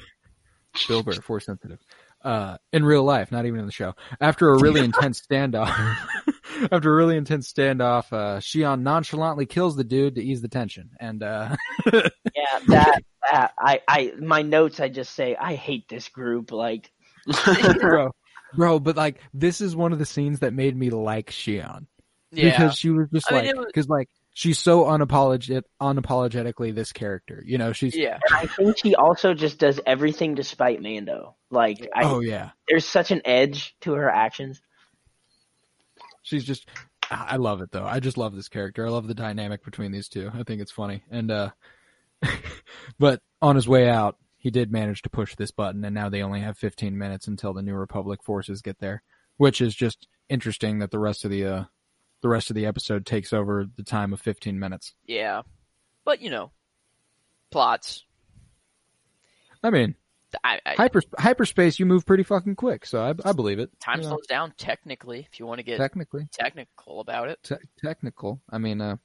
Bill 0.89 1.03
Burr, 1.05 1.13
force 1.13 1.47
sensitive. 1.47 1.79
Uh, 2.23 2.57
in 2.73 2.85
real 2.85 3.05
life, 3.05 3.31
not 3.31 3.45
even 3.47 3.61
in 3.61 3.67
the 3.67 3.73
show. 3.73 3.95
After 4.21 4.49
a 4.51 4.59
really 4.59 4.81
intense 4.85 5.21
standoff, 5.21 5.69
after 6.73 6.93
a 6.93 6.97
really 6.97 7.17
intense 7.17 7.53
standoff, 7.53 8.13
uh, 8.13 8.41
Xi'an 8.41 8.81
nonchalantly 8.81 9.47
kills 9.47 9.77
the 9.77 9.85
dude 9.85 10.15
to 10.17 10.23
ease 10.25 10.41
the 10.43 10.49
tension. 10.49 10.91
And, 10.99 11.23
uh, 11.23 11.55
Yeah, 11.93 12.09
that, 12.69 13.03
that 13.31 13.53
I, 13.59 13.81
I, 13.87 14.13
my 14.19 14.41
notes, 14.43 14.81
I 14.81 14.89
just 14.89 15.15
say 15.15 15.37
I 15.37 15.55
hate 15.55 15.87
this 15.89 16.09
group. 16.09 16.51
Like, 16.51 16.91
bro, 17.81 18.11
bro, 18.55 18.81
but 18.81 18.97
like, 18.97 19.21
this 19.33 19.61
is 19.61 19.75
one 19.75 19.93
of 19.93 19.99
the 19.99 20.07
scenes 20.07 20.41
that 20.41 20.53
made 20.53 20.77
me 20.77 20.91
like 20.91 21.31
Xi'an. 21.31 21.87
Yeah. 22.31 22.51
Because 22.51 22.77
she 22.77 22.91
was 22.91 23.09
just 23.13 23.31
I 23.31 23.37
like, 23.37 23.45
it 23.47 23.57
was- 23.57 23.67
because 23.67 23.89
like, 23.89 24.09
she's 24.35 24.59
so 24.59 24.85
unapologetic, 24.85 25.63
unapologetically 25.81 26.75
this 26.75 26.93
character. 26.93 27.43
You 27.47 27.59
know, 27.59 27.73
she's, 27.73 27.97
yeah. 27.97 28.19
and 28.29 28.37
I 28.37 28.47
think 28.47 28.77
she 28.79 28.95
also 28.95 29.35
just 29.35 29.59
does 29.59 29.81
everything 29.87 30.35
despite 30.35 30.83
Mando. 30.83 31.37
Like, 31.51 31.89
I, 31.95 32.05
oh 32.05 32.21
yeah. 32.21 32.51
there's 32.69 32.85
such 32.85 33.11
an 33.13 33.23
edge 33.25 33.77
to 33.83 33.93
her 33.95 34.11
actions. 34.11 34.61
She's 36.23 36.45
just 36.45 36.67
I 37.11 37.37
love 37.37 37.61
it 37.61 37.71
though. 37.71 37.85
I 37.85 38.01
just 38.01 38.17
love 38.17 38.35
this 38.35 38.49
character. 38.49 38.87
I 38.87 38.91
love 38.91 39.07
the 39.07 39.15
dynamic 39.15 39.65
between 39.65 39.93
these 39.93 40.09
two. 40.09 40.31
I 40.33 40.43
think 40.43 40.61
it's 40.61 40.73
funny. 40.73 41.03
And 41.11 41.31
uh 41.31 41.51
but 42.99 43.21
on 43.43 43.57
his 43.57 43.69
way 43.69 43.89
out, 43.89 44.17
he 44.45 44.51
did 44.51 44.71
manage 44.71 45.01
to 45.01 45.09
push 45.09 45.35
this 45.35 45.51
button 45.51 45.83
and 45.87 45.95
now 45.95 46.11
they 46.11 46.23
only 46.23 46.41
have 46.41 46.59
15 46.59 46.99
minutes 46.99 47.27
until 47.27 47.55
the 47.55 47.63
New 47.63 47.75
Republic 47.75 48.23
forces 48.23 48.61
get 48.61 48.79
there, 48.79 49.03
which 49.39 49.63
is 49.63 49.75
just 49.75 50.07
interesting 50.29 50.81
that 50.81 50.91
the 50.91 50.99
rest 50.99 51.25
of 51.25 51.31
the 51.31 51.47
uh 51.47 51.65
the 52.21 52.29
rest 52.29 52.51
of 52.51 52.55
the 52.55 52.67
episode 52.67 53.07
takes 53.07 53.33
over 53.33 53.67
the 53.77 53.83
time 53.83 54.13
of 54.13 54.21
15 54.21 54.59
minutes. 54.59 54.93
Yeah. 55.07 55.43
But, 56.05 56.21
you 56.21 56.29
know, 56.29 56.53
plots. 57.51 58.05
I 59.63 59.71
mean, 59.71 59.95
I, 60.45 60.61
I, 60.67 60.75
hyper 60.75 61.01
hyperspace 61.19 61.79
you 61.79 61.87
move 61.87 62.05
pretty 62.05 62.23
fucking 62.23 62.57
quick, 62.57 62.85
so 62.85 63.01
I 63.03 63.15
I 63.27 63.33
believe 63.33 63.59
it. 63.59 63.71
time 63.81 64.01
You 64.01 64.03
know, 64.03 64.09
slows 64.11 64.27
down 64.27 64.53
technically 64.59 65.27
if 65.33 65.41
you 65.41 65.47
want 65.47 65.61
to 65.61 65.63
get 65.63 65.79
technically. 65.79 66.29
technical 66.33 67.01
about 67.01 67.29
it. 67.29 67.39
te- 67.43 67.55
technical. 67.83 68.43
I 68.51 68.59
mean, 68.59 68.83
uh, 68.83 68.97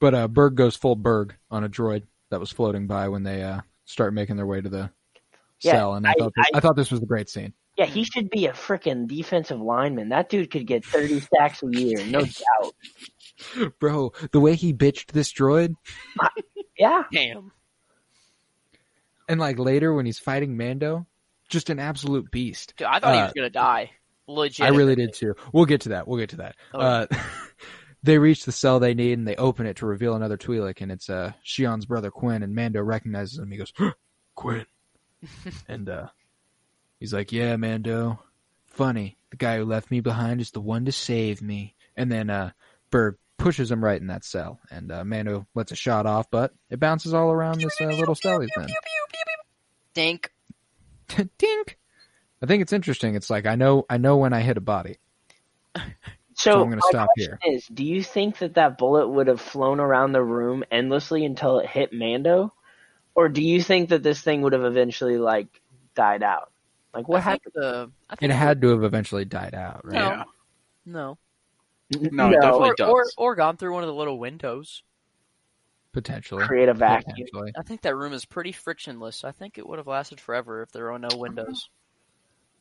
but 0.00 0.14
uh, 0.14 0.28
Burg 0.28 0.54
goes 0.54 0.76
full 0.76 0.96
Burg 0.96 1.34
on 1.50 1.62
a 1.62 1.68
droid 1.68 2.04
that 2.30 2.40
was 2.40 2.50
floating 2.50 2.86
by 2.86 3.08
when 3.08 3.22
they 3.22 3.42
uh, 3.42 3.60
start 3.84 4.14
making 4.14 4.36
their 4.36 4.46
way 4.46 4.60
to 4.60 4.68
the 4.68 4.90
Yeah, 5.60 5.72
cell, 5.72 5.94
and 5.94 6.06
I, 6.06 6.10
I- 6.10 6.14
thought 6.18 6.32
this, 6.36 6.46
I- 6.52 6.56
I, 6.58 6.60
thought 6.60 6.76
this 6.76 6.90
was 6.90 7.02
a 7.02 7.06
great 7.06 7.28
scene. 7.28 7.52
Yeah, 7.78 7.86
he 7.86 8.04
should 8.04 8.28
be 8.28 8.46
a 8.46 8.52
freaking 8.52 9.06
defensive 9.08 9.58
lineman. 9.60 10.10
That 10.10 10.28
dude 10.28 10.50
could 10.50 10.66
get 10.66 10.84
30 10.84 11.20
sacks 11.34 11.62
a 11.62 11.68
year, 11.70 12.04
no 12.04 12.20
doubt. 13.54 13.72
Bro, 13.80 14.12
the 14.32 14.40
way 14.40 14.54
he 14.56 14.74
bitched 14.74 15.12
this 15.12 15.32
droid, 15.32 15.74
Yeah, 16.78 17.04
Damn. 17.10 17.50
and 19.28 19.40
like 19.40 19.58
later 19.58 19.92
when 19.94 20.04
he's 20.06 20.18
fighting 20.18 20.56
Mando, 20.56 21.06
just 21.48 21.70
an 21.70 21.78
absolute 21.78 22.30
beast. 22.30 22.74
Dude, 22.76 22.86
I 22.88 23.00
thought 23.00 23.14
he 23.14 23.20
Uh, 23.20 23.24
was 23.24 23.32
going 23.32 23.46
to 23.46 23.50
die. 23.50 23.90
Legit. 24.28 24.64
I 24.64 24.68
really 24.68 24.94
did 24.94 25.14
too. 25.14 25.34
We'll 25.52 25.64
get 25.64 25.82
to 25.82 25.88
that. 25.90 26.06
We'll 26.06 26.18
get 26.18 26.30
to 26.30 26.36
that. 26.36 26.56
Oh. 26.74 26.78
Uh, 26.80 27.06
they 28.02 28.18
reach 28.18 28.44
the 28.44 28.52
cell 28.52 28.80
they 28.80 28.94
need, 28.94 29.18
and 29.18 29.26
they 29.26 29.36
open 29.36 29.66
it 29.66 29.76
to 29.76 29.86
reveal 29.86 30.14
another 30.14 30.36
Twi'lek, 30.36 30.80
and 30.80 30.90
it's 30.90 31.08
uh, 31.08 31.32
Shion's 31.44 31.86
brother 31.86 32.10
Quinn, 32.10 32.42
and 32.42 32.54
Mando 32.54 32.82
recognizes 32.82 33.38
him. 33.38 33.50
He 33.50 33.58
goes, 33.58 33.72
Quinn, 34.34 34.66
and 35.68 35.88
uh, 35.88 36.08
he's 36.98 37.12
like, 37.12 37.32
"Yeah, 37.32 37.56
Mando, 37.56 38.20
funny. 38.66 39.16
The 39.30 39.36
guy 39.36 39.58
who 39.58 39.64
left 39.64 39.90
me 39.90 40.00
behind 40.00 40.40
is 40.40 40.50
the 40.50 40.60
one 40.60 40.84
to 40.86 40.92
save 40.92 41.40
me." 41.42 41.74
And 41.96 42.10
then 42.10 42.30
uh, 42.30 42.52
Burg 42.90 43.16
pushes 43.38 43.70
him 43.70 43.84
right 43.84 44.00
in 44.00 44.08
that 44.08 44.24
cell, 44.24 44.58
and 44.70 44.90
uh, 44.90 45.04
Mando 45.04 45.46
lets 45.54 45.72
a 45.72 45.76
shot 45.76 46.06
off, 46.06 46.30
but 46.30 46.52
it 46.70 46.80
bounces 46.80 47.14
all 47.14 47.30
around 47.30 47.60
this 47.60 47.80
uh, 47.80 47.86
little 47.86 48.14
cell 48.14 48.40
he's 48.40 48.50
in. 48.56 48.68
Dink. 49.94 50.32
Dink. 51.38 51.78
I 52.40 52.46
think 52.46 52.62
it's 52.62 52.72
interesting. 52.72 53.14
It's 53.14 53.30
like 53.30 53.46
I 53.46 53.54
know, 53.54 53.84
I 53.88 53.98
know 53.98 54.16
when 54.16 54.32
I 54.32 54.40
hit 54.40 54.56
a 54.56 54.60
body. 54.60 54.98
So, 56.42 56.50
So 56.50 56.62
I'm 56.62 56.70
gonna 56.70 56.76
my 56.76 56.88
stop 56.90 57.08
question 57.14 57.38
Is 57.44 57.66
do 57.68 57.84
you 57.84 58.02
think 58.02 58.38
that 58.38 58.54
that 58.54 58.76
bullet 58.76 59.08
would 59.08 59.28
have 59.28 59.40
flown 59.40 59.78
around 59.78 60.10
the 60.12 60.22
room 60.22 60.64
endlessly 60.72 61.24
until 61.24 61.58
it 61.60 61.66
hit 61.68 61.92
Mando, 61.92 62.52
or 63.14 63.28
do 63.28 63.40
you 63.42 63.62
think 63.62 63.90
that 63.90 64.02
this 64.02 64.22
thing 64.22 64.42
would 64.42 64.52
have 64.52 64.64
eventually 64.64 65.18
like 65.18 65.60
died 65.94 66.24
out? 66.24 66.50
Like 66.92 67.06
what 67.06 67.18
I 67.18 67.20
happened? 67.20 67.52
the, 67.54 67.90
I 68.10 68.14
It 68.20 68.30
had 68.30 68.60
to 68.62 68.68
have 68.70 68.82
eventually 68.82 69.24
died 69.24 69.54
out, 69.54 69.84
right? 69.84 69.94
No. 69.94 70.08
Yeah. 70.10 70.24
No. 70.84 71.18
No, 71.90 72.28
it 72.30 72.40
definitely 72.40 72.70
Or, 72.70 72.74
does. 72.74 72.88
or, 72.90 73.04
or 73.18 73.34
gone 73.36 73.56
through 73.56 73.74
one 73.74 73.82
of 73.84 73.86
the 73.86 73.94
little 73.94 74.18
windows. 74.18 74.82
Potentially. 75.92 76.44
create 76.44 76.70
a 76.70 76.74
vacuum. 76.74 77.12
Potentially. 77.14 77.52
I 77.56 77.62
think 77.62 77.82
that 77.82 77.94
room 77.94 78.14
is 78.14 78.24
pretty 78.24 78.50
frictionless. 78.52 79.24
I 79.24 79.30
think 79.30 79.58
it 79.58 79.68
would 79.68 79.78
have 79.78 79.86
lasted 79.86 80.18
forever 80.18 80.62
if 80.62 80.72
there 80.72 80.90
were 80.90 80.98
no 80.98 81.14
windows. 81.14 81.68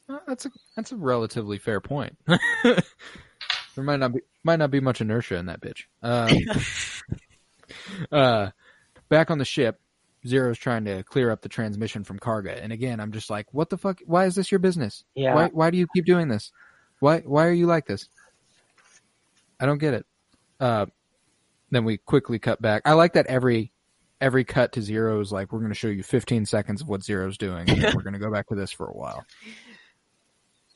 Uh, 0.10 0.20
That's 0.28 0.46
a 0.46 0.52
that's 0.76 0.92
a 0.92 0.98
relatively 0.98 1.58
fair 1.58 1.80
point. 1.80 2.18
there 3.76 3.84
might 3.84 4.00
not 4.00 4.14
be 4.14 4.22
might 4.44 4.60
not 4.60 4.72
be 4.72 4.80
much 4.80 5.02
inertia 5.02 5.36
in 5.36 5.48
that 5.48 5.62
bitch. 5.62 5.86
Um, 6.02 6.38
uh, 8.12 8.50
back 9.10 9.32
on 9.32 9.38
the 9.38 9.46
ship, 9.46 9.80
Zero's 10.26 10.58
trying 10.58 10.86
to 10.86 11.04
clear 11.04 11.32
up 11.32 11.42
the 11.42 11.50
transmission 11.50 12.04
from 12.04 12.20
Karga, 12.20 12.62
and 12.62 12.72
again, 12.74 13.00
I'm 13.00 13.12
just 13.12 13.30
like, 13.30 13.48
what 13.54 13.70
the 13.70 13.78
fuck? 13.78 14.00
Why 14.06 14.26
is 14.26 14.36
this 14.36 14.52
your 14.52 14.60
business? 14.60 15.04
Yeah. 15.16 15.36
Why 15.36 15.48
why 15.48 15.70
do 15.72 15.78
you 15.78 15.88
keep 15.94 16.06
doing 16.06 16.28
this? 16.28 16.52
Why 17.00 17.20
why 17.20 17.46
are 17.48 17.54
you 17.54 17.68
like 17.68 17.86
this? 17.88 18.10
I 19.60 19.66
don't 19.66 19.78
get 19.78 19.94
it. 19.94 20.06
Uh, 20.60 20.88
then 21.70 21.86
we 21.86 21.98
quickly 21.98 22.40
cut 22.40 22.62
back. 22.62 22.84
I 22.86 22.94
like 22.94 23.14
that 23.14 23.28
every 23.28 23.72
every 24.20 24.44
cut 24.44 24.74
to 24.74 24.82
Zero 24.82 25.20
is 25.20 25.32
like 25.32 25.52
we're 25.52 25.60
going 25.60 25.72
to 25.72 25.78
show 25.78 25.88
you 25.88 26.04
15 26.04 26.46
seconds 26.46 26.82
of 26.82 26.88
what 26.88 27.04
Zero's 27.04 27.38
doing, 27.38 27.70
and 27.70 27.82
then 27.82 27.94
we're 27.96 28.04
going 28.04 28.14
to 28.14 28.20
go 28.20 28.32
back 28.32 28.48
to 28.50 28.56
this 28.56 28.72
for 28.72 28.88
a 28.88 28.94
while. 28.94 29.26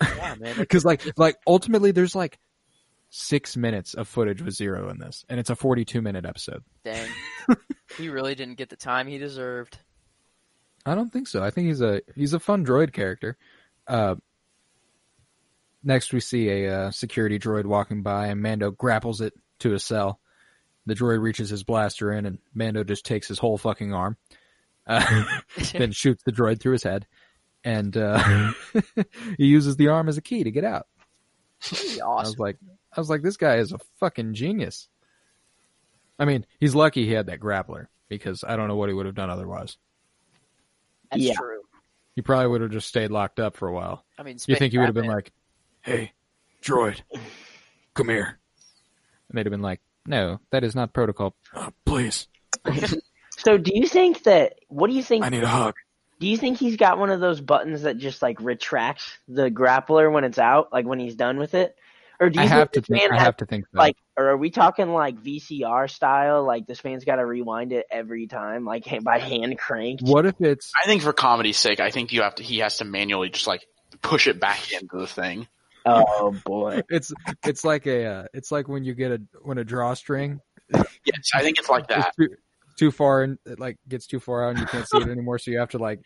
yeah, 0.01 0.35
man. 0.39 0.55
because 0.57 0.83
like 0.85 1.17
like 1.17 1.37
ultimately 1.47 1.91
there's 1.91 2.15
like 2.15 2.39
six 3.17 3.55
minutes 3.55 3.93
of 3.93 4.07
footage 4.07 4.41
with 4.41 4.53
zero 4.53 4.89
in 4.89 4.99
this 4.99 5.25
and 5.29 5.39
it's 5.39 5.49
a 5.49 5.55
42 5.55 6.01
minute 6.01 6.25
episode. 6.25 6.63
Dang. 6.83 7.09
he 7.97 8.09
really 8.09 8.35
didn't 8.35 8.55
get 8.55 8.69
the 8.69 8.75
time 8.75 9.07
he 9.07 9.17
deserved. 9.17 9.77
i 10.85 10.95
don't 10.95 11.11
think 11.11 11.27
so. 11.27 11.43
I 11.43 11.49
think 11.49 11.67
he's 11.67 11.81
a 11.81 12.01
he's 12.15 12.33
a 12.33 12.39
fun 12.39 12.65
droid 12.65 12.93
character. 12.93 13.37
Uh 13.87 14.15
next 15.83 16.11
we 16.11 16.19
see 16.19 16.49
a 16.49 16.75
uh, 16.75 16.91
security 16.91 17.37
droid 17.37 17.65
walking 17.65 18.01
by 18.01 18.27
and 18.27 18.41
mando 18.41 18.71
grapples 18.71 19.21
it 19.21 19.33
to 19.59 19.73
a 19.73 19.79
cell. 19.79 20.19
The 20.87 20.95
droid 20.95 21.21
reaches 21.21 21.49
his 21.49 21.63
blaster 21.63 22.11
in 22.11 22.25
and 22.25 22.39
mando 22.53 22.83
just 22.83 23.05
takes 23.05 23.27
his 23.27 23.39
whole 23.39 23.57
fucking 23.57 23.93
arm 23.93 24.17
uh, 24.87 25.23
then 25.73 25.91
shoots 25.91 26.23
the 26.23 26.31
droid 26.31 26.59
through 26.59 26.73
his 26.73 26.83
head. 26.83 27.07
And 27.63 27.97
uh, 27.97 28.51
he 29.37 29.47
uses 29.47 29.75
the 29.75 29.87
arm 29.87 30.07
as 30.07 30.17
a 30.17 30.21
key 30.21 30.43
to 30.43 30.51
get 30.51 30.63
out. 30.63 30.85
Pretty 31.61 31.99
I 31.99 32.05
was 32.05 32.37
like, 32.37 32.57
I 32.95 32.99
was 33.01 33.09
like, 33.09 33.21
this 33.21 33.37
guy 33.37 33.57
is 33.57 33.71
a 33.71 33.79
fucking 33.99 34.33
genius. 34.33 34.87
I 36.17 36.25
mean, 36.25 36.45
he's 36.59 36.75
lucky 36.75 37.05
he 37.05 37.11
had 37.11 37.25
that 37.27 37.39
grappler 37.39 37.87
because 38.07 38.43
I 38.47 38.55
don't 38.55 38.67
know 38.67 38.75
what 38.77 38.89
he 38.89 38.95
would 38.95 39.05
have 39.05 39.15
done 39.15 39.29
otherwise. 39.29 39.77
That's 41.11 41.23
Yeah. 41.23 41.33
true. 41.35 41.61
He 42.15 42.21
probably 42.21 42.47
would 42.47 42.61
have 42.61 42.71
just 42.71 42.87
stayed 42.87 43.11
locked 43.11 43.39
up 43.41 43.57
for 43.57 43.67
a 43.67 43.73
while. 43.73 44.05
I 44.17 44.23
mean, 44.23 44.37
You 44.47 44.55
think 44.55 44.71
he 44.71 44.77
would 44.77 44.85
have 44.85 44.95
been 44.95 45.07
like, 45.07 45.33
"Hey, 45.81 46.13
droid, 46.61 47.01
come 47.93 48.07
here," 48.07 48.39
and 49.29 49.37
they'd 49.37 49.45
have 49.45 49.51
been 49.51 49.61
like, 49.61 49.81
"No, 50.05 50.39
that 50.51 50.63
is 50.63 50.75
not 50.75 50.93
protocol. 50.93 51.35
"Oh, 51.53 51.71
please, 51.85 52.27
So 53.37 53.57
do 53.57 53.71
you 53.73 53.85
think 53.87 54.23
that? 54.23 54.59
What 54.69 54.87
do 54.87 54.93
you 54.93 55.03
think? 55.03 55.25
I 55.25 55.29
need 55.29 55.43
a 55.43 55.47
hug." 55.47 55.75
Do 56.21 56.27
you 56.27 56.37
think 56.37 56.57
he's 56.57 56.77
got 56.77 56.97
one 56.97 57.09
of 57.09 57.19
those 57.19 57.41
buttons 57.41 57.81
that 57.81 57.97
just 57.97 58.21
like 58.21 58.39
retracts 58.39 59.17
the 59.27 59.51
grappler 59.51 60.09
when 60.09 60.23
it's 60.23 60.39
out, 60.39 60.71
like 60.71 60.85
when 60.85 60.99
he's 60.99 61.15
done 61.15 61.37
with 61.37 61.53
it? 61.53 61.75
Or 62.19 62.29
do 62.29 62.39
you 62.39 62.45
I 62.45 62.47
have 62.47 62.71
to 62.71 62.81
think 62.81 62.87
this 62.87 62.99
think. 63.01 63.11
I 63.13 63.23
have 63.23 63.37
to 63.37 63.45
think 63.45 63.65
so. 63.65 63.77
like, 63.77 63.97
or 64.17 64.29
are 64.29 64.37
we 64.37 64.49
talking 64.49 64.93
like 64.93 65.21
VCR 65.21 65.89
style? 65.89 66.45
Like 66.45 66.65
this 66.67 66.83
man's 66.83 67.03
got 67.03 67.17
to 67.17 67.25
rewind 67.25 67.73
it 67.73 67.85
every 67.91 68.27
time, 68.27 68.65
like 68.65 68.85
by 69.03 69.19
hand 69.19 69.57
crank. 69.57 69.99
what 70.01 70.25
if 70.25 70.39
it's 70.39 70.71
I 70.81 70.87
think 70.87 71.01
for 71.01 71.13
comedy's 71.13 71.57
sake, 71.57 71.79
I 71.79 71.91
think 71.91 72.13
you 72.13 72.21
have 72.21 72.35
to. 72.35 72.43
He 72.43 72.59
has 72.59 72.77
to 72.77 72.85
manually 72.85 73.29
just 73.29 73.47
like 73.47 73.65
push 74.01 74.27
it 74.27 74.39
back 74.39 74.71
into 74.71 74.97
the 74.97 75.07
thing. 75.07 75.47
Oh 75.85 76.35
boy. 76.45 76.81
it's 76.89 77.13
it's 77.43 77.63
like 77.63 77.85
a 77.85 78.05
uh, 78.05 78.23
it's 78.33 78.51
like 78.51 78.67
when 78.67 78.83
you 78.83 78.93
get 78.93 79.11
a 79.11 79.21
when 79.43 79.57
a 79.57 79.63
drawstring 79.63 80.41
Yes, 80.73 81.29
I 81.33 81.41
think 81.41 81.59
it's 81.59 81.69
like 81.69 81.83
is 81.83 81.95
that. 81.95 82.15
too, 82.15 82.29
too 82.77 82.91
far 82.91 83.23
and 83.23 83.37
it 83.45 83.59
like 83.59 83.77
gets 83.87 84.07
too 84.07 84.19
far 84.19 84.45
out 84.45 84.51
and 84.51 84.59
you 84.59 84.65
can't 84.65 84.87
see 84.87 84.97
it 84.97 85.07
anymore, 85.07 85.39
so 85.39 85.51
you 85.51 85.59
have 85.59 85.69
to 85.71 85.77
like 85.77 86.01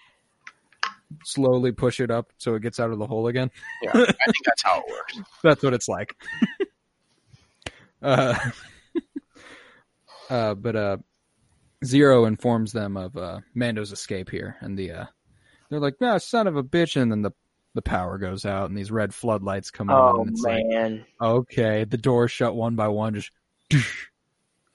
slowly 1.24 1.72
push 1.72 2.00
it 2.00 2.12
up 2.12 2.32
so 2.38 2.56
it 2.56 2.62
gets 2.62 2.80
out 2.80 2.92
of 2.92 3.00
the 3.00 3.08
hole 3.08 3.28
again. 3.28 3.50
Yeah, 3.82 3.92
I 3.94 4.06
think 4.06 4.46
that's 4.46 4.64
how 4.64 4.80
it 4.80 4.86
works. 4.90 5.20
That's 5.44 5.64
what 5.64 5.74
it's 5.74 5.88
like. 5.88 6.16
uh, 8.02 8.38
uh, 10.30 10.54
but 10.56 10.76
uh, 10.76 10.98
Zero 11.84 12.26
informs 12.26 12.72
them 12.72 12.98
of 12.98 13.16
uh, 13.18 13.40
Mando's 13.54 13.92
escape 13.92 14.30
here, 14.30 14.58
and 14.62 14.78
the 14.78 14.92
uh, 14.92 15.06
they're 15.70 15.80
like, 15.80 16.02
"No, 16.02 16.18
son 16.18 16.48
of 16.48 16.56
a 16.56 16.64
bitch!" 16.64 17.00
And 17.00 17.12
then 17.12 17.22
the 17.22 17.32
the 17.76 17.82
power 17.82 18.18
goes 18.18 18.46
out 18.46 18.68
and 18.68 18.78
these 18.78 18.92
red 18.92 19.14
floodlights 19.14 19.70
come 19.72 19.90
Oh 19.90 19.94
on. 19.94 20.22
And 20.22 20.30
it's 20.32 20.42
like, 20.42 20.66
man. 20.66 21.06
okay, 21.22 21.84
the 21.84 21.98
doors 21.98 22.32
shut 22.32 22.56
one 22.56 22.76
by 22.76 22.88
one, 22.88 23.14
just. 23.14 23.32
doosh. 23.70 24.09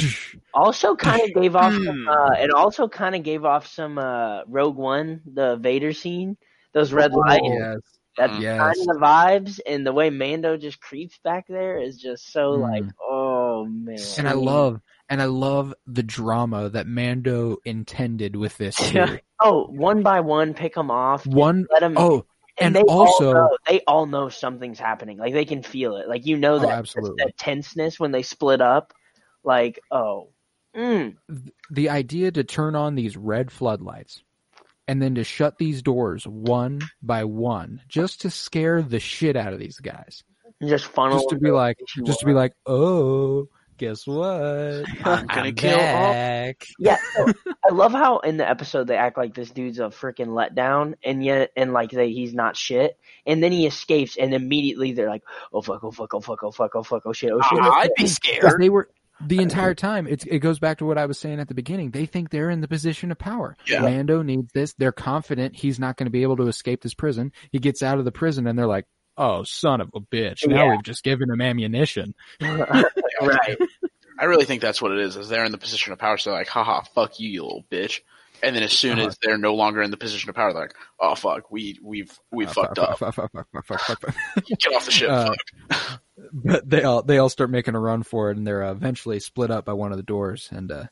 Also, 0.55 0.94
kind 0.94 1.20
of 1.22 1.34
gave 1.34 1.57
off. 1.57 1.72
Hmm. 1.74 1.84
Some, 1.84 2.09
uh, 2.09 2.30
it 2.38 2.50
also 2.52 2.86
kind 2.88 3.14
of 3.16 3.22
gave 3.24 3.44
off 3.44 3.66
some 3.66 3.98
uh, 3.98 4.42
Rogue 4.46 4.76
One, 4.76 5.20
the 5.26 5.57
Vader 5.57 5.92
scene. 5.92 6.36
Those 6.72 6.92
red 6.92 7.12
lights. 7.12 7.42
Yes. 7.44 7.78
That's 8.16 8.38
Yes. 8.38 8.61
kind 8.61 8.76
of 8.78 8.86
the 8.86 9.00
vibes, 9.02 9.61
and 9.66 9.84
the 9.84 9.92
way 9.92 10.11
Mando 10.11 10.57
just 10.57 10.80
creeps 10.80 11.18
back 11.24 11.46
there 11.48 11.78
is 11.80 11.98
just 11.98 12.32
so 12.32 12.52
Mm. 12.59 12.61
like, 12.62 12.84
oh 13.02 13.64
man. 13.66 13.98
And 14.18 14.28
I 14.28 14.32
love 14.34 14.80
and 15.09 15.20
I 15.20 15.24
love 15.24 15.74
the 15.88 16.05
drama 16.05 16.68
that 16.70 16.86
Mando 16.86 17.57
intended 17.64 18.36
with 18.36 18.57
this. 18.57 18.76
Yeah. 18.94 19.16
Oh, 19.40 19.66
one 19.66 20.02
by 20.05 20.20
one, 20.20 20.55
pick 20.55 20.74
them 20.74 20.92
off. 20.92 21.26
One 21.26 21.66
Let 21.72 21.80
them. 21.80 21.94
oh 21.98 22.24
and 22.59 22.76
they 22.76 22.82
also- 22.82 23.26
all 23.26 23.34
know, 23.34 23.57
they 23.66 23.80
all 23.88 24.07
know 24.07 24.28
something's 24.28 24.78
happening. 24.78 25.18
Like 25.18 25.32
they 25.32 25.44
can 25.44 25.64
feel 25.64 25.96
it. 25.96 26.09
Like 26.09 26.24
you 26.24 26.36
know 26.36 26.55
Oh, 26.55 26.59
that 26.61 26.68
absolutely. 26.70 27.16
that 27.24 27.36
tenseness 27.36 27.98
when 27.98 28.12
they 28.12 28.22
split 28.22 28.61
up. 28.61 28.92
Like 29.45 29.78
oh, 29.90 30.30
mm, 30.74 31.16
the 31.70 31.90
idea 31.90 32.32
to 32.32 32.45
turn 32.45 32.74
on 32.74 32.95
these 32.95 33.16
red 33.16 33.53
floodlights 33.53 34.22
and 34.88 35.01
then 35.01 35.14
to 35.14 35.24
shut 35.24 35.59
these 35.59 35.82
doors 35.82 36.26
one 36.26 36.80
by 37.03 37.24
one 37.24 37.80
just 37.88 38.22
to 38.22 38.30
scare 38.30 38.82
the 38.82 39.01
shit 39.01 39.36
out 39.36 39.53
of 39.53 39.59
these 39.59 39.78
guys. 39.78 40.22
just 40.62 40.86
funnel. 40.86 41.18
Just 41.18 41.30
to 41.30 41.38
be 41.38 41.51
like 41.51 41.78
just 42.05 42.20
to 42.20 42.26
be 42.26 42.32
like, 42.32 42.53
"Oh, 42.66 43.49
guess 43.76 44.07
what? 44.07 44.84
I'm 45.05 45.26
gonna 45.26 45.53
kill 45.53 45.72
all- 45.72 45.78
back." 45.78 46.66
Yeah, 46.78 46.99
so, 47.16 47.32
I 47.70 47.72
love 47.72 47.92
how 47.92 48.18
in 48.18 48.36
the 48.36 48.49
episode 48.49 48.86
they 48.86 48.97
act 48.97 49.16
like 49.16 49.34
this 49.34 49.51
dude's 49.51 49.78
a 49.78 49.84
freaking 49.84 50.28
letdown, 50.28 50.95
and 51.05 51.24
yet 51.24 51.51
and 51.57 51.72
like 51.72 51.90
they 51.90 52.11
he's 52.11 52.34
not 52.34 52.57
shit, 52.57 52.99
and 53.26 53.42
then 53.42 53.53
he 53.53 53.66
escapes, 53.66 54.16
and 54.16 54.34
immediately 54.34 54.92
they're 54.92 55.09
like, 55.09 55.24
oh 55.53 55.62
fuck, 55.62 55.82
oh 55.82 55.90
fuck, 55.90 56.14
oh 56.14 56.20
fuck, 56.20 56.42
oh 56.42 56.51
fuck, 56.51 56.74
oh 56.74 56.82
fuck, 56.82 57.03
oh 57.07 57.12
shit, 57.12 57.32
oh 57.32 57.40
shit. 57.40 57.59
Ah, 57.61 57.80
I'd 57.80 57.95
be 57.97 58.07
scared. 58.07 58.61
they 58.61 58.68
were 58.68 58.88
the 59.27 59.39
entire 59.39 59.75
time. 59.75 60.07
It's, 60.07 60.25
it 60.25 60.41
goes 60.41 60.59
back 60.59 60.79
to 60.79 60.85
what 60.87 60.99
I 60.99 61.07
was 61.07 61.19
saying 61.19 61.41
at 61.41 61.49
the 61.49 61.55
beginning. 61.55 61.91
They 61.91 62.07
think 62.07 62.31
they're 62.31 62.51
in 62.51 62.61
the 62.61 62.69
position 62.69 63.11
of 63.12 63.19
power. 63.19 63.57
Yeah. 63.67 63.81
Mando 63.83 64.23
needs 64.23 64.53
this. 64.53 64.75
They're 64.75 64.93
confident 64.93 65.55
he's 65.57 65.79
not 65.79 65.97
going 65.97 66.07
to 66.07 66.11
be 66.11 66.23
able 66.23 66.37
to 66.39 66.49
escape 66.49 66.83
this 66.83 66.95
prison. 66.95 67.33
He 67.53 67.59
gets 67.59 67.83
out 67.83 67.99
of 67.99 68.05
the 68.05 68.12
prison, 68.12 68.47
and 68.47 68.59
they're 68.59 68.67
like, 68.67 68.87
"Oh, 69.17 69.45
son 69.45 69.81
of 69.81 69.91
a 69.95 70.01
bitch! 70.01 70.47
Now 70.47 70.65
Yeah. 70.65 70.71
we've 70.73 70.83
just 70.83 71.05
given 71.05 71.31
him 71.31 71.41
ammunition." 71.41 72.15
right. 72.41 73.59
I 74.19 74.25
really 74.27 74.45
think 74.45 74.62
that's 74.62 74.81
what 74.81 74.93
it 74.93 74.99
is. 75.01 75.17
Is 75.17 75.29
they're 75.29 75.45
in 75.45 75.53
the 75.53 75.59
position 75.59 75.93
of 75.93 75.99
power, 75.99 76.17
so 76.19 76.31
they're 76.31 76.39
like, 76.39 76.49
haha, 76.49 76.83
fuck 76.95 77.19
you, 77.19 77.29
you 77.29 77.43
little 77.43 77.65
bitch. 77.71 78.01
And 78.45 78.55
then 78.55 78.62
as 78.62 78.72
soon 78.72 78.99
Uh-huh. 78.99 79.09
as 79.09 79.18
they're 79.22 79.38
no 79.38 79.55
longer 79.55 79.82
in 79.82 79.90
the 79.90 79.97
position 79.97 80.28
of 80.28 80.36
power, 80.36 80.53
they're 80.53 80.62
like, 80.62 80.74
oh 81.01 81.14
fuck, 81.14 81.51
we 81.51 81.78
we've 81.82 82.16
we 82.30 82.45
Uh, 82.47 82.51
fucked 82.51 82.76
fuck, 82.78 83.03
up. 83.03 83.14
fuck, 83.14 83.64
fuck. 83.64 84.14
Get 84.47 84.74
off 84.74 84.84
the 84.84 84.90
ship. 84.90 85.11
Uh, 85.11 85.34
fuck. 85.70 86.01
but 86.32 86.68
they 86.68 86.82
all 86.82 87.03
they 87.03 87.18
all 87.18 87.28
start 87.30 87.51
making 87.51 87.74
a 87.74 87.80
run 87.80 88.03
for 88.03 88.30
it, 88.30 88.36
and 88.36 88.47
they're 88.47 88.62
uh, 88.64 88.70
eventually 88.72 89.18
split 89.20 89.51
up 89.51 89.64
by 89.64 89.72
one 89.72 89.92
of 89.92 89.97
the 89.97 90.03
doors. 90.05 90.49
And 90.53 90.70
uh, 90.70 90.84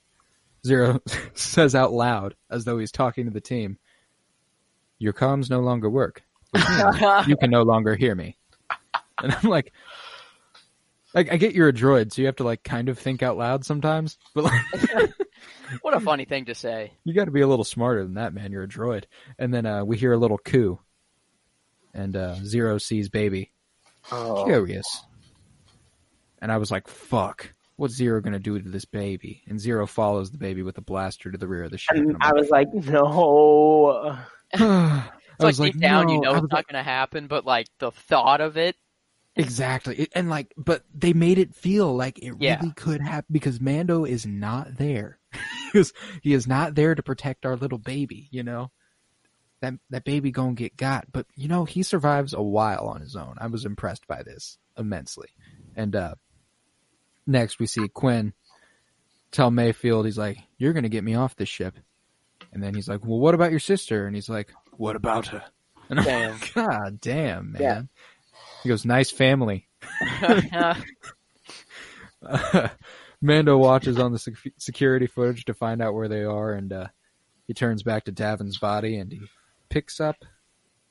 Zero 0.66 1.00
says 1.34 1.74
out 1.74 1.92
loud, 1.92 2.34
as 2.50 2.64
though 2.64 2.78
he's 2.78 2.92
talking 2.92 3.26
to 3.26 3.30
the 3.30 3.40
team, 3.40 3.78
"Your 4.98 5.12
comms 5.12 5.50
no 5.50 5.61
longer 5.61 5.90
work. 5.90 6.22
You 7.26 7.36
can 7.36 7.50
no 7.50 7.62
longer 7.62 7.94
hear 7.96 8.14
me." 8.14 8.36
And 9.22 9.32
I'm 9.34 9.48
like, 9.50 9.72
like 11.14 11.30
I 11.32 11.36
get 11.36 11.55
you're 11.55 11.68
a 11.68 11.72
droid, 11.72 12.12
so 12.12 12.22
you 12.22 12.26
have 12.26 12.36
to 12.36 12.44
like 12.44 12.62
kind 12.64 12.88
of 12.88 12.98
think 12.98 13.22
out 13.22 13.36
loud 13.36 13.64
sometimes, 13.64 14.16
but 14.34 14.44
like, 14.44 15.11
what 15.82 15.95
a 15.95 16.01
funny 16.01 16.24
thing 16.24 16.45
to 16.47 16.55
say. 16.55 16.93
you 17.05 17.14
got 17.14 17.24
to 17.26 17.30
be 17.30 17.40
a 17.40 17.47
little 17.47 17.64
smarter 17.64 18.03
than 18.03 18.14
that, 18.14 18.34
man. 18.34 18.53
You're 18.53 18.64
a 18.64 18.68
droid. 18.68 19.05
And 19.38 19.53
then 19.53 19.66
uh, 19.66 19.84
we 19.84 19.97
hear 19.97 20.12
a 20.12 20.18
little 20.18 20.38
coo, 20.38 20.78
and 21.95 22.16
uh, 22.16 22.34
Zero 22.45 22.78
sees 22.78 23.09
baby. 23.09 23.53
Oh, 24.11 24.45
Curious. 24.45 24.86
And 26.40 26.51
I 26.51 26.57
was 26.57 26.70
like, 26.70 26.88
fuck. 26.88 27.55
What's 27.76 27.95
Zero 27.95 28.20
gonna 28.20 28.38
do 28.38 28.59
to 28.61 28.68
this 28.68 28.84
baby? 28.84 29.43
And 29.49 29.59
Zero 29.61 29.86
follows 29.86 30.30
the 30.30 30.38
baby 30.38 30.62
with 30.62 30.76
a 30.78 30.82
blaster 30.82 31.30
to 31.30 31.38
the 31.38 31.47
rear 31.49 31.64
of 31.64 31.70
the 31.70 31.78
ship. 31.78 31.97
and 31.97 32.11
And 32.11 32.16
I 32.22 32.32
was 32.32 32.49
like, 32.51 32.72
no. 32.74 33.03
like, 33.05 34.18
I 34.61 35.09
It's 35.34 35.40
like 35.40 35.47
was 35.47 35.61
like, 35.61 35.72
deep 35.72 35.80
down, 35.82 36.09
you 36.11 36.20
know 36.20 36.32
it's 36.34 36.43
not 36.43 36.53
like, 36.53 36.66
going 36.68 36.74
to 36.84 36.88
happen, 36.88 37.26
but 37.26 37.47
like 37.47 37.66
the 37.78 37.90
thought 37.90 38.40
of 38.43 38.57
it, 38.59 38.76
exactly. 39.34 40.07
And 40.14 40.28
like, 40.28 40.53
but 40.57 40.84
they 40.95 41.12
made 41.14 41.38
it 41.38 41.55
feel 41.55 41.95
like 41.97 42.18
it 42.18 42.34
Yeah. 42.38 42.59
really 42.61 42.72
could 42.74 43.01
happen 43.01 43.26
because 43.32 43.61
Mando 43.61 44.05
is 44.05 44.26
not 44.26 44.76
there. 44.76 45.18
he 45.72 45.78
is 45.78 45.93
he 46.22 46.33
is 46.33 46.47
not 46.47 46.74
there 46.74 46.95
to 46.95 47.03
protect 47.03 47.47
our 47.47 47.57
little 47.57 47.78
baby. 47.78 48.28
You 48.30 48.43
know, 48.43 48.70
that 49.61 49.74
that 49.91 50.05
baby 50.05 50.30
gonna 50.30 50.55
get 50.55 50.76
got. 50.76 51.11
But 51.12 51.26
you 51.35 51.49
know, 51.49 51.64
he 51.64 51.83
survives 51.83 52.33
a 52.33 52.43
while 52.43 52.87
on 52.87 53.01
his 53.01 53.16
own. 53.16 53.37
I 53.39 53.47
was 53.47 53.64
impressed 53.64 54.07
by 54.07 54.22
this 54.22 54.59
immensely. 54.76 55.28
And 55.76 55.95
uh 55.97 56.14
next 57.26 57.59
we 57.59 57.66
see 57.66 57.89
Quinn 57.89 58.33
tell 59.30 59.51
Mayfeld, 59.51 60.05
he's 60.05 60.18
like, 60.18 60.39
You're 60.59 60.72
gonna 60.72 60.89
get 60.89 61.05
me 61.05 61.14
off 61.14 61.37
this 61.37 61.49
ship. 61.49 61.78
And 62.53 62.62
then 62.62 62.74
he's 62.74 62.89
like, 62.89 63.05
Well, 63.05 63.18
what 63.18 63.35
about 63.35 63.51
your 63.51 63.61
sister? 63.61 64.07
And 64.07 64.14
he's 64.14 64.28
like, 64.28 64.53
What 64.76 64.97
about 64.97 65.28
her? 65.28 65.43
And 65.89 65.99
I'm 66.01 66.05
Damn. 66.05 66.33
like, 66.33 66.55
God 66.55 67.01
damn, 67.01 67.53
man. 67.53 67.62
Yeah. 67.62 67.83
He 68.62 68.68
goes, 68.68 68.85
Nice 68.85 69.11
family. 69.11 69.68
Mando 73.23 73.57
watches 73.57 73.99
on 73.99 74.12
the 74.12 74.18
sec- 74.18 74.35
security 74.59 75.07
footage 75.07 75.45
to 75.47 75.55
find 75.55 75.81
out 75.81 75.95
where 75.95 76.09
they 76.09 76.25
are, 76.25 76.53
and 76.53 76.73
uh, 76.73 76.89
he 77.47 77.55
turns 77.55 77.83
back 77.83 78.05
to 78.05 78.12
Davan's 78.12 78.59
body 78.59 78.97
and 78.99 79.12
he 79.12 79.20
picks 79.68 80.01
up 80.01 80.16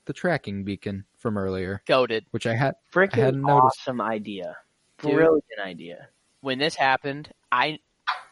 the 0.05 0.13
tracking 0.13 0.63
beacon 0.63 1.05
from 1.17 1.37
earlier, 1.37 1.81
goaded. 1.85 2.25
which 2.31 2.47
I 2.47 2.55
had. 2.55 2.75
I 2.75 2.95
Freaking 2.97 3.15
hadn't 3.15 3.41
noticed. 3.41 3.81
awesome 3.81 4.01
idea. 4.01 4.55
Dude. 5.01 5.11
Brilliant 5.13 5.43
idea. 5.63 6.07
When 6.39 6.57
this 6.57 6.73
happened, 6.75 7.29
I, 7.51 7.79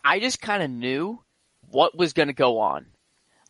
I 0.03 0.19
just 0.19 0.41
kind 0.41 0.63
of 0.63 0.69
knew 0.71 1.21
what 1.69 1.95
was 1.97 2.13
going 2.13 2.27
to 2.29 2.33
go 2.33 2.59
on. 2.59 2.87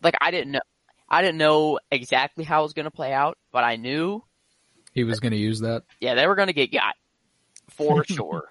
Like 0.02 0.16
I 0.20 0.32
didn't 0.32 0.52
know, 0.52 0.60
I 1.08 1.22
didn't 1.22 1.38
know 1.38 1.80
exactly 1.92 2.44
how 2.44 2.62
it 2.62 2.64
was 2.64 2.74
going 2.74 2.86
to 2.86 2.92
play 2.92 3.14
out, 3.14 3.38
but 3.52 3.64
I 3.64 3.76
knew, 3.78 4.24
He 4.94 5.04
was 5.04 5.20
going 5.20 5.32
to 5.32 5.38
use 5.38 5.60
that. 5.62 5.84
yeah, 6.02 6.16
they 6.16 6.28
were 6.28 6.36
going 6.36 6.48
to 6.48 6.54
get 6.54 6.72
got 6.72 6.96
for 7.70 8.04
sure. 8.10 8.44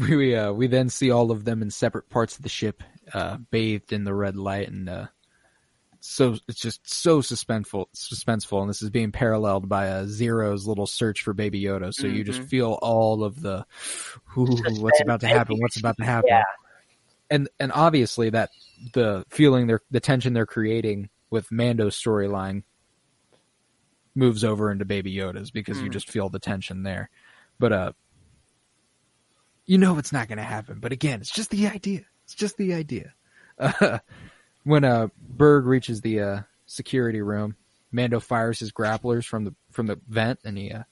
We 0.00 0.16
we, 0.16 0.34
uh, 0.34 0.52
we 0.52 0.66
then 0.66 0.88
see 0.88 1.10
all 1.10 1.30
of 1.30 1.44
them 1.44 1.62
in 1.62 1.70
separate 1.70 2.08
parts 2.08 2.36
of 2.36 2.42
the 2.42 2.48
ship, 2.48 2.82
uh, 3.12 3.36
bathed 3.50 3.92
in 3.92 4.04
the 4.04 4.14
red 4.14 4.36
light, 4.36 4.68
and 4.68 4.88
uh, 4.88 5.06
so 6.00 6.36
it's 6.48 6.60
just 6.60 6.80
so 6.90 7.20
suspenseful, 7.20 7.86
suspenseful. 7.94 8.60
And 8.62 8.70
this 8.70 8.80
is 8.82 8.88
being 8.90 9.12
paralleled 9.12 9.68
by 9.68 9.86
a 9.86 10.06
Zero's 10.06 10.66
little 10.66 10.86
search 10.86 11.22
for 11.22 11.34
Baby 11.34 11.62
Yoda. 11.62 11.92
So 11.92 12.06
you 12.06 12.24
just 12.24 12.40
Mhm. 12.40 12.48
feel 12.48 12.78
all 12.80 13.22
of 13.22 13.40
the, 13.42 13.66
what's 14.34 15.00
about 15.02 15.20
to 15.20 15.28
happen? 15.28 15.58
What's 15.60 15.76
about 15.78 15.96
to 15.98 16.04
happen? 16.04 16.28
Yeah. 16.28 16.44
and 17.32 17.48
and 17.60 17.70
obviously 17.72 18.30
that 18.30 18.50
the 18.94 19.24
feeling 19.28 19.66
they're 19.66 19.82
the 19.90 20.00
tension 20.00 20.32
they're 20.32 20.46
creating 20.46 21.10
with 21.30 21.52
Mando's 21.52 21.94
storyline 22.00 22.64
moves 24.16 24.42
over 24.42 24.70
into 24.72 24.84
Baby 24.84 25.14
Yoda's 25.14 25.50
because 25.50 25.80
you 25.82 25.88
Mm. 25.90 25.92
just 25.92 26.10
feel 26.10 26.28
the 26.28 26.38
tension 26.40 26.82
there. 26.82 27.08
But 27.58 27.72
uh 27.72 27.92
you 29.70 29.78
know 29.78 29.98
it's 29.98 30.12
not 30.12 30.26
going 30.26 30.38
to 30.38 30.42
happen. 30.42 30.80
But 30.80 30.90
again, 30.90 31.20
it's 31.20 31.30
just 31.30 31.50
the 31.50 31.68
idea. 31.68 32.00
It's 32.24 32.34
just 32.34 32.56
the 32.56 32.74
idea. 32.74 33.14
Uh, 33.56 33.98
when 34.64 34.82
uh 34.82 35.08
Burg 35.16 35.64
reaches 35.64 36.00
the 36.00 36.20
uh 36.20 36.40
security 36.66 37.22
room, 37.22 37.54
Mando 37.92 38.18
fires 38.18 38.58
his 38.58 38.72
grapplers 38.72 39.24
from 39.24 39.44
the 39.44 39.54
from 39.70 39.86
the 39.86 40.00
vent 40.08 40.40
and 40.44 40.58
he 40.58 40.72
uh 40.72 40.82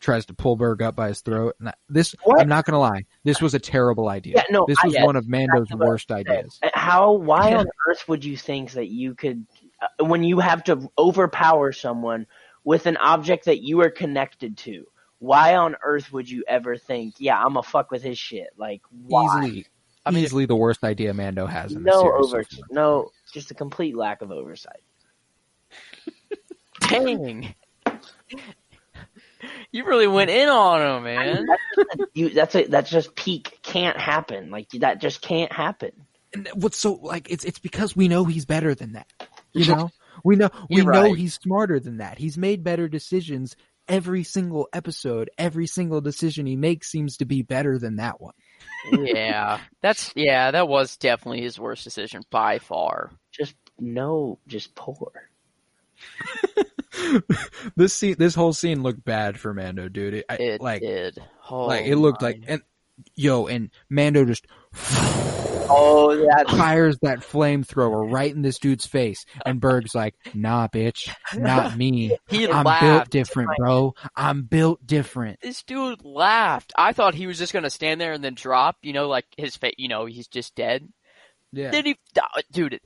tries 0.00 0.26
to 0.26 0.34
pull 0.34 0.56
Burg 0.56 0.82
up 0.82 0.96
by 0.96 1.08
his 1.08 1.20
throat. 1.20 1.54
And 1.60 1.68
I- 1.68 1.74
this 1.88 2.16
What? 2.24 2.40
I'm 2.40 2.48
not 2.48 2.64
going 2.64 2.74
to 2.74 2.78
lie. 2.78 3.06
This 3.22 3.40
was 3.40 3.54
a 3.54 3.60
terrible 3.60 4.08
idea. 4.08 4.34
Yeah, 4.38 4.42
no, 4.50 4.64
this 4.66 4.78
was 4.84 4.96
one 4.98 5.14
of 5.14 5.28
Mando's 5.28 5.62
Exactly 5.62 5.86
worst 5.86 6.10
ideas. 6.10 6.58
How? 6.74 7.12
Why 7.12 7.50
Yeah. 7.50 7.58
on 7.58 7.66
earth 7.88 8.08
would 8.08 8.24
you 8.24 8.36
think 8.36 8.72
that 8.72 8.88
you 8.88 9.14
could, 9.14 9.46
uh, 9.80 10.04
when 10.04 10.24
you 10.24 10.40
have 10.40 10.64
to 10.64 10.90
overpower 10.98 11.70
someone 11.70 12.26
with 12.64 12.86
an 12.86 12.96
object 12.96 13.44
that 13.44 13.62
you 13.62 13.80
are 13.82 13.90
connected 13.90 14.56
to? 14.58 14.86
Why 15.20 15.56
on 15.56 15.76
earth 15.82 16.12
would 16.12 16.30
you 16.30 16.44
ever 16.46 16.76
think, 16.76 17.16
yeah, 17.18 17.38
I'm 17.38 17.54
gonna 17.54 17.62
fuck 17.62 17.90
with 17.90 18.02
his 18.02 18.18
shit? 18.18 18.48
Like, 18.56 18.82
why? 18.90 19.46
Easily, 19.46 19.66
I 20.06 20.10
mean, 20.10 20.24
easily 20.24 20.46
the 20.46 20.56
worst 20.56 20.84
idea 20.84 21.12
Mando 21.12 21.46
has 21.46 21.72
in 21.72 21.82
the 21.82 21.90
no 21.90 22.00
series. 22.02 22.30
so 22.30 22.36
over, 22.36 22.44
no, 22.70 23.10
just 23.32 23.50
a 23.50 23.54
complete 23.54 23.96
lack 23.96 24.22
of 24.22 24.30
oversight. 24.30 24.82
Dang. 26.80 27.54
You 29.70 29.84
really 29.84 30.06
went 30.06 30.30
in 30.30 30.48
on 30.48 30.80
him, 30.80 31.04
I 31.04 31.24
mean, 31.24 31.34
man. 31.34 31.46
that's, 31.46 31.96
just 31.96 32.10
you, 32.14 32.28
that's 32.30 32.54
a, 32.54 32.66
that's 32.66 32.90
just 32.90 33.14
peak 33.14 33.58
can't 33.62 33.98
happen. 33.98 34.50
Like 34.50 34.70
that 34.70 35.00
just 35.00 35.20
can't 35.20 35.52
happen. 35.52 35.92
And 36.32 36.48
what's 36.54 36.78
so 36.78 36.94
like 36.94 37.30
it's 37.30 37.44
it's 37.44 37.58
because 37.58 37.94
we 37.94 38.08
know 38.08 38.24
he's 38.24 38.44
better 38.44 38.74
than 38.74 38.92
that. 38.92 39.06
You 39.52 39.66
know, 39.66 39.90
we 40.24 40.36
know 40.36 40.50
we 40.68 40.76
You're 40.76 40.92
know 40.92 41.02
right. 41.02 41.16
he's 41.16 41.34
smarter 41.34 41.78
than 41.78 41.98
that. 41.98 42.18
He's 42.18 42.38
made 42.38 42.64
better 42.64 42.88
decisions 42.88 43.56
every 43.88 44.24
single 44.24 44.68
episode. 44.72 45.30
Every 45.38 45.66
single 45.66 46.00
decision 46.00 46.46
he 46.46 46.56
makes 46.56 46.90
seems 46.90 47.16
to 47.18 47.24
be 47.24 47.42
better 47.42 47.78
than 47.78 47.96
that 47.96 48.20
one. 48.20 48.34
yeah, 48.92 49.60
that's 49.82 50.12
yeah, 50.14 50.50
that 50.50 50.68
was 50.68 50.96
definitely 50.96 51.42
his 51.42 51.58
worst 51.58 51.84
decision 51.84 52.22
by 52.30 52.58
far. 52.58 53.10
Just 53.32 53.54
no, 53.78 54.38
just 54.46 54.74
poor. 54.74 55.12
this 57.76 57.94
scene, 57.94 58.16
this 58.18 58.34
whole 58.34 58.52
scene 58.52 58.82
looked 58.82 59.04
bad 59.04 59.38
for 59.38 59.54
Mando, 59.54 59.88
dude. 59.88 60.14
It, 60.14 60.24
I, 60.28 60.34
It 60.34 60.60
like, 60.60 60.82
did. 60.82 61.18
Oh, 61.50 61.66
like 61.66 61.86
it 61.86 61.96
looked 61.96 62.22
oh 62.22 62.26
like, 62.26 62.42
and 62.46 62.62
yo, 63.14 63.46
and 63.46 63.70
Mando 63.88 64.24
just 64.24 64.46
Oh, 65.68 66.12
yeah. 66.12 66.56
fires 66.56 66.98
that 67.02 67.20
flamethrower 67.20 68.10
right 68.10 68.34
in 68.34 68.42
this 68.42 68.58
dude's 68.58 68.86
face, 68.86 69.24
and 69.44 69.60
Burg's 69.60 69.94
like, 69.94 70.14
"Nah, 70.34 70.68
bitch, 70.68 71.08
not 71.34 71.76
me. 71.76 72.16
he 72.28 72.48
I'm 72.48 72.80
built 72.80 73.10
different, 73.10 73.50
bro. 73.58 73.94
I'm 74.16 74.42
built 74.42 74.86
different." 74.86 75.40
This 75.40 75.62
dude 75.62 76.04
laughed. 76.04 76.72
I 76.76 76.92
thought 76.92 77.14
he 77.14 77.26
was 77.26 77.38
just 77.38 77.52
gonna 77.52 77.70
stand 77.70 78.00
there 78.00 78.12
and 78.12 78.22
then 78.24 78.34
drop. 78.34 78.76
You 78.82 78.92
know, 78.92 79.08
like 79.08 79.26
his 79.36 79.56
face. 79.56 79.74
You 79.78 79.88
know, 79.88 80.06
he's 80.06 80.28
just 80.28 80.54
dead. 80.54 80.88
Yeah, 81.52 81.70
Did 81.70 81.86
he, 81.86 81.96
dude? 82.52 82.78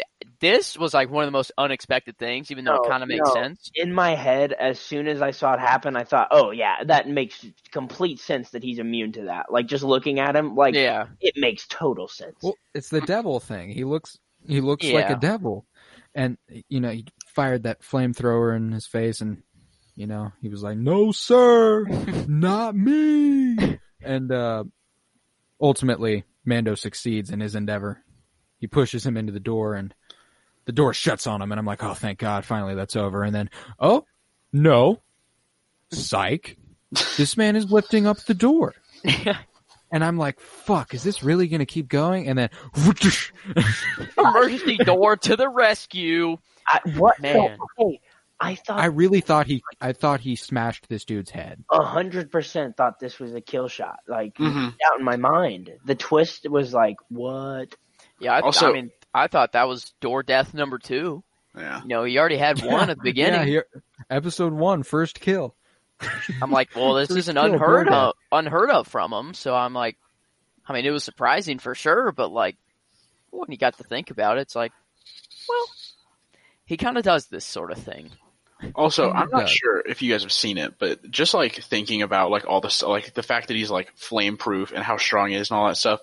This 0.42 0.76
was 0.76 0.92
like 0.92 1.08
one 1.08 1.22
of 1.22 1.28
the 1.28 1.32
most 1.32 1.52
unexpected 1.56 2.18
things, 2.18 2.50
even 2.50 2.64
though 2.64 2.72
No, 2.74 2.82
it 2.82 2.88
kind 2.90 3.04
of 3.04 3.08
makes 3.08 3.28
no. 3.28 3.32
sense. 3.32 3.70
In 3.76 3.94
my 3.94 4.16
head, 4.16 4.52
as 4.52 4.76
soon 4.80 5.06
as 5.06 5.22
I 5.22 5.30
saw 5.30 5.54
it 5.54 5.60
happen, 5.60 5.96
I 5.96 6.02
thought, 6.02 6.28
oh, 6.32 6.50
yeah, 6.50 6.82
that 6.84 7.08
makes 7.08 7.46
complete 7.70 8.18
sense 8.18 8.50
that 8.50 8.64
he's 8.64 8.80
immune 8.80 9.12
to 9.12 9.22
that. 9.26 9.52
Like, 9.52 9.66
just 9.68 9.84
looking 9.84 10.18
at 10.18 10.34
him, 10.34 10.56
like, 10.56 10.74
Yeah, 10.74 11.06
it 11.20 11.34
makes 11.36 11.64
total 11.68 12.08
sense. 12.08 12.36
well, 12.42 12.56
it's 12.74 12.88
the 12.88 13.00
devil 13.00 13.38
thing. 13.38 13.70
He 13.70 13.84
looks, 13.84 14.18
he 14.44 14.60
looks 14.60 14.84
like 14.84 15.10
a 15.10 15.14
devil, 15.14 15.64
and 16.12 16.36
you 16.68 16.80
know, 16.80 16.90
he 16.90 17.06
fired 17.28 17.62
that 17.62 17.82
flamethrower 17.82 18.56
in 18.56 18.72
his 18.72 18.88
face, 18.88 19.20
and 19.20 19.44
you 19.94 20.08
know, 20.08 20.32
he 20.40 20.48
was 20.48 20.62
like, 20.64 20.76
"No, 20.76 21.12
sir, 21.12 21.84
not 22.26 22.74
me." 22.74 23.78
And 24.02 24.32
uh 24.32 24.64
ultimately, 25.60 26.24
Mando 26.44 26.74
succeeds 26.74 27.30
in 27.30 27.38
his 27.38 27.54
endeavor. 27.54 28.02
He 28.58 28.66
pushes 28.66 29.06
him 29.06 29.16
into 29.16 29.32
the 29.32 29.38
door, 29.40 29.74
and 29.74 29.94
the 30.64 30.72
door 30.72 30.94
shuts 30.94 31.26
on 31.26 31.40
him. 31.42 31.52
And 31.52 31.58
I'm 31.58 31.66
like, 31.66 31.82
"Oh, 31.82 31.94
thank 31.94 32.18
God, 32.18 32.44
finally 32.44 32.74
that's 32.74 32.96
over." 32.96 33.22
And 33.22 33.34
then, 33.34 33.50
oh 33.78 34.04
no, 34.52 35.00
psych! 35.90 36.56
This 37.16 37.36
man 37.36 37.56
is 37.56 37.70
lifting 37.72 38.06
up 38.06 38.18
the 38.24 38.34
door. 38.34 38.74
And 39.94 40.02
I'm 40.02 40.16
like, 40.16 40.40
fuck, 40.40 40.94
is 40.94 41.02
this 41.02 41.22
really 41.22 41.48
going 41.48 41.58
to 41.58 41.66
keep 41.66 41.86
going? 41.86 42.26
And 42.26 42.38
then, 42.38 42.48
emergency 44.18 44.78
door 44.78 45.16
to 45.18 45.36
the 45.36 45.48
rescue. 45.48 46.38
I, 46.66 46.80
what? 46.96 47.20
Man. 47.20 47.58
Hey, 47.76 48.00
I 48.40 48.54
thought 48.54 48.80
I 48.80 48.86
really 48.86 49.20
thought 49.20 49.46
he, 49.46 49.62
I 49.80 49.92
thought 49.92 50.20
he 50.20 50.34
smashed 50.36 50.88
this 50.88 51.04
dude's 51.04 51.30
head. 51.30 51.62
a 51.70 51.82
hundred 51.82 52.30
percent 52.32 52.76
thought 52.76 52.98
this 53.00 53.18
was 53.20 53.34
a 53.34 53.40
kill 53.40 53.68
shot. 53.68 53.98
Like 54.08 54.34
Mhm. 54.36 54.68
out 54.90 54.98
in 54.98 55.04
my 55.04 55.16
mind, 55.16 55.70
the 55.84 55.94
twist 55.94 56.48
was 56.48 56.72
like, 56.72 56.96
what? 57.08 57.74
Yeah, 58.18 58.34
I, 58.36 58.40
Also- 58.40 58.70
I 58.70 58.72
mean, 58.72 58.90
I 59.14 59.26
thought 59.26 59.52
that 59.52 59.68
was 59.68 59.92
door 60.00 60.22
death 60.22 60.54
number 60.54 60.78
two. 60.78 61.22
Yeah. 61.56 61.82
You 61.82 61.88
know, 61.88 62.04
he 62.04 62.18
already 62.18 62.38
had 62.38 62.60
one 62.64 62.90
at 62.90 62.96
the 62.96 63.02
beginning. 63.02 63.40
Yeah, 63.40 63.46
here, 63.46 63.66
episode 64.08 64.52
one, 64.52 64.82
first 64.82 65.20
kill. 65.20 65.54
I'm 66.40 66.50
like, 66.50 66.74
well, 66.74 66.94
this 66.94 67.10
isn't 67.10 67.36
unheard 67.36 67.86
door 67.86 67.94
of, 67.94 68.14
unheard 68.32 68.70
of 68.70 68.88
from 68.88 69.12
him. 69.12 69.34
So 69.34 69.54
I'm 69.54 69.74
like, 69.74 69.96
I 70.66 70.72
mean, 70.72 70.84
it 70.84 70.90
was 70.90 71.04
surprising 71.04 71.58
for 71.58 71.74
sure, 71.74 72.12
but 72.12 72.32
like, 72.32 72.56
when 73.30 73.50
you 73.50 73.56
got 73.56 73.76
to 73.78 73.84
think 73.84 74.10
about 74.10 74.38
it, 74.38 74.42
it's 74.42 74.56
like, 74.56 74.72
well, 75.48 75.64
he 76.64 76.76
kind 76.76 76.98
of 76.98 77.04
does 77.04 77.26
this 77.26 77.44
sort 77.44 77.70
of 77.70 77.78
thing. 77.78 78.10
Also, 78.74 79.10
I'm 79.10 79.30
not 79.30 79.48
sure 79.48 79.82
if 79.84 80.02
you 80.02 80.12
guys 80.12 80.22
have 80.22 80.32
seen 80.32 80.56
it, 80.56 80.74
but 80.78 81.10
just 81.10 81.34
like 81.34 81.56
thinking 81.56 82.02
about 82.02 82.30
like 82.30 82.46
all 82.46 82.60
this, 82.60 82.82
like 82.82 83.12
the 83.12 83.22
fact 83.22 83.48
that 83.48 83.56
he's 83.56 83.70
like 83.70 83.92
flame 83.96 84.36
proof 84.36 84.72
and 84.72 84.84
how 84.84 84.98
strong 84.98 85.30
he 85.30 85.34
is 85.34 85.50
and 85.50 85.58
all 85.58 85.66
that 85.66 85.76
stuff, 85.76 86.00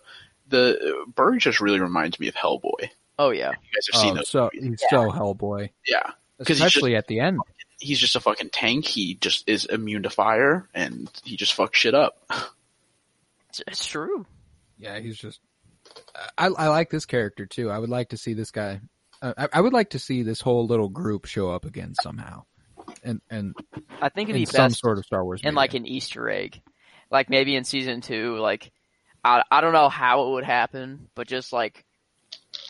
the 0.50 1.06
Burg 1.16 1.40
just 1.40 1.62
really 1.62 1.80
reminds 1.80 2.20
me 2.20 2.28
of 2.28 2.36
Hellboy. 2.36 2.90
Oh 3.18 3.32
yeah, 3.32 3.50
You 3.52 3.56
guys 3.76 3.88
have 3.94 4.02
seen 4.02 4.12
Oh, 4.14 4.16
those? 4.16 4.30
so 4.30 4.50
movies. 4.54 4.70
he's 4.82 4.90
so 4.90 5.10
Hellboy, 5.12 5.70
Yeah, 5.88 6.12
he's 6.40 6.50
especially 6.52 6.96
at 6.96 7.08
the 7.08 7.20
end. 7.20 7.40
he's 7.80 8.00
just 8.00 8.16
a 8.16 8.20
fucking 8.20 8.50
tank. 8.52 8.86
He 8.86 9.16
just 9.16 9.48
is 9.50 9.66
immune 9.66 10.04
to 10.04 10.10
fire, 10.10 10.68
and 10.74 11.10
he 11.24 11.36
just 11.38 11.56
fucks 11.58 11.76
shit 11.76 11.94
up. 11.94 12.18
it's, 13.50 13.62
it's 13.68 13.86
true. 13.86 14.26
Yeah, 14.78 15.00
he's 15.00 15.18
just. 15.18 15.40
I, 16.38 16.48
I 16.48 16.68
like 16.68 16.90
this 16.90 17.06
character 17.06 17.46
too. 17.46 17.70
I 17.72 17.78
would 17.80 17.90
like 17.90 18.10
to 18.10 18.18
see 18.18 18.34
this 18.34 18.52
guy. 18.52 18.80
Uh, 19.22 19.34
I, 19.38 19.48
I 19.54 19.62
would 19.62 19.74
like 19.74 19.90
to 19.92 20.00
see 20.00 20.24
this 20.24 20.40
whole 20.40 20.66
little 20.68 20.88
group 20.90 21.26
show 21.26 21.50
up 21.52 21.66
again 21.66 21.94
somehow, 22.02 22.44
and 23.04 23.22
and 23.30 23.54
I 24.02 24.10
think 24.10 24.30
it'd 24.30 24.40
be 24.40 24.46
some 24.46 24.70
best 24.70 24.80
sort 24.80 24.98
of 24.98 25.06
Star 25.06 25.24
Wars. 25.26 25.42
in 25.42 25.48
media. 25.50 25.58
like 25.58 25.74
an 25.74 25.86
Easter 25.86 26.30
egg, 26.30 26.62
like 27.12 27.30
maybe 27.30 27.56
in 27.56 27.64
season 27.66 28.00
two. 28.02 28.38
Like, 28.38 28.72
I 29.24 29.44
I 29.52 29.62
don't 29.62 29.74
know 29.74 29.90
how 29.90 30.28
it 30.28 30.32
would 30.34 30.44
happen, 30.44 31.08
but 31.16 31.28
just 31.28 31.52
like, 31.54 31.86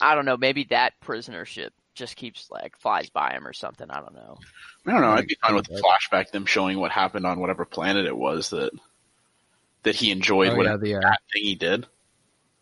I 0.01 0.15
don't 0.15 0.25
know, 0.25 0.37
maybe 0.37 0.65
that 0.65 0.99
prisoner 1.01 1.45
ship 1.45 1.73
just 1.95 2.15
keeps 2.15 2.49
like 2.49 2.77
flies 2.79 3.09
by 3.09 3.31
him 3.33 3.45
or 3.47 3.53
something. 3.53 3.89
I 3.89 3.99
don't 3.99 4.13
know. 4.15 4.37
I 4.87 4.91
don't 4.91 5.01
know. 5.01 5.11
I'd 5.11 5.27
be 5.27 5.37
fine 5.41 5.55
with 5.55 5.67
the 5.67 5.81
flashback, 5.81 6.31
them 6.31 6.45
showing 6.45 6.79
what 6.79 6.91
happened 6.91 7.25
on 7.25 7.39
whatever 7.39 7.65
planet 7.65 8.05
it 8.05 8.15
was 8.17 8.49
that 8.51 8.71
that 9.83 9.95
he 9.95 10.11
enjoyed, 10.11 10.49
Oh, 10.49 10.51
yeah, 10.51 10.57
whatever 10.57 10.77
the, 10.83 10.95
uh, 10.95 11.01
bad 11.01 11.17
thing 11.33 11.43
he 11.43 11.55
did. 11.55 11.85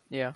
Yeah. 0.09 0.33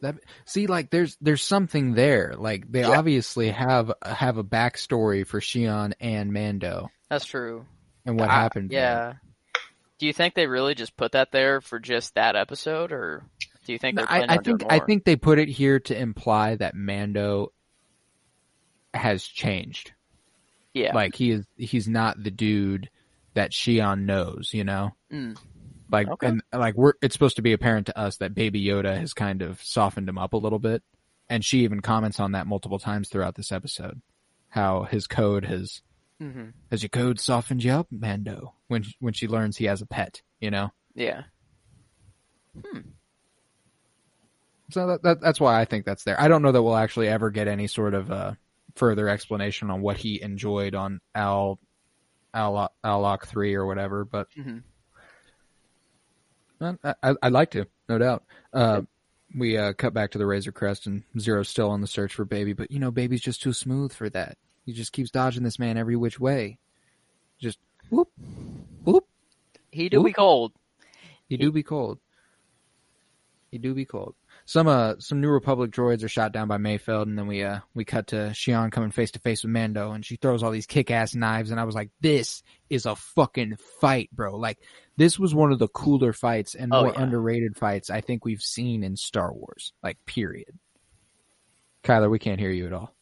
That 0.00 0.16
see, 0.44 0.66
like 0.66 0.90
there's 0.90 1.16
there's 1.20 1.42
something 1.42 1.94
there. 1.94 2.34
Like 2.36 2.70
they 2.70 2.80
Yeah. 2.80 2.98
obviously 2.98 3.50
have 3.50 3.90
have 4.04 4.36
a 4.36 4.44
backstory 4.44 5.26
for 5.26 5.40
Xi'an 5.40 5.94
and 6.00 6.32
Mando 6.32 6.90
That's 7.08 7.24
true. 7.24 7.64
and 8.04 8.18
what 8.18 8.28
I- 8.28 8.34
happened. 8.34 8.70
there. 8.70 8.80
Yeah. 8.80 9.12
Do 9.98 10.06
you 10.06 10.12
think 10.12 10.34
they 10.34 10.46
really 10.46 10.74
just 10.74 10.96
put 10.96 11.12
that 11.12 11.32
there 11.32 11.60
for 11.60 11.78
just 11.78 12.14
that 12.14 12.36
episode, 12.36 12.92
or 12.92 13.24
do 13.66 13.72
you 13.72 13.78
think 13.78 13.96
No, 13.96 14.02
they're 14.02 14.12
I, 14.12 14.34
I 14.34 14.38
think 14.38 14.62
I 14.70 14.78
think 14.78 15.04
they 15.04 15.16
put 15.16 15.38
it 15.38 15.48
here 15.48 15.80
to 15.80 15.98
imply 15.98 16.54
that 16.56 16.74
Mando 16.74 17.52
has 18.94 19.24
changed. 19.24 19.92
yeah. 20.74 20.94
Like 20.94 21.14
he 21.14 21.30
is 21.32 21.46
he's 21.56 21.88
not 21.88 22.22
the 22.22 22.30
dude 22.30 22.90
that 23.34 23.50
Xi'an 23.52 24.04
knows. 24.04 24.50
You 24.52 24.64
know. 24.64 24.94
Mm. 25.12 25.36
Like 25.90 26.08
Okay. 26.08 26.26
and 26.28 26.42
like 26.52 26.74
we're 26.76 26.92
it's 27.02 27.14
supposed 27.14 27.36
to 27.36 27.42
be 27.42 27.52
apparent 27.52 27.86
to 27.86 27.98
us 27.98 28.18
that 28.18 28.34
Baby 28.34 28.64
Yoda 28.64 28.96
has 28.96 29.14
kind 29.14 29.42
of 29.42 29.62
softened 29.62 30.08
him 30.08 30.18
up 30.18 30.32
a 30.32 30.38
little 30.38 30.58
bit, 30.58 30.82
and 31.28 31.44
she 31.44 31.60
even 31.60 31.80
comments 31.80 32.20
on 32.20 32.32
that 32.32 32.46
multiple 32.46 32.78
times 32.78 33.08
throughout 33.08 33.34
this 33.36 33.50
episode, 33.52 34.00
how 34.48 34.82
his 34.84 35.06
code 35.06 35.44
has 35.44 35.82
hmm 36.20 36.48
has 36.70 36.82
your 36.82 36.88
code 36.90 37.20
softened 37.20 37.62
you 37.64 37.72
up, 37.72 37.86
Mando? 37.90 38.54
When 38.68 38.84
when 39.00 39.12
she 39.14 39.28
learns 39.28 39.56
he 39.56 39.66
has 39.66 39.80
a 39.82 39.86
pet, 39.86 40.22
you 40.40 40.50
know. 40.50 40.70
Yeah. 40.94 41.22
Hmm. 42.64 42.80
So 44.70 44.86
that, 44.88 45.02
that 45.02 45.20
that's 45.20 45.40
why 45.40 45.60
I 45.60 45.64
think 45.64 45.86
that's 45.86 46.04
there. 46.04 46.20
I 46.20 46.28
don't 46.28 46.42
know 46.42 46.52
that 46.52 46.62
we'll 46.62 46.76
actually 46.76 47.08
ever 47.08 47.30
get 47.30 47.48
any 47.48 47.66
sort 47.68 47.94
of 47.94 48.10
uh, 48.10 48.32
further 48.74 49.08
explanation 49.08 49.70
on 49.70 49.80
what 49.80 49.96
he 49.96 50.20
enjoyed 50.20 50.74
on 50.74 51.00
Al 51.14 51.58
Al 52.34 52.70
Alzoc 52.84 53.24
three 53.26 53.54
or 53.54 53.64
whatever, 53.66 54.04
but 54.04 54.28
Mhm. 54.38 54.62
I, 56.60 56.94
I- 57.02 57.14
I'd 57.22 57.32
like 57.32 57.52
to, 57.52 57.66
no 57.88 57.98
doubt. 57.98 58.24
Uh, 58.52 58.82
we 59.34 59.56
uh, 59.56 59.72
cut 59.74 59.94
back 59.94 60.10
to 60.12 60.18
the 60.18 60.26
Razor 60.26 60.52
Crest, 60.52 60.86
and 60.86 61.04
Zero's 61.18 61.48
still 61.48 61.70
on 61.70 61.80
the 61.80 61.86
search 61.86 62.14
for 62.14 62.24
Baby, 62.24 62.52
but 62.52 62.70
you 62.70 62.78
know, 62.78 62.90
Baby's 62.90 63.20
just 63.20 63.42
too 63.42 63.52
smooth 63.52 63.92
for 63.92 64.10
that. 64.10 64.36
He 64.68 64.74
just 64.74 64.92
keeps 64.92 65.10
dodging 65.10 65.44
this 65.44 65.58
man 65.58 65.78
every 65.78 65.96
which 65.96 66.20
way. 66.20 66.58
Just 67.38 67.58
whoop, 67.88 68.10
whoop. 68.84 69.06
He 69.72 69.88
do 69.88 70.02
be 70.02 70.10
Oop. 70.10 70.16
cold. 70.16 70.52
He 71.26 71.38
do 71.38 71.50
be 71.50 71.62
cold. 71.62 72.00
He 73.50 73.56
do 73.56 73.72
be 73.72 73.86
cold. 73.86 74.14
Some 74.44 74.68
uh 74.68 74.96
some 74.98 75.22
New 75.22 75.30
Republic 75.30 75.70
droids 75.70 76.04
are 76.04 76.08
shot 76.08 76.32
down 76.32 76.48
by 76.48 76.58
Mayfeld, 76.58 77.04
and 77.04 77.16
then 77.18 77.26
we 77.26 77.42
uh 77.44 77.60
we 77.74 77.86
cut 77.86 78.08
to 78.08 78.16
Xi'an 78.34 78.70
coming 78.70 78.90
face 78.90 79.10
to 79.12 79.20
face 79.20 79.42
with 79.42 79.52
Mando, 79.52 79.92
and 79.92 80.04
she 80.04 80.16
throws 80.16 80.42
all 80.42 80.50
these 80.50 80.66
kick 80.66 80.90
ass 80.90 81.14
knives, 81.14 81.50
and 81.50 81.58
I 81.58 81.64
was 81.64 81.74
like, 81.74 81.88
this 82.02 82.42
is 82.68 82.84
a 82.84 82.94
fucking 82.94 83.56
fight, 83.80 84.10
bro. 84.12 84.36
Like 84.36 84.58
this 84.98 85.18
was 85.18 85.34
one 85.34 85.50
of 85.50 85.58
the 85.58 85.68
cooler 85.68 86.12
fights 86.12 86.54
and 86.54 86.74
Oh, 86.74 86.82
more 86.84 86.92
yeah. 86.92 87.00
underrated 87.02 87.56
fights 87.56 87.88
I 87.88 88.02
think 88.02 88.26
we've 88.26 88.42
seen 88.42 88.84
in 88.84 88.96
Star 88.96 89.32
Wars. 89.32 89.72
Like 89.82 89.96
period. 90.04 90.58
Kyler, 91.84 92.10
we 92.10 92.18
can't 92.18 92.38
hear 92.38 92.50
you 92.50 92.66
at 92.66 92.74
all. 92.74 92.94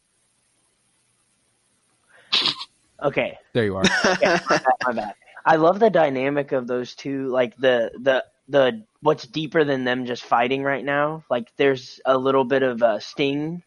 Okay, 3.03 3.37
There 3.53 3.65
you 3.65 3.75
are. 3.75 3.83
my 4.03 4.19
bad, 4.49 4.59
my 4.83 4.93
bad. 4.93 5.13
I 5.45 5.55
love 5.55 5.79
the 5.79 5.89
dynamic 5.89 6.51
of 6.51 6.67
those 6.67 6.95
two. 6.95 7.27
Like 7.27 7.55
the 7.57 7.91
the 8.01 8.23
the 8.49 8.83
what's 9.01 9.25
deeper 9.27 9.63
than 9.63 9.83
them 9.83 10.05
just 10.05 10.23
fighting 10.23 10.63
right 10.63 10.83
now. 10.83 11.23
Like 11.29 11.51
there's 11.57 11.99
a 12.05 12.17
little 12.17 12.43
bit 12.43 12.63
of 12.63 12.81
a 12.81 12.99
sting. 12.99 13.63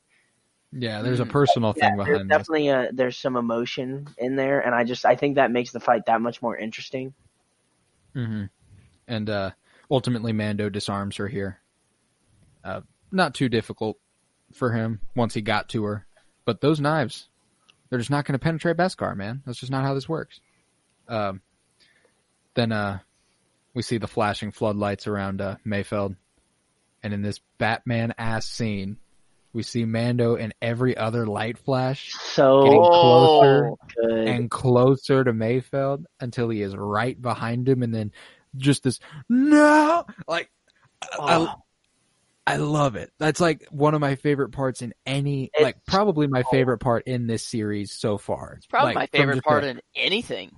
yeah, 0.73 1.03
there's 1.03 1.21
a 1.21 1.25
Mm. 1.25 1.31
personal 1.31 1.73
Yeah, 1.75 1.89
thing 1.89 1.97
there's 1.97 2.19
behind 2.19 2.31
this. 2.31 2.39
definitely 2.39 2.69
a 2.69 2.91
there's 2.93 3.17
some 3.19 3.37
emotion 3.37 4.09
in 4.19 4.37
there, 4.37 4.61
and 4.61 4.75
I 4.75 4.85
just 4.85 5.07
I 5.07 5.17
think 5.17 5.37
that 5.37 5.51
makes 5.53 5.71
the 5.73 5.81
fight 5.81 6.07
that 6.07 6.21
much 6.21 6.43
more 6.43 6.57
interesting. 6.57 7.15
hmm 8.15 8.45
And 9.09 9.31
uh, 9.31 9.53
ultimately, 9.91 10.33
Mando 10.33 10.69
disarms 10.69 11.17
her 11.17 11.29
here. 11.29 11.61
Uh, 12.63 12.83
not 13.11 13.35
too 13.35 13.49
difficult 13.49 13.97
for 14.53 14.73
him 14.73 15.01
once 15.17 15.35
he 15.35 15.41
got 15.41 15.69
to 15.71 15.85
her, 15.85 16.07
but 16.45 16.61
those 16.61 16.81
knives, 16.81 17.30
they're 17.91 17.99
just 17.99 18.11
not 18.11 18.25
going 18.25 18.39
to 18.39 18.43
penetrate 18.43 18.77
Beskar, 18.77 19.15
man. 19.17 19.43
That's 19.45 19.59
just 19.59 19.73
not 19.73 19.83
how 19.85 19.95
this 19.95 20.09
works. 20.09 20.41
Um, 21.09 21.43
then 22.55 22.73
uh, 22.73 23.01
we 23.75 23.83
see 23.83 23.99
the 23.99 24.07
flashing 24.09 24.53
floodlights 24.53 25.07
around 25.07 25.41
uh, 25.41 25.57
Mayfeld, 25.67 26.17
and 27.03 27.13
in 27.13 27.23
this 27.23 27.41
Batman 27.59 28.15
ass 28.17 28.47
scene, 28.47 28.97
We 29.53 29.63
see 29.65 29.85
Mando 29.85 30.37
and 30.37 30.55
every 30.63 30.97
other 30.97 31.27
light 31.27 31.59
flash 31.59 32.13
So 32.13 32.63
getting 32.63 32.81
closer 32.83 33.71
good. 33.97 34.29
and 34.29 34.51
closer 34.51 35.25
to 35.25 35.33
Mayfeld 35.33 36.05
until 36.21 36.49
he 36.51 36.63
is 36.63 36.77
right 36.77 37.21
behind 37.21 37.69
him, 37.69 37.83
and 37.83 37.93
then 37.95 38.13
just 38.57 38.83
this 38.85 39.01
no, 39.29 40.05
like 40.29 40.51
Oh. 41.19 41.55
I 42.47 42.57
love 42.57 42.97
it. 42.97 43.11
That's 43.19 43.41
like 43.41 43.67
one 43.71 43.95
of 43.95 44.01
my 44.01 44.17
favorite 44.17 44.51
parts 44.51 44.83
in 44.83 44.93
any, 45.07 45.51
It's 45.55 45.63
like 45.63 45.85
probably 45.87 46.27
my 46.27 46.43
favorite 46.51 46.79
part 46.79 47.07
in 47.07 47.27
this 47.27 47.47
series 47.47 47.93
so 47.93 48.19
far. 48.19 48.55
It's 48.57 48.67
probably 48.67 48.95
Like, 48.95 49.13
my 49.13 49.19
favorite 49.19 49.45
part 49.45 49.65
in 49.65 49.81
anything 49.95 50.51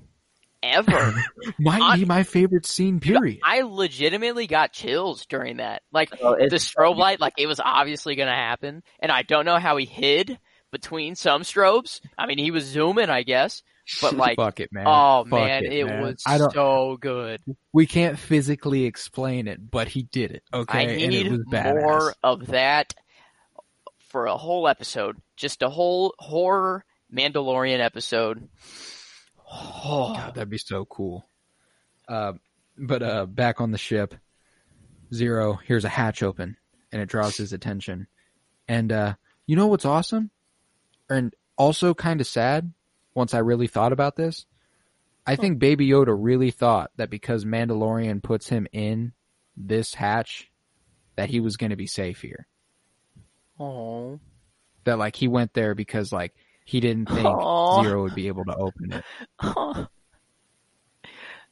ever. 0.62 1.14
might 1.58 1.96
be 1.96 2.04
my 2.04 2.22
favorite 2.22 2.66
scene. 2.66 3.00
Period. 3.00 3.40
I 3.44 3.62
legitimately 3.62 4.46
got 4.46 4.72
chills 4.72 5.26
during 5.26 5.58
that. 5.58 5.82
Like 5.92 6.10
Oh, 6.20 6.36
the 6.36 6.56
strobe 6.56 6.96
light, 6.96 7.20
like 7.20 7.34
it 7.36 7.46
was 7.46 7.60
obviously 7.60 8.14
going 8.14 8.28
to 8.28 8.34
happen, 8.34 8.82
and 9.00 9.10
I 9.12 9.22
don't 9.22 9.44
know 9.44 9.58
how 9.58 9.76
he 9.76 9.84
hid 9.84 10.38
between 10.70 11.14
some 11.16 11.42
strobes. 11.42 12.00
I 12.16 12.26
mean, 12.26 12.38
he 12.38 12.50
was 12.50 12.64
zooming, 12.64 13.10
I 13.10 13.22
guess, 13.24 13.62
but 14.00 14.16
like, 14.16 14.36
Fuck 14.36 14.60
it, 14.60 14.72
man. 14.72 14.84
oh 14.86 15.24
Fuck 15.24 15.30
man, 15.40 15.64
it, 15.64 15.86
man. 15.86 16.02
was 16.02 16.22
I 16.26 16.38
don't. 16.38 16.52
so 16.52 16.96
good. 17.00 17.40
we 17.72 17.86
can't 17.86 18.18
physically 18.18 18.84
explain 18.84 19.48
it, 19.48 19.70
but 19.70 19.88
he 19.88 20.02
did 20.04 20.30
it. 20.32 20.42
Okay, 20.52 20.78
I 20.78 20.82
and 20.82 21.10
need 21.10 21.26
it 21.26 21.32
was 21.32 21.40
more 21.50 22.14
of 22.22 22.46
that 22.48 22.94
for 24.08 24.26
a 24.26 24.36
whole 24.36 24.68
episode, 24.68 25.16
just 25.36 25.62
a 25.62 25.68
whole 25.70 26.14
horror 26.18 26.84
Mandalorian 27.12 27.80
episode. 27.80 28.48
Oh, 29.50 30.14
God, 30.16 30.34
that'd 30.34 30.50
be 30.50 30.58
so 30.58 30.84
cool. 30.84 31.28
Uh, 32.08 32.34
but 32.76 33.02
uh, 33.02 33.26
back 33.26 33.60
on 33.60 33.70
the 33.70 33.78
ship, 33.78 34.14
Zero 35.14 35.54
hears 35.54 35.84
a 35.84 35.88
hatch 35.88 36.22
open, 36.22 36.56
and 36.90 37.02
it 37.02 37.08
draws 37.08 37.36
his 37.36 37.52
attention. 37.52 38.06
And 38.68 38.90
uh, 38.92 39.14
you 39.46 39.56
know 39.56 39.66
what's 39.66 39.84
awesome, 39.84 40.30
and 41.10 41.34
also 41.56 41.94
kind 41.94 42.20
of 42.20 42.26
sad. 42.26 42.72
Once 43.14 43.34
I 43.34 43.38
really 43.38 43.66
thought 43.66 43.92
about 43.92 44.16
this, 44.16 44.46
I 45.26 45.36
think 45.36 45.58
Baby 45.58 45.88
Yoda 45.88 46.16
really 46.18 46.50
thought 46.50 46.90
that 46.96 47.10
because 47.10 47.44
Mandalorian 47.44 48.22
puts 48.22 48.48
him 48.48 48.66
in 48.72 49.12
this 49.56 49.94
hatch, 49.94 50.50
that 51.16 51.28
he 51.28 51.40
was 51.40 51.56
going 51.56 51.70
to 51.70 51.76
be 51.76 51.86
safe 51.86 52.22
here. 52.22 52.46
oh. 53.60 54.18
That 54.84 54.98
like 54.98 55.14
he 55.14 55.28
went 55.28 55.52
there 55.54 55.76
because 55.76 56.10
like 56.12 56.34
he 56.64 56.80
didn't 56.80 57.08
think 57.08 57.24
Aw. 57.24 57.82
Zero 57.84 58.02
would 58.02 58.16
be 58.16 58.26
able 58.26 58.44
to 58.46 58.56
open 58.56 58.92
it. 58.92 59.04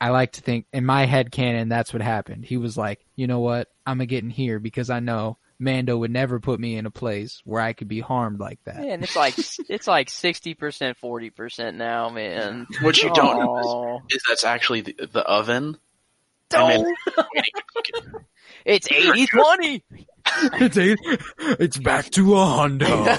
I 0.00 0.08
like 0.08 0.32
to 0.32 0.40
think 0.40 0.66
in 0.72 0.84
my 0.84 1.04
head 1.04 1.30
canon 1.30 1.68
that's 1.68 1.92
what 1.92 2.02
happened. 2.02 2.44
He 2.44 2.56
was 2.56 2.76
like, 2.76 3.04
you 3.14 3.28
know 3.28 3.38
what? 3.38 3.68
I'm 3.86 3.98
gonna 3.98 4.06
get 4.06 4.24
in 4.24 4.30
here 4.30 4.58
because 4.58 4.90
I 4.90 4.98
know 4.98 5.36
Mando 5.60 5.96
would 5.98 6.10
never 6.10 6.40
put 6.40 6.58
me 6.58 6.76
in 6.76 6.86
a 6.86 6.90
place 6.90 7.42
where 7.44 7.60
I 7.60 7.74
could 7.74 7.88
be 7.88 8.00
harmed 8.00 8.40
like 8.40 8.58
that. 8.64 8.80
Man, 8.80 9.02
it's 9.02 9.14
like 9.14 9.34
it's 9.68 9.86
like 9.86 10.08
sixty 10.08 10.54
percent, 10.54 10.96
forty 10.96 11.28
percent 11.30 11.76
now, 11.76 12.08
man. 12.08 12.66
What 12.80 13.00
you 13.02 13.12
don't 13.12 13.38
know 13.38 14.00
is, 14.08 14.16
is 14.16 14.22
that's 14.26 14.44
actually 14.44 14.80
the, 14.80 15.08
the 15.12 15.20
oven. 15.20 15.76
Don't. 16.48 16.96
It's 18.64 18.88
80-20. 18.88 19.82
it's 20.60 20.76
a, 20.76 20.96
it's 21.58 21.78
back 21.78 22.10
to 22.10 22.34
a 22.34 22.44
Hondo. 22.44 23.04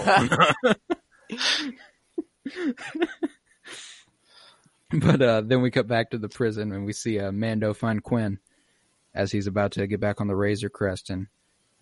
but 4.93 5.21
uh, 5.21 5.41
then 5.41 5.61
we 5.61 5.71
cut 5.71 5.87
back 5.87 6.11
to 6.11 6.19
the 6.19 6.29
prison 6.29 6.71
and 6.71 6.85
we 6.85 6.93
see 6.93 7.19
uh, 7.19 7.31
Mando 7.31 7.73
find 7.73 8.03
Quinn 8.03 8.37
as 9.13 9.31
he's 9.31 9.47
about 9.47 9.71
to 9.73 9.87
get 9.87 9.99
back 9.99 10.21
on 10.21 10.27
the 10.27 10.35
Razor 10.35 10.69
Crest, 10.69 11.09
and 11.09 11.27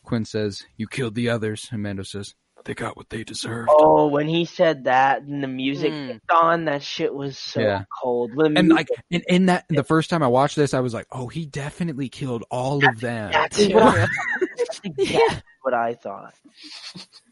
Quinn 0.09 0.25
says, 0.25 0.65
"You 0.75 0.87
killed 0.87 1.13
the 1.13 1.29
others," 1.29 1.69
and 1.71 1.83
Mando 1.83 2.01
says, 2.01 2.33
"They 2.65 2.73
got 2.73 2.97
what 2.97 3.09
they 3.09 3.23
deserved." 3.23 3.69
Oh, 3.71 4.07
when 4.07 4.27
he 4.27 4.43
said 4.43 4.85
that 4.85 5.21
and 5.21 5.43
the 5.43 5.47
music 5.47 5.91
Mm. 5.93 6.07
kicked 6.13 6.31
on, 6.31 6.65
that 6.65 6.81
shit 6.81 7.13
was 7.13 7.37
so 7.37 7.61
Yeah. 7.61 7.83
cold. 8.01 8.35
When 8.35 8.55
the 8.55 8.59
and 8.59 8.69
like 8.69 8.87
in, 9.11 9.21
in 9.29 9.45
that 9.45 9.65
the 9.69 9.83
first 9.83 10.09
time 10.09 10.23
I 10.23 10.27
watched 10.27 10.55
this, 10.55 10.73
I 10.73 10.79
was 10.79 10.95
like, 10.95 11.05
"Oh, 11.11 11.27
he 11.27 11.45
definitely 11.45 12.09
killed 12.09 12.43
all 12.49 12.83
of 12.83 12.99
them." 12.99 13.31
that's, 13.31 13.59
what 13.67 13.83
I, 13.83 14.07
that's 14.57 14.81
exactly 14.83 15.41
what 15.61 15.75
I 15.75 15.93
thought. 15.93 16.33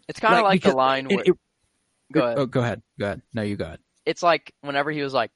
It's 0.07 0.19
kind 0.19 0.35
of 0.35 0.43
like, 0.43 0.61
because 0.61 0.73
the 0.73 0.77
line 0.77 1.07
it- 1.09 1.15
where. 1.15 1.23
it- 1.25 1.37
go 2.13 2.21
ahead. 2.25 2.37
Oh, 2.37 2.45
go 2.45 2.61
ahead. 2.61 2.81
Go 2.99 3.05
ahead. 3.07 3.21
No, 3.33 3.41
you 3.41 3.55
go 3.57 3.65
ahead. 3.65 3.79
It's 4.05 4.21
like 4.21 4.53
whenever 4.61 4.91
he 4.91 5.01
was 5.01 5.13
like, 5.15 5.31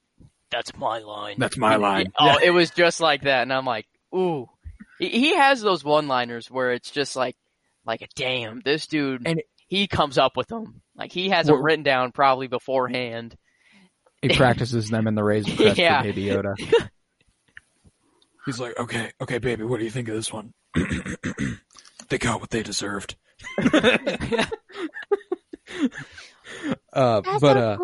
"That's 0.52 0.78
my 0.78 1.00
line." 1.00 1.38
That's 1.40 1.58
my 1.58 1.76
line. 1.78 2.14
Oh, 2.20 2.38
it 2.38 2.52
was 2.52 2.70
just 2.70 3.02
like 3.02 3.24
that, 3.24 3.42
and 3.42 3.52
I'm 3.52 3.66
like, 3.66 3.88
"Ooh." 4.16 4.48
He- 5.02 5.10
He 5.10 5.36
has 5.36 5.62
those 5.62 5.84
one-liners 5.84 6.50
where 6.50 6.72
it's 6.72 6.90
just 6.92 7.16
like, 7.18 7.36
like, 7.86 8.02
a 8.02 8.08
damn, 8.16 8.62
this 8.62 8.88
dude. 8.88 9.24
And- 9.28 9.42
he 9.68 9.88
comes 9.88 10.18
up 10.18 10.36
with 10.36 10.48
them. 10.48 10.82
Like 10.98 11.14
he 11.14 11.30
has 11.30 11.48
them 11.48 11.64
written 11.64 11.84
down 11.84 12.12
probably 12.12 12.48
beforehand. 12.48 13.38
He 14.22 14.36
practices 14.36 14.90
them 14.90 15.08
in 15.08 15.16
the 15.16 15.24
Razor 15.24 15.56
Crest 15.56 15.78
Yeah. 15.78 16.02
for 16.02 16.08
Baby 16.10 16.26
Yoda. 16.26 16.56
He's 18.46 18.60
like, 18.60 18.78
okay, 18.78 19.12
okay, 19.22 19.38
baby, 19.38 19.64
what 19.64 19.78
do 19.80 19.86
you 19.86 19.90
think 19.90 20.10
of 20.10 20.16
this 20.16 20.32
one? 20.34 20.54
they 22.10 22.18
got 22.18 22.42
what 22.42 22.50
they 22.50 22.64
deserved. 22.64 23.16
uh, 26.94 27.22
but 27.40 27.58
uh, 27.58 27.78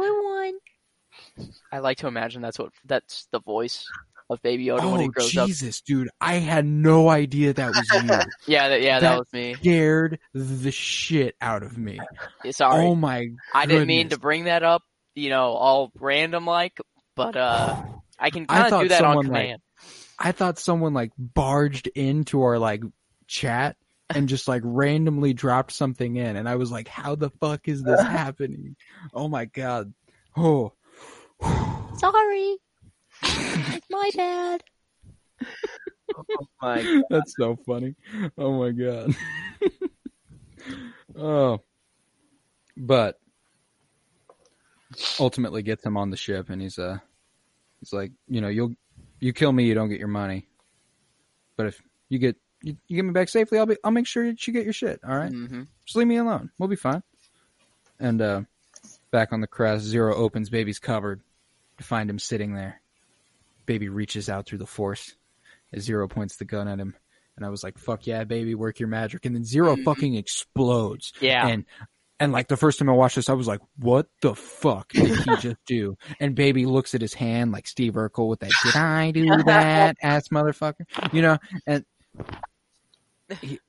I 1.72 1.80
like 1.80 2.00
to 2.00 2.08
imagine 2.08 2.42
that's 2.42 2.60
what 2.60 2.72
that's 2.86 3.28
the 3.32 3.40
voice 3.40 3.86
of 4.30 4.42
Baby 4.42 4.66
Yoda 4.66 4.92
when 4.92 5.02
he 5.02 5.08
oh 5.08 5.12
grows 5.12 5.38
up. 5.38 5.48
Jesus, 5.48 5.82
dude, 5.82 6.10
I 6.20 6.36
had 6.36 6.66
no 6.66 7.10
idea 7.10 7.54
that 7.54 7.70
was 7.70 7.90
you. 7.90 8.32
Yeah, 8.54 8.70
that, 8.70 8.82
yeah, 8.82 9.00
that, 9.00 9.10
That- 9.10 9.20
was 9.20 9.34
me. 9.34 9.56
Scared 9.56 10.20
the 10.34 10.72
shit 10.72 11.36
out 11.42 11.64
of 11.64 11.78
me. 11.78 12.00
Sorry, 12.52 12.86
Oh 12.86 12.96
my! 12.96 13.28
I 13.54 13.66
didn't 13.66 13.88
mean 13.88 14.10
to 14.10 14.20
bring 14.20 14.46
that 14.46 14.64
up. 14.64 14.84
You 15.16 15.30
know, 15.30 15.54
all 15.54 15.92
random 16.00 16.46
like, 16.46 16.80
but 17.16 17.36
uh, 17.36 17.82
I 18.20 18.30
can 18.30 18.46
kind 18.46 18.74
of 18.74 18.82
do 18.82 18.88
that 18.90 19.04
on 19.04 19.16
someone, 19.16 19.28
like, 19.28 19.44
command. 19.44 19.62
I 20.20 20.32
thought 20.32 20.60
someone 20.60 20.94
like 20.94 21.12
barged 21.18 21.88
into 21.88 22.42
our 22.44 22.60
like 22.60 22.84
chat 23.28 23.78
and 24.10 24.30
just 24.30 24.48
like 24.48 24.62
randomly 24.64 25.34
dropped 25.34 25.72
something 25.72 26.16
in, 26.16 26.36
and 26.36 26.48
I 26.48 26.56
was 26.56 26.72
like, 26.72 26.88
"How 26.88 27.16
the 27.16 27.30
fuck 27.42 27.68
is 27.68 27.84
this 27.84 28.02
happening?" 28.02 28.76
Oh 29.14 29.28
my 29.28 29.46
god! 29.46 29.94
Oh, 30.36 30.74
Sorry. 31.98 32.58
It's 33.24 33.88
my 33.90 34.10
bad. 34.16 34.64
Oh 36.16 36.48
my 36.62 36.84
God. 36.84 37.04
that's 37.10 37.36
so 37.38 37.58
funny! 37.66 37.96
Oh 38.38 38.60
my 38.60 38.72
god! 38.72 39.16
oh, 41.18 41.60
but 42.76 43.20
ultimately 45.20 45.62
gets 45.62 45.86
him 45.86 45.98
on 45.98 46.10
the 46.10 46.18
ship, 46.18 46.50
and 46.50 46.62
he's 46.62 46.80
uh, 46.80 46.98
he's 47.80 47.94
like, 47.94 48.12
you 48.28 48.42
know, 48.42 48.48
you'll 48.48 48.74
you 49.20 49.34
kill 49.34 49.52
me, 49.52 49.66
you 49.66 49.74
don't 49.74 49.90
get 49.90 50.00
your 50.00 50.08
money, 50.08 50.48
but 51.56 51.68
if 51.68 51.82
you 52.10 52.20
get 52.20 52.36
you, 52.62 52.78
you 52.88 52.96
get 52.96 53.06
me 53.06 53.12
back 53.12 53.30
safely, 53.30 53.60
I'll 53.60 53.66
be 53.66 53.78
I'll 53.84 53.92
make 53.92 54.08
sure 54.08 54.26
that 54.28 54.46
you 54.48 54.54
get 54.54 54.64
your 54.64 54.74
shit. 54.74 55.00
All 55.08 55.16
right. 55.16 55.32
hmm 55.32 55.64
just 55.86 55.96
leave 55.96 56.08
me 56.08 56.18
alone. 56.18 56.52
We'll 56.58 56.68
be 56.70 56.76
fine. 56.76 57.02
And 58.00 58.22
uh, 58.22 58.42
back 59.10 59.32
on 59.32 59.40
the 59.42 59.48
crest, 59.48 59.86
Zero 59.86 60.14
opens 60.16 60.50
Baby's 60.50 60.80
cupboard 60.80 61.22
to 61.78 61.84
find 61.84 62.10
him 62.10 62.20
sitting 62.20 62.54
there. 62.54 62.82
Baby 63.68 63.90
reaches 63.90 64.30
out 64.30 64.48
through 64.48 64.58
the 64.58 64.66
force 64.66 65.16
as 65.72 65.84
Zero 65.84 66.08
points 66.08 66.38
the 66.38 66.46
gun 66.46 66.68
at 66.68 66.80
him. 66.80 66.96
And 67.36 67.46
I 67.46 67.50
was 67.50 67.64
like, 67.64 67.78
fuck 67.78 68.08
yeah, 68.08 68.24
baby, 68.24 68.56
work 68.56 68.80
your 68.80 68.90
magic. 68.90 69.26
And 69.26 69.36
then 69.36 69.44
0 69.44 69.76
mm-hmm. 69.76 69.84
fucking 69.84 70.16
explodes. 70.16 71.14
Yeah. 71.22 71.48
And 71.48 71.66
and 72.20 72.32
like 72.32 72.48
the 72.48 72.58
first 72.58 72.80
time 72.80 72.90
I 72.90 72.94
watched 72.94 73.16
this, 73.16 73.30
I 73.30 73.34
was 73.34 73.48
like, 73.48 73.60
what 73.78 74.08
the 74.22 74.34
fuck 74.34 74.92
did 74.92 75.20
he 75.20 75.36
just 75.40 75.58
do? 75.68 75.98
And 76.20 76.34
baby 76.34 76.66
looks 76.66 76.96
at 76.96 77.02
his 77.02 77.14
hand 77.14 77.52
like 77.52 77.68
Steve 77.68 77.94
Urkel 77.94 78.28
with 78.28 78.40
that, 78.40 78.52
did 78.64 78.76
I 78.76 79.12
do 79.12 79.44
that, 79.44 79.98
ass 80.02 80.30
motherfucker? 80.30 81.14
You 81.14 81.22
know, 81.22 81.38
and 81.68 81.86
he, 83.40 83.60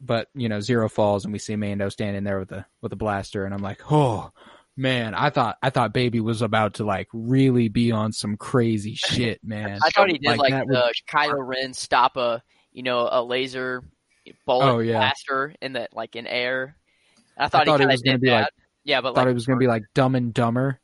but 0.00 0.28
you 0.34 0.50
know, 0.50 0.60
zero 0.60 0.90
falls 0.90 1.24
and 1.24 1.32
we 1.32 1.38
see 1.38 1.56
Mando 1.56 1.88
standing 1.88 2.24
there 2.24 2.38
with 2.38 2.52
a 2.52 2.66
with 2.82 2.92
a 2.92 2.96
blaster, 2.96 3.46
and 3.46 3.54
I'm 3.54 3.62
like, 3.62 3.80
oh 3.90 4.32
man, 4.78 5.14
I 5.14 5.28
thought 5.30 5.56
I 5.62 5.68
thought 5.70 5.92
baby 5.92 6.20
was 6.20 6.40
about 6.40 6.74
to 6.74 6.84
like 6.84 7.08
really 7.12 7.68
be 7.68 7.92
on 7.92 8.12
some 8.12 8.36
crazy 8.38 8.94
shit, 8.96 9.40
man. 9.44 9.78
I 9.84 9.90
thought 9.90 10.08
he 10.10 10.16
did 10.18 10.26
Like, 10.28 10.38
like, 10.38 10.50
that 10.52 10.66
would- 10.66 10.74
the 10.74 10.94
Kylo 11.10 11.46
Ren 11.46 11.74
stop 11.74 12.16
a 12.16 12.42
you 12.72 12.82
know 12.82 13.08
a 13.10 13.22
laser 13.22 13.82
bullet 14.46 14.72
Oh, 14.72 14.78
yeah. 14.78 14.98
blaster 14.98 15.54
in 15.60 15.72
the 15.74 15.88
like 15.92 16.16
in 16.16 16.26
air. 16.26 16.76
I 17.36 17.44
I 17.44 17.48
thought, 17.48 17.66
thought 17.66 17.80
he 17.80 17.84
it 17.84 17.88
was 17.88 18.02
gonna 18.02 18.18
be 18.18 18.28
that. 18.30 18.40
like 18.42 18.52
yeah, 18.84 19.00
but 19.00 19.14
thought 19.14 19.26
like 19.26 19.30
it 19.30 19.34
was 19.34 19.46
gonna 19.46 19.58
be 19.58 19.66
like 19.66 19.82
Dumb 19.94 20.14
and 20.14 20.32
Dumber, 20.32 20.80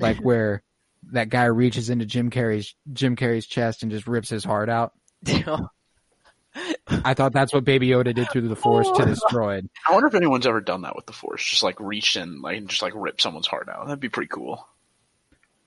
like 0.00 0.16
where 0.22 0.62
that 1.12 1.28
guy 1.28 1.44
reaches 1.44 1.90
into 1.90 2.06
Jim 2.06 2.30
Carrey's 2.30 2.74
Jim 2.92 3.14
Carrey's 3.14 3.46
chest 3.46 3.82
and 3.82 3.92
just 3.92 4.06
rips 4.06 4.30
his 4.30 4.42
heart 4.42 4.68
out. 4.70 4.92
I 7.04 7.14
thought 7.14 7.32
that's 7.32 7.52
what 7.52 7.64
Baby 7.64 7.88
Yoda 7.88 8.14
did 8.14 8.30
through 8.30 8.48
the 8.48 8.56
Force 8.56 8.88
to 8.96 9.02
oh. 9.02 9.06
destroy 9.06 9.56
it. 9.58 9.70
I 9.88 9.92
wonder 9.92 10.08
if 10.08 10.14
anyone's 10.14 10.46
ever 10.46 10.60
done 10.60 10.82
that 10.82 10.96
with 10.96 11.06
the 11.06 11.12
Force, 11.12 11.44
just 11.44 11.62
like 11.62 11.78
reached 11.80 12.16
in, 12.16 12.40
like 12.42 12.56
and 12.58 12.68
just 12.68 12.82
like 12.82 12.92
rip 12.94 13.20
someone's 13.20 13.46
heart 13.46 13.68
out. 13.68 13.86
That'd 13.86 14.00
be 14.00 14.08
pretty 14.08 14.28
cool. 14.28 14.66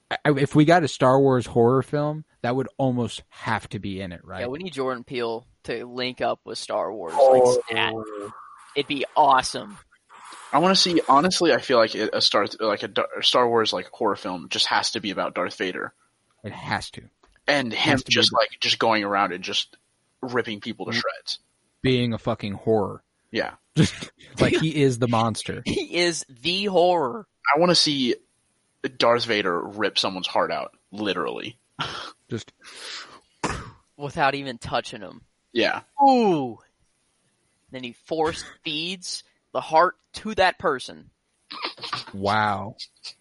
I- 0.10 0.18
If 0.26 0.56
we 0.56 0.66
got 0.66 0.84
a 0.84 0.88
Star 0.88 1.20
Wars 1.20 1.46
horror 1.46 1.82
film, 1.84 2.24
that 2.42 2.56
would 2.56 2.68
almost 2.78 3.24
have 3.30 3.68
to 3.70 3.80
be 3.80 4.00
in 4.02 4.12
it, 4.12 4.22
right? 4.24 4.42
yeah, 4.42 4.48
we 4.48 4.60
need 4.60 4.74
Jordan 4.74 5.04
Peele 5.04 5.46
to 5.64 5.86
link 5.86 6.22
up 6.22 6.40
with 6.46 6.58
Star 6.58 6.92
Wars. 6.94 7.14
Oh, 7.16 7.62
Like. 7.72 8.32
It'd 8.76 8.88
be 8.88 9.06
awesome. 9.16 9.78
I 10.54 10.60
want 10.60 10.76
to 10.76 10.82
see. 10.82 11.02
Honestly, 11.10 11.52
I 11.52 11.60
feel 11.60 11.78
like 11.78 11.94
a 11.96 12.22
Star 12.22 12.46
like 12.60 12.84
a 12.84 12.92
Star 13.22 13.50
Wars 13.50 13.74
like 13.74 13.90
horror 13.92 14.16
film 14.16 14.48
just 14.50 14.68
has 14.68 14.92
to 14.92 15.02
be 15.02 15.12
about 15.12 15.36
Darth 15.36 15.56
Vader 15.58 15.94
It 16.44 16.54
has 16.54 16.90
to. 16.92 17.02
and 17.48 17.74
him 17.74 17.92
Has 17.92 18.04
be 18.04 18.14
just 18.14 18.32
like 18.32 18.50
just 18.62 18.80
going 18.80 19.04
around 19.04 19.34
and 19.34 19.44
just 19.44 19.76
ripping 20.22 20.62
people 20.62 20.86
to 20.86 20.92
mm. 20.92 20.96
shreds. 20.96 21.40
Being 21.82 22.14
a 22.14 22.18
fucking 22.18 22.54
horror. 22.54 23.04
Yeah, 23.32 23.54
like 24.40 24.56
he 24.56 24.82
is 24.82 25.00
the 25.00 25.08
monster. 25.08 25.62
He 25.66 25.98
is 25.98 26.26
the 26.42 26.66
horror. 26.66 27.28
I 27.56 27.60
want 27.60 27.70
to 27.70 27.76
see 27.76 28.16
Darth 28.98 29.26
Vader 29.26 29.60
rip 29.62 29.98
someone's 29.98 30.28
heart 30.28 30.52
out, 30.52 30.72
literally. 30.92 31.58
Just 32.30 32.52
without 33.98 34.36
even 34.36 34.58
touching 34.58 35.02
him. 35.02 35.22
Yeah, 35.54 35.82
Ooh. 36.02 36.60
Then 37.72 37.84
he 37.84 37.94
force 38.06 38.44
feeds 38.64 39.24
the 39.54 39.62
heart 39.62 39.96
to 40.14 40.36
that 40.36 40.58
person. 40.58 41.10
wow. 42.14 42.76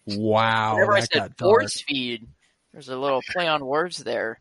Wow. 0.05 0.75
Whenever 0.75 0.93
I 0.93 0.99
said 1.01 1.09
got 1.13 1.37
dark. 1.37 1.39
force 1.39 1.81
feed, 1.81 2.27
there's 2.71 2.89
a 2.89 2.97
little 2.97 3.21
play 3.31 3.47
on 3.47 3.65
words 3.65 3.97
there. 3.97 4.39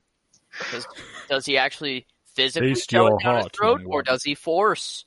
Because 0.58 0.86
does 1.28 1.44
he 1.46 1.58
actually 1.58 2.06
physically 2.36 2.74
Taste 2.74 2.90
shove 2.90 3.08
your 3.08 3.18
it 3.18 3.24
down 3.24 3.36
his 3.36 3.42
heart, 3.44 3.56
throat, 3.56 3.82
or 3.86 4.02
does 4.02 4.22
he 4.22 4.34
force 4.34 5.04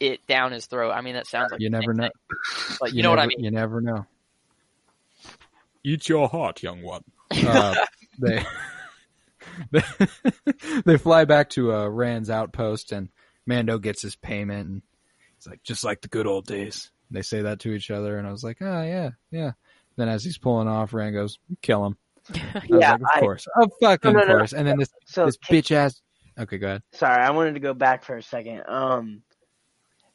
it 0.00 0.26
down 0.26 0.52
his 0.52 0.66
throat? 0.66 0.90
I 0.90 1.00
mean, 1.00 1.14
that 1.14 1.26
sounds 1.26 1.52
like 1.52 1.60
You 1.60 1.70
never 1.70 1.94
know. 1.94 2.04
thing, 2.04 2.76
But 2.80 2.92
you, 2.92 3.02
know 3.02 3.10
what 3.10 3.18
I 3.20 3.26
mean. 3.26 3.42
You 3.42 3.50
never 3.50 3.80
know. 3.80 4.06
Eat 5.84 6.08
your 6.08 6.28
heart, 6.28 6.62
young 6.62 6.82
one. 6.82 7.02
Uh, 7.32 7.74
they, 8.18 8.44
they 9.70 9.82
they 10.84 10.98
fly 10.98 11.24
back 11.24 11.48
to 11.50 11.72
uh, 11.72 11.88
Ran's 11.88 12.28
outpost, 12.28 12.92
and 12.92 13.08
Mando 13.46 13.78
gets 13.78 14.02
his 14.02 14.16
payment, 14.16 14.68
and 14.68 14.82
he's 15.36 15.46
like, 15.46 15.62
just 15.62 15.84
like 15.84 16.02
the 16.02 16.08
good 16.08 16.26
old 16.26 16.46
days. 16.46 16.90
They 17.10 17.22
say 17.22 17.42
that 17.42 17.60
to 17.60 17.72
each 17.72 17.90
other, 17.90 18.18
and 18.18 18.26
I 18.26 18.30
was 18.30 18.44
like, 18.44 18.58
oh 18.60 18.82
yeah, 18.82 19.10
yeah. 19.30 19.52
Then 19.96 20.08
as 20.08 20.22
he's 20.22 20.38
pulling 20.38 20.68
off, 20.68 20.92
Ran 20.92 21.12
goes, 21.12 21.38
kill 21.62 21.84
him. 21.86 21.96
Yeah, 22.68 22.92
like, 22.92 23.00
of 23.00 23.06
I- 23.14 23.20
course, 23.20 23.46
of 23.56 23.70
fucking 23.80 24.12
No, 24.12 24.20
no, 24.20 24.26
no, 24.26 24.36
course. 24.38 24.52
And 24.52 24.66
then 24.66 24.78
this 24.78 24.90
So 25.06 25.26
this 25.26 25.36
bitch 25.38 25.70
ass. 25.72 26.00
Okay, 26.38 26.58
go 26.58 26.66
ahead. 26.68 26.82
Sorry, 26.92 27.22
I 27.22 27.30
wanted 27.30 27.54
to 27.54 27.60
go 27.60 27.74
back 27.74 28.04
for 28.04 28.16
a 28.16 28.22
second. 28.22 28.62
Um, 28.68 29.22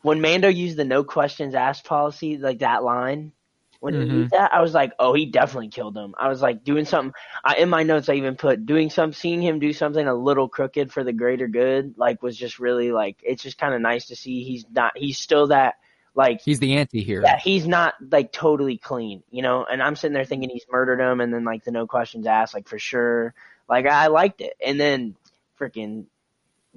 when 0.01 0.21
Mando 0.21 0.47
used 0.47 0.77
the 0.77 0.85
no 0.85 1.03
questions 1.03 1.55
asked 1.55 1.83
policy, 1.85 2.37
like 2.37 2.59
that 2.59 2.83
line, 2.83 3.31
when 3.79 3.93
he 3.93 3.99
Mhm. 4.01 4.11
used 4.21 4.31
that, 4.31 4.53
I 4.53 4.61
was 4.61 4.73
like, 4.73 4.93
oh, 4.97 5.13
he 5.13 5.25
definitely 5.27 5.67
killed 5.67 5.95
him. 5.97 6.15
I 6.17 6.29
was 6.29 6.41
like 6.41 6.63
doing 6.63 6.85
something. 6.85 7.13
I, 7.43 7.55
in 7.57 7.69
my 7.69 7.83
notes, 7.83 8.09
I 8.09 8.13
even 8.15 8.35
put 8.35 8.65
doing 8.65 8.89
some, 8.89 9.13
seeing 9.13 9.41
him 9.41 9.59
do 9.59 9.73
something 9.73 10.07
a 10.07 10.15
little 10.15 10.47
crooked 10.47 10.91
for 10.91 11.03
the 11.03 11.13
greater 11.13 11.47
good, 11.47 11.95
like 11.97 12.23
was 12.23 12.37
just 12.37 12.59
really 12.59 12.91
like 12.91 13.17
it's 13.23 13.43
just 13.43 13.57
kind 13.57 13.73
of 13.75 13.81
nice 13.81 14.07
to 14.07 14.15
see. 14.15 14.43
He's 14.43 14.65
not. 14.71 14.93
He's 14.95 15.19
still 15.19 15.47
that 15.47 15.75
like 16.15 16.41
He's 16.41 16.59
the 16.59 16.75
anti-hero. 16.77 17.23
yeah, 17.23 17.37
he's 17.37 17.67
not 17.67 17.93
like 18.11 18.31
totally 18.31 18.77
clean, 18.77 19.21
you 19.29 19.41
know. 19.41 19.65
And 19.65 19.83
I'm 19.83 19.95
sitting 19.95 20.13
there 20.13 20.25
thinking 20.25 20.49
he's 20.49 20.65
murdered 20.71 20.99
him, 20.99 21.21
and 21.21 21.33
then 21.33 21.43
like 21.43 21.63
the 21.63 21.71
no 21.71 21.85
questions 21.87 22.25
asked, 22.25 22.53
like 22.53 22.67
for 22.67 22.79
sure. 22.79 23.33
Like 23.69 23.85
I 23.85 24.07
liked 24.07 24.41
it, 24.41 24.53
and 24.65 24.79
then 24.79 25.15
freaking 25.59 26.05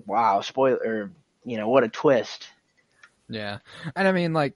wow, 0.06 0.40
spoiler, 0.40 1.10
you 1.44 1.56
know, 1.56 1.68
what 1.68 1.84
a 1.84 1.88
twist. 1.88 2.48
Yeah, 3.28 3.58
and 3.94 4.08
I 4.08 4.12
mean, 4.12 4.32
like, 4.32 4.54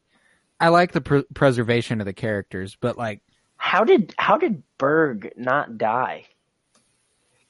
I 0.59 0.68
like 0.68 0.93
the 0.93 1.01
pr- 1.01 1.18
preservation 1.35 2.01
of 2.01 2.07
the 2.07 2.12
characters, 2.12 2.76
but 2.80 2.97
like, 2.97 3.20
How 3.57 3.85
did 3.85 4.14
how 4.18 4.37
did 4.39 4.62
Burg 4.78 5.33
not 5.37 5.76
die? 5.78 6.24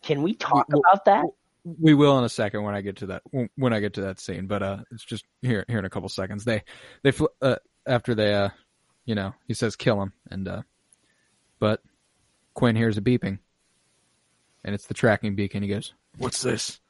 Can 0.02 0.22
we 0.22 0.34
talk 0.34 0.66
Well- 0.68 0.80
about 0.90 1.04
that? 1.06 1.24
We 1.64 1.94
will 1.94 2.18
in 2.18 2.24
a 2.24 2.28
second 2.28 2.64
when 2.64 2.74
I 2.74 2.80
get 2.80 2.96
to 2.96 3.06
that 3.06 3.22
when 3.56 3.72
I 3.72 3.80
get 3.80 3.94
to 3.94 4.02
that 4.02 4.18
scene. 4.20 4.46
But 4.46 4.62
uh, 4.62 4.78
it's 4.90 5.04
just 5.04 5.24
here 5.42 5.64
here 5.68 5.78
in 5.78 5.84
a 5.84 5.90
couple 5.90 6.08
seconds. 6.08 6.44
They 6.44 6.62
they 7.02 7.12
fl- 7.12 7.26
uh, 7.40 7.56
after 7.86 8.14
they 8.14 8.34
uh, 8.34 8.48
you 9.04 9.14
know, 9.14 9.34
he 9.46 9.54
says 9.54 9.76
kill 9.76 10.00
him, 10.02 10.12
and 10.30 10.48
uh, 10.48 10.62
but 11.60 11.80
Quinn 12.54 12.74
hears 12.76 12.98
a 12.98 13.00
beeping, 13.00 13.38
and 14.64 14.74
it's 14.74 14.86
the 14.86 14.94
tracking 14.94 15.36
beacon. 15.36 15.62
He 15.62 15.68
goes, 15.68 15.94
"What's 16.18 16.42
this?" 16.42 16.80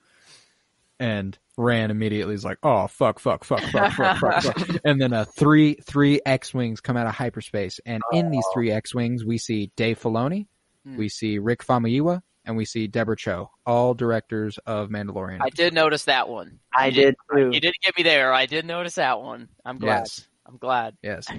And 0.98 1.36
Ran 1.56 1.90
immediately 1.90 2.34
is 2.34 2.44
like, 2.44 2.58
"Oh 2.62 2.86
fuck, 2.86 3.18
fuck, 3.18 3.44
fuck, 3.44 3.60
fuck, 3.64 3.92
fuck, 3.92 4.18
fuck, 4.18 4.42
fuck!" 4.42 4.68
And 4.84 5.00
then 5.00 5.12
uh, 5.12 5.24
three 5.24 5.74
three 5.84 6.20
X 6.24 6.54
wings 6.54 6.80
come 6.80 6.96
out 6.96 7.06
of 7.06 7.14
hyperspace, 7.14 7.80
and 7.84 8.02
in 8.12 8.30
these 8.30 8.44
three 8.54 8.70
X 8.70 8.94
wings, 8.94 9.24
we 9.24 9.36
see 9.38 9.70
Dave 9.76 10.00
Filoni, 10.00 10.46
Hmm. 10.86 10.96
we 10.96 11.08
see 11.08 11.38
Rick 11.38 11.64
Famuyiwa, 11.64 12.22
and 12.44 12.56
we 12.56 12.64
see 12.64 12.86
Deborah 12.86 13.16
Cho, 13.16 13.50
all 13.66 13.94
directors 13.94 14.58
of 14.66 14.88
Mandalorian. 14.88 15.38
I 15.40 15.50
did 15.50 15.74
notice 15.74 16.04
that 16.04 16.28
one. 16.28 16.58
I 16.76 16.86
You 16.86 16.92
did 16.92 17.14
too. 17.32 17.50
You 17.52 17.60
didn't 17.60 17.76
get 17.82 17.96
me 17.96 18.02
there. 18.02 18.32
I 18.32 18.46
did 18.46 18.64
notice 18.64 18.96
that 18.96 19.20
one. 19.20 19.48
I'm 19.64 19.78
glad. 19.78 20.00
Yes, 20.00 20.26
I'm 20.46 20.56
glad. 20.58 20.96
yes. 21.02 21.26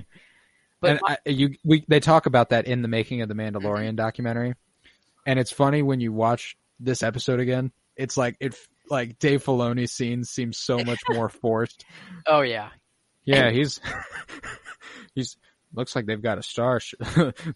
But 0.81 0.91
and 0.91 0.99
my- 1.01 1.17
I, 1.25 1.29
you, 1.29 1.55
we, 1.63 1.85
they 1.87 2.01
talk 2.01 2.25
about 2.25 2.49
that 2.49 2.67
in 2.67 2.81
the 2.81 2.89
making 2.89 3.21
of 3.21 3.29
the 3.29 3.35
Mandalorian 3.35 3.95
documentary, 3.95 4.53
and 5.25 5.39
it's 5.39 5.49
funny 5.49 5.81
when 5.81 6.01
you 6.01 6.11
watch 6.11 6.57
this 6.77 7.03
episode 7.03 7.39
again. 7.39 7.71
It's 7.95 8.17
like 8.17 8.35
it, 8.41 8.53
like 8.89 9.17
Dave 9.17 9.45
Filoni's 9.45 9.93
scenes 9.93 10.29
seem 10.29 10.51
so 10.51 10.79
much 10.83 10.99
more 11.09 11.29
forced. 11.29 11.85
oh 12.27 12.41
yeah. 12.41 12.67
Yeah, 13.23 13.49
he's 13.51 13.79
he's 15.15 15.37
looks 15.73 15.95
like 15.95 16.05
they've 16.05 16.21
got 16.21 16.37
a 16.37 16.43
star. 16.43 16.81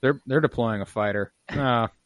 They're 0.01 0.21
they're 0.25 0.39
deploying 0.39 0.79
a 0.79 0.85
fighter. 0.85 1.33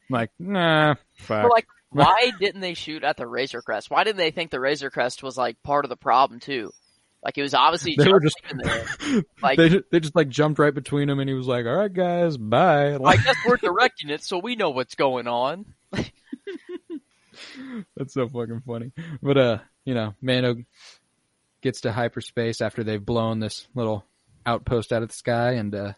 Nah, 0.10 0.18
like 0.18 0.32
nah, 0.40 0.96
fuck. 1.18 1.44
But 1.44 1.52
like, 1.52 1.68
why 1.92 2.32
didn't 2.40 2.62
they 2.62 2.74
shoot 2.74 3.04
at 3.04 3.18
the 3.18 3.28
Razor 3.28 3.62
Crest? 3.62 3.90
Why 3.92 4.04
didn't 4.04 4.18
they 4.18 4.32
think 4.32 4.52
the 4.52 4.60
Razor 4.60 4.90
Crest 4.90 5.24
was 5.24 5.38
like 5.38 5.62
part 5.64 5.86
of 5.86 5.90
the 5.90 5.98
problem 5.98 6.40
too? 6.40 6.72
Like 7.24 7.38
it 7.38 7.44
was 7.44 7.54
obviously 7.54 7.96
They 7.98 8.12
were 8.12 8.20
just 8.20 8.38
just- 8.42 8.52
in 8.52 8.58
there. 8.58 9.24
like- 9.44 9.58
they 9.58 9.70
ju- 9.70 9.84
they 9.92 10.00
just 10.00 10.16
like 10.16 10.30
jumped 10.30 10.60
right 10.60 10.74
between 10.74 11.08
them, 11.08 11.20
and 11.20 11.30
he 11.30 11.36
was 11.36 11.48
like, 11.48 11.66
"All 11.66 11.76
right, 11.76 11.94
guys, 11.94 12.36
bye." 12.38 12.96
I 12.96 13.18
guess 13.18 13.36
we're 13.46 13.58
directing 13.58 14.10
it, 14.10 14.24
so 14.24 14.40
we 14.40 14.56
know 14.56 14.72
what's 14.72 14.96
going 14.96 15.28
on. 15.28 15.66
That's 17.96 18.14
so 18.14 18.28
fucking 18.28 18.64
funny. 18.66 18.92
But 19.22 19.38
uh, 19.38 19.58
you 19.86 19.94
know, 19.94 20.14
Mando 20.22 20.56
gets 21.62 21.82
to 21.82 21.92
hyperspace 21.92 22.62
after 22.62 22.84
they've 22.84 23.04
blown 23.04 23.40
this 23.40 23.68
little 23.76 24.06
outpost 24.46 24.92
out 24.92 25.04
of 25.04 25.10
the 25.10 25.16
sky, 25.16 25.54
and 25.54 25.74
uh, 25.74 25.94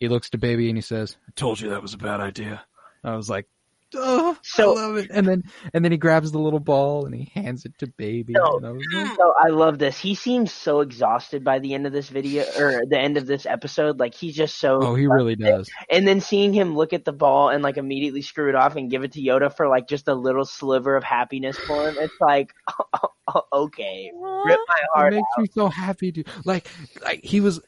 he 0.00 0.08
looks 0.08 0.30
to 0.30 0.38
Baby 0.38 0.68
and 0.68 0.76
he 0.76 0.82
says, 0.82 1.16
"I 1.28 1.32
told 1.36 1.60
you 1.60 1.70
that 1.70 1.82
was 1.82 1.94
a 1.94 1.98
bad 1.98 2.20
idea." 2.20 2.64
I 3.04 3.16
was 3.16 3.28
like, 3.28 3.48
"Oh, 3.94 4.36
So- 4.42 4.76
I 4.78 4.86
love 4.86 4.96
it." 4.96 5.10
And 5.10 5.26
then 5.26 5.42
and 5.74 5.84
then 5.84 5.92
he 5.92 5.98
grabs 5.98 6.30
the 6.32 6.38
little 6.38 6.60
ball 6.60 7.04
and 7.04 7.14
he 7.14 7.30
hands 7.34 7.64
it 7.64 7.76
to 7.78 7.86
Baby. 7.88 8.34
And 8.36 8.64
I 8.66 8.70
was 8.70 8.82
like, 8.94 9.16
So 9.16 9.34
I 9.38 9.48
love 9.48 9.78
this. 9.78 9.98
He 9.98 10.14
seems 10.14 10.52
so 10.52 10.80
exhausted 10.80 11.42
by 11.44 11.58
the 11.58 11.74
end 11.74 11.86
of 11.86 11.92
this 11.92 12.08
video 12.08 12.44
or 12.58 12.84
the 12.88 12.98
end 12.98 13.16
of 13.16 13.26
this 13.26 13.44
episode. 13.44 13.98
Like 13.98 14.14
he's 14.14 14.34
just 14.36 14.58
so. 14.58 14.78
oh, 14.82 14.94
he 14.94 15.06
really 15.06 15.36
does. 15.36 15.68
And 15.90 16.06
then 16.06 16.20
seeing 16.20 16.52
him 16.52 16.74
look 16.76 16.92
at 16.92 17.04
the 17.04 17.12
ball 17.12 17.48
and 17.50 17.62
like 17.62 17.76
immediately 17.76 18.22
screw 18.22 18.48
it 18.48 18.54
off 18.54 18.76
and 18.76 18.90
give 18.90 19.02
it 19.04 19.12
to 19.12 19.20
Yoda 19.20 19.54
for 19.54 19.68
like 19.68 19.88
just 19.88 20.08
a 20.08 20.14
little 20.14 20.44
sliver 20.44 20.96
of 20.96 21.04
happiness 21.04 21.58
for 21.58 21.88
him. 21.88 21.96
It's 21.98 22.14
like, 22.20 22.52
okay, 23.52 24.10
rip 24.14 24.60
my 24.68 24.76
It 24.78 24.88
heart. 24.94 25.12
makes 25.14 25.26
me 25.38 25.46
so 25.52 25.68
happy 25.68 26.12
to 26.12 26.24
like 26.44 26.68
like 27.02 27.24
he 27.24 27.40
was 27.40 27.60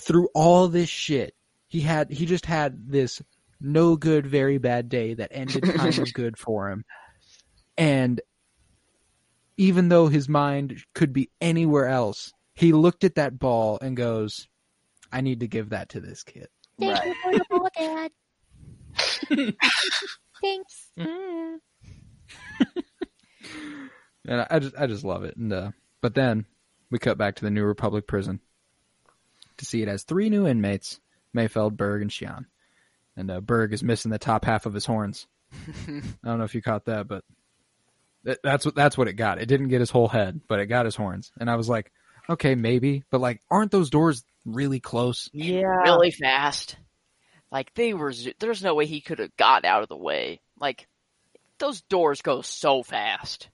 through 0.00 0.28
all 0.34 0.68
this 0.68 0.88
shit. 0.88 1.34
He 1.68 1.80
had 1.80 2.10
he 2.10 2.26
just 2.26 2.46
had 2.46 2.88
this 2.90 3.20
no 3.64 3.96
good, 3.96 4.26
very 4.26 4.58
bad 4.58 4.88
day 4.88 5.14
that 5.14 5.30
ended 5.32 5.62
kind 5.74 5.98
of 5.98 6.12
good 6.12 6.36
for 6.38 6.70
him. 6.70 6.84
And 7.76 8.20
even 9.56 9.88
though 9.88 10.08
his 10.08 10.28
mind 10.28 10.78
could 10.94 11.12
be 11.12 11.30
anywhere 11.40 11.86
else, 11.86 12.32
he 12.54 12.72
looked 12.72 13.04
at 13.04 13.16
that 13.16 13.38
ball 13.38 13.78
and 13.80 13.96
goes, 13.96 14.48
I 15.12 15.20
need 15.20 15.40
to 15.40 15.48
give 15.48 15.70
that 15.70 15.90
to 15.90 16.00
this 16.00 16.22
kid. 16.22 16.48
Thank 16.78 16.98
Right. 16.98 17.06
you 17.06 17.14
for 17.22 17.32
the 17.32 17.44
ball, 17.50 17.68
Dad. 17.76 19.54
Thanks. 20.40 20.90
Mm. 20.98 21.56
And 24.26 24.40
I- 24.40 24.46
I 24.52 24.58
just 24.58 24.74
I 24.78 24.86
just 24.86 25.04
love 25.04 25.24
it. 25.24 25.36
And 25.36 25.52
uh 25.52 25.72
but 26.00 26.14
then 26.14 26.46
we 26.90 26.98
cut 26.98 27.18
back 27.18 27.36
to 27.36 27.44
the 27.44 27.50
New 27.50 27.64
Republic 27.64 28.06
prison 28.06 28.40
to 29.58 29.66
see 29.66 29.82
it 29.82 29.88
has 29.88 30.02
three 30.02 30.30
new 30.30 30.46
inmates, 30.46 30.98
Mayfeld, 31.36 31.76
Burg, 31.76 32.00
and 32.00 32.10
Xi'an. 32.10 32.46
And 33.16 33.30
uh, 33.30 33.40
Burg 33.40 33.72
is 33.72 33.82
missing 33.82 34.10
the 34.10 34.18
top 34.18 34.44
half 34.44 34.66
of 34.66 34.74
his 34.74 34.86
horns. 34.86 35.26
I 35.88 36.02
don't 36.24 36.38
know 36.38 36.44
if 36.44 36.54
you 36.54 36.62
caught 36.62 36.86
that, 36.86 37.06
but 37.06 37.24
that, 38.24 38.38
that's 38.42 38.64
what 38.66 38.74
that's 38.74 38.98
what 38.98 39.08
it 39.08 39.12
got. 39.14 39.40
It 39.40 39.46
didn't 39.46 39.68
get 39.68 39.80
his 39.80 39.90
whole 39.90 40.08
head, 40.08 40.40
but 40.48 40.58
it 40.58 40.66
got 40.66 40.84
his 40.86 40.96
horns. 40.96 41.30
And 41.38 41.48
I 41.48 41.56
was 41.56 41.68
like, 41.68 41.92
okay, 42.28 42.54
maybe, 42.54 43.04
but 43.10 43.20
like, 43.20 43.40
aren't 43.50 43.70
those 43.70 43.90
doors 43.90 44.24
really 44.44 44.80
close? 44.80 45.28
Yeah. 45.32 45.62
really 45.84 46.10
fast. 46.10 46.76
Like 47.52 47.72
they 47.74 47.94
were, 47.94 48.12
there's 48.40 48.64
no 48.64 48.74
way 48.74 48.86
he 48.86 49.00
could 49.00 49.20
have 49.20 49.36
got 49.36 49.64
out 49.64 49.82
of 49.84 49.88
the 49.88 49.96
way. 49.96 50.40
Like 50.58 50.88
those 51.58 51.82
doors 51.82 52.20
go 52.22 52.42
so 52.42 52.82
fast. 52.82 53.48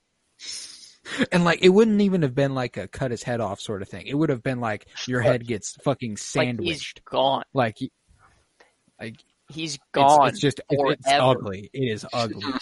And 1.32 1.44
like, 1.44 1.62
it 1.62 1.68
wouldn't 1.70 2.00
even 2.00 2.22
have 2.22 2.34
been 2.34 2.54
like 2.54 2.76
a 2.76 2.86
cut 2.86 3.10
his 3.10 3.22
head 3.22 3.40
off 3.40 3.60
sort 3.60 3.82
of 3.82 3.88
thing. 3.88 4.06
It 4.06 4.14
would 4.14 4.30
have 4.30 4.42
been 4.42 4.60
like 4.60 4.86
your 5.06 5.20
head 5.20 5.46
gets 5.46 5.72
fucking 5.82 6.12
Like 6.12 6.18
he's 6.18 6.22
sandwiched. 6.22 7.04
gone. 7.04 7.42
Like, 7.52 7.78
like 9.00 9.16
He's 9.50 9.74
it's, 9.74 9.84
gone. 9.92 10.28
it's 10.28 10.40
just 10.40 10.60
it's, 10.70 11.00
it's 11.00 11.08
ugly. 11.08 11.70
It 11.72 11.92
is 11.92 12.06
ugly. 12.12 12.52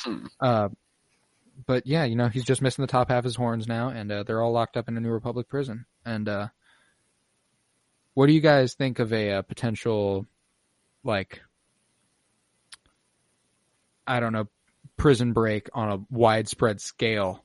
Uh, 0.41 0.69
but 1.67 1.87
yeah, 1.87 2.05
you 2.05 2.17
know, 2.17 2.29
he's 2.29 2.45
just 2.45 2.63
missing 2.63 2.83
the 2.83 2.91
top 2.91 3.09
half 3.11 3.19
of 3.19 3.25
his 3.25 3.37
horns 3.37 3.67
now, 3.67 3.89
and 3.89 4.11
uh, 4.11 4.23
they're 4.23 4.43
all 4.43 4.53
locked 4.53 4.77
up 4.77 4.89
in 4.89 4.97
a 4.97 5.01
New 5.01 5.11
Republic 5.11 5.49
prison. 5.49 5.87
And 6.05 6.29
uh, 6.29 6.49
what 8.15 8.27
do 8.27 8.33
you 8.33 8.41
guys 8.41 8.75
think 8.75 8.99
of 8.99 9.13
a, 9.13 9.33
uh 9.33 9.43
potential, 9.43 10.27
like, 11.05 11.41
I 14.07 14.21
don't 14.21 14.33
know, 14.33 14.49
prison 14.97 15.33
break 15.33 15.69
on 15.75 15.93
a 15.93 15.99
widespread 16.11 16.81
scale 16.81 17.45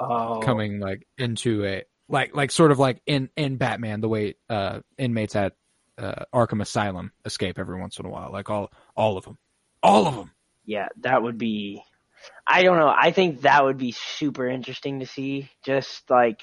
Oh, 0.00 0.40
coming 0.44 0.78
like 0.78 1.08
into 1.16 1.64
a 1.64 1.82
like 2.08 2.34
like 2.34 2.52
sort 2.52 2.70
of 2.70 2.78
like 2.78 3.02
in 3.04 3.30
in 3.36 3.56
Batman 3.56 4.00
the 4.00 4.08
way 4.08 4.36
uh 4.48 4.80
inmates 4.96 5.34
at 5.34 5.54
uh, 5.98 6.24
Arkham 6.34 6.62
Asylum 6.62 7.12
escape 7.24 7.58
every 7.58 7.78
once 7.80 7.98
in 7.98 8.06
a 8.06 8.08
while, 8.08 8.30
like 8.32 8.48
all 8.50 8.70
all 8.96 9.16
of 9.18 9.24
them, 9.24 9.36
all 9.82 10.06
of 10.06 10.14
them. 10.16 10.30
yeah, 10.64 10.88
that 11.00 11.22
would 11.22 11.38
be. 11.38 11.82
I 12.46 12.62
don't 12.62 12.78
know. 12.78 12.88
I 12.94 13.10
think 13.12 13.42
that 13.42 13.64
would 13.64 13.78
be 13.78 13.92
super 13.92 14.48
interesting 14.48 15.00
to 15.00 15.06
see. 15.06 15.50
Just 15.64 16.08
like 16.10 16.40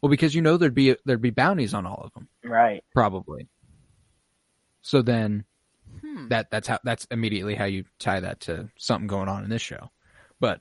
Well, 0.00 0.10
because 0.10 0.34
you 0.34 0.42
know 0.42 0.56
there'd 0.56 0.74
be 0.74 0.96
there'd 1.04 1.20
be 1.20 1.30
bounties 1.30 1.74
on 1.74 1.86
all 1.86 2.02
of 2.04 2.12
them, 2.14 2.28
right. 2.44 2.82
probably. 2.92 3.48
So 4.82 5.02
then 5.02 5.44
Hmm. 6.00 6.28
that 6.28 6.50
that's 6.50 6.66
how 6.66 6.78
that's 6.82 7.06
immediately 7.10 7.54
how 7.54 7.66
you 7.66 7.84
tie 7.98 8.20
that 8.20 8.40
to 8.40 8.68
something 8.76 9.06
going 9.06 9.28
on 9.28 9.44
in 9.44 9.50
this 9.50 9.62
show. 9.62 9.90
But 10.40 10.60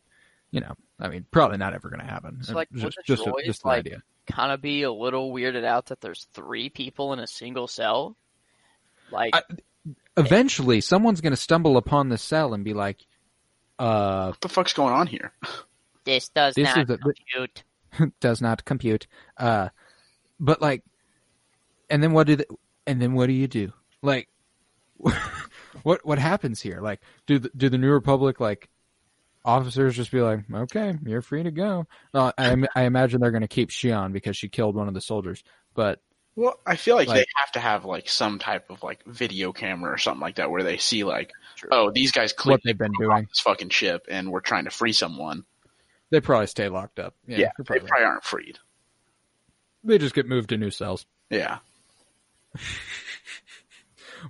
you 0.52 0.60
know, 0.62 0.76
I 1.00 1.08
mean, 1.10 1.26
probably 1.32 1.58
not 1.58 1.74
ever 1.74 1.90
going 1.90 2.00
to 2.02 2.06
happen. 2.06 2.44
So, 2.44 2.54
like, 2.54 2.70
just 2.72 2.84
would 2.84 2.94
the 2.94 3.04
just, 3.16 3.28
a, 3.28 3.34
just 3.46 3.64
an 3.66 3.70
like- 3.70 3.80
idea. 3.80 4.04
Kind 4.28 4.52
of 4.52 4.62
be 4.62 4.84
a 4.84 4.92
little 4.92 5.34
weirded 5.34 5.66
out 5.66 5.88
that 5.88 6.00
there's 6.02 6.28
three 6.34 6.70
people 6.70 7.14
in 7.14 7.20
a 7.20 7.28
single 7.28 7.68
cell. 7.68 8.16
Like, 9.12 9.36
I- 9.36 9.44
Eventually, 10.16 10.80
someone's 10.80 11.22
going 11.22 11.34
to 11.34 11.38
stumble 11.38 11.76
upon 11.76 12.08
the 12.10 12.18
cell 12.18 12.54
and 12.54 12.64
be 12.64 12.74
like, 12.74 13.06
"Uh, 13.80 14.28
What 14.28 14.42
the 14.42 14.48
fuck's 14.50 14.72
going 14.74 14.94
on 14.94 15.08
here? 15.08 15.34
this 16.06 16.30
does 16.30 16.54
this 16.56 16.64
not 16.76 16.84
is 16.84 16.90
a- 16.92 16.98
compute. 17.00 17.64
does 18.22 18.42
not 18.42 18.64
compute. 18.64 19.08
Uh, 19.38 19.70
but 20.40 20.62
like, 20.62 20.84
and 21.90 22.02
then 22.02 22.14
what 22.14 22.28
do 22.28 22.36
they, 22.38 22.46
and 22.88 23.02
then 23.02 23.14
what 23.14 23.26
do 23.28 23.34
you 23.34 23.48
do? 23.48 23.74
Like, 24.02 24.30
what 25.84 26.06
what 26.06 26.20
happens 26.20 26.62
here? 26.62 26.80
Like, 26.80 27.02
do 27.26 27.40
the, 27.40 27.50
do 27.58 27.70
the 27.70 27.78
New 27.78 27.92
Republic 27.92 28.40
like 28.40 28.70
officers 29.46 29.96
just 29.96 30.12
be 30.12 30.22
like, 30.22 30.42
okay, 30.54 30.98
you're 31.06 31.22
free 31.22 31.44
to 31.44 31.52
go? 31.52 31.86
Uh, 32.14 32.32
I 32.38 32.56
I 32.76 32.84
imagine 32.84 33.20
they're 33.22 33.32
going 33.32 33.42
to 33.42 33.48
keep 33.48 33.70
Xi'an 33.70 34.14
because 34.14 34.38
she 34.38 34.50
killed 34.50 34.76
one 34.76 34.88
of 34.88 34.94
the 34.94 35.02
soldiers. 35.02 35.44
But 35.74 36.00
Well, 36.36 36.60
I 36.66 36.76
feel 36.76 36.96
like, 36.96 37.08
Like- 37.08 37.18
they 37.18 37.26
have 37.38 37.52
to 37.54 37.60
have 37.60 37.86
like 37.86 38.08
some 38.10 38.40
type 38.40 38.70
of 38.70 38.82
like 38.84 39.04
video 39.06 39.52
camera 39.54 39.92
or 39.94 39.98
something 39.98 40.22
like 40.22 40.36
that 40.36 40.50
where 40.52 40.64
they 40.64 40.78
see 40.78 41.04
like, 41.04 41.32
True. 41.56 41.70
oh, 41.72 41.92
these 41.92 42.12
guys 42.12 42.34
clearly 42.34 42.56
what 42.56 42.62
they've 42.64 42.78
been 42.78 42.92
doing, 43.00 43.26
this 43.30 43.40
fucking 43.42 43.70
ship 43.70 44.06
and 44.10 44.32
we're 44.32 44.40
trying 44.40 44.66
to 44.66 44.72
free 44.72 44.94
someone. 44.94 45.44
they 46.10 46.22
probably 46.22 46.48
stay 46.48 46.70
locked 46.70 47.00
up. 47.00 47.16
Yeah, 47.28 47.38
Yeah, 47.38 47.52
you're 47.58 47.64
they 47.66 47.80
probably 47.80 47.92
right. 47.92 48.04
aren't 48.04 48.24
freed. 48.24 48.60
they 49.84 49.98
just 49.98 50.16
get 50.16 50.28
moved 50.28 50.50
to 50.50 50.58
new 50.58 50.72
cells. 50.72 51.06
Yeah. 51.30 51.60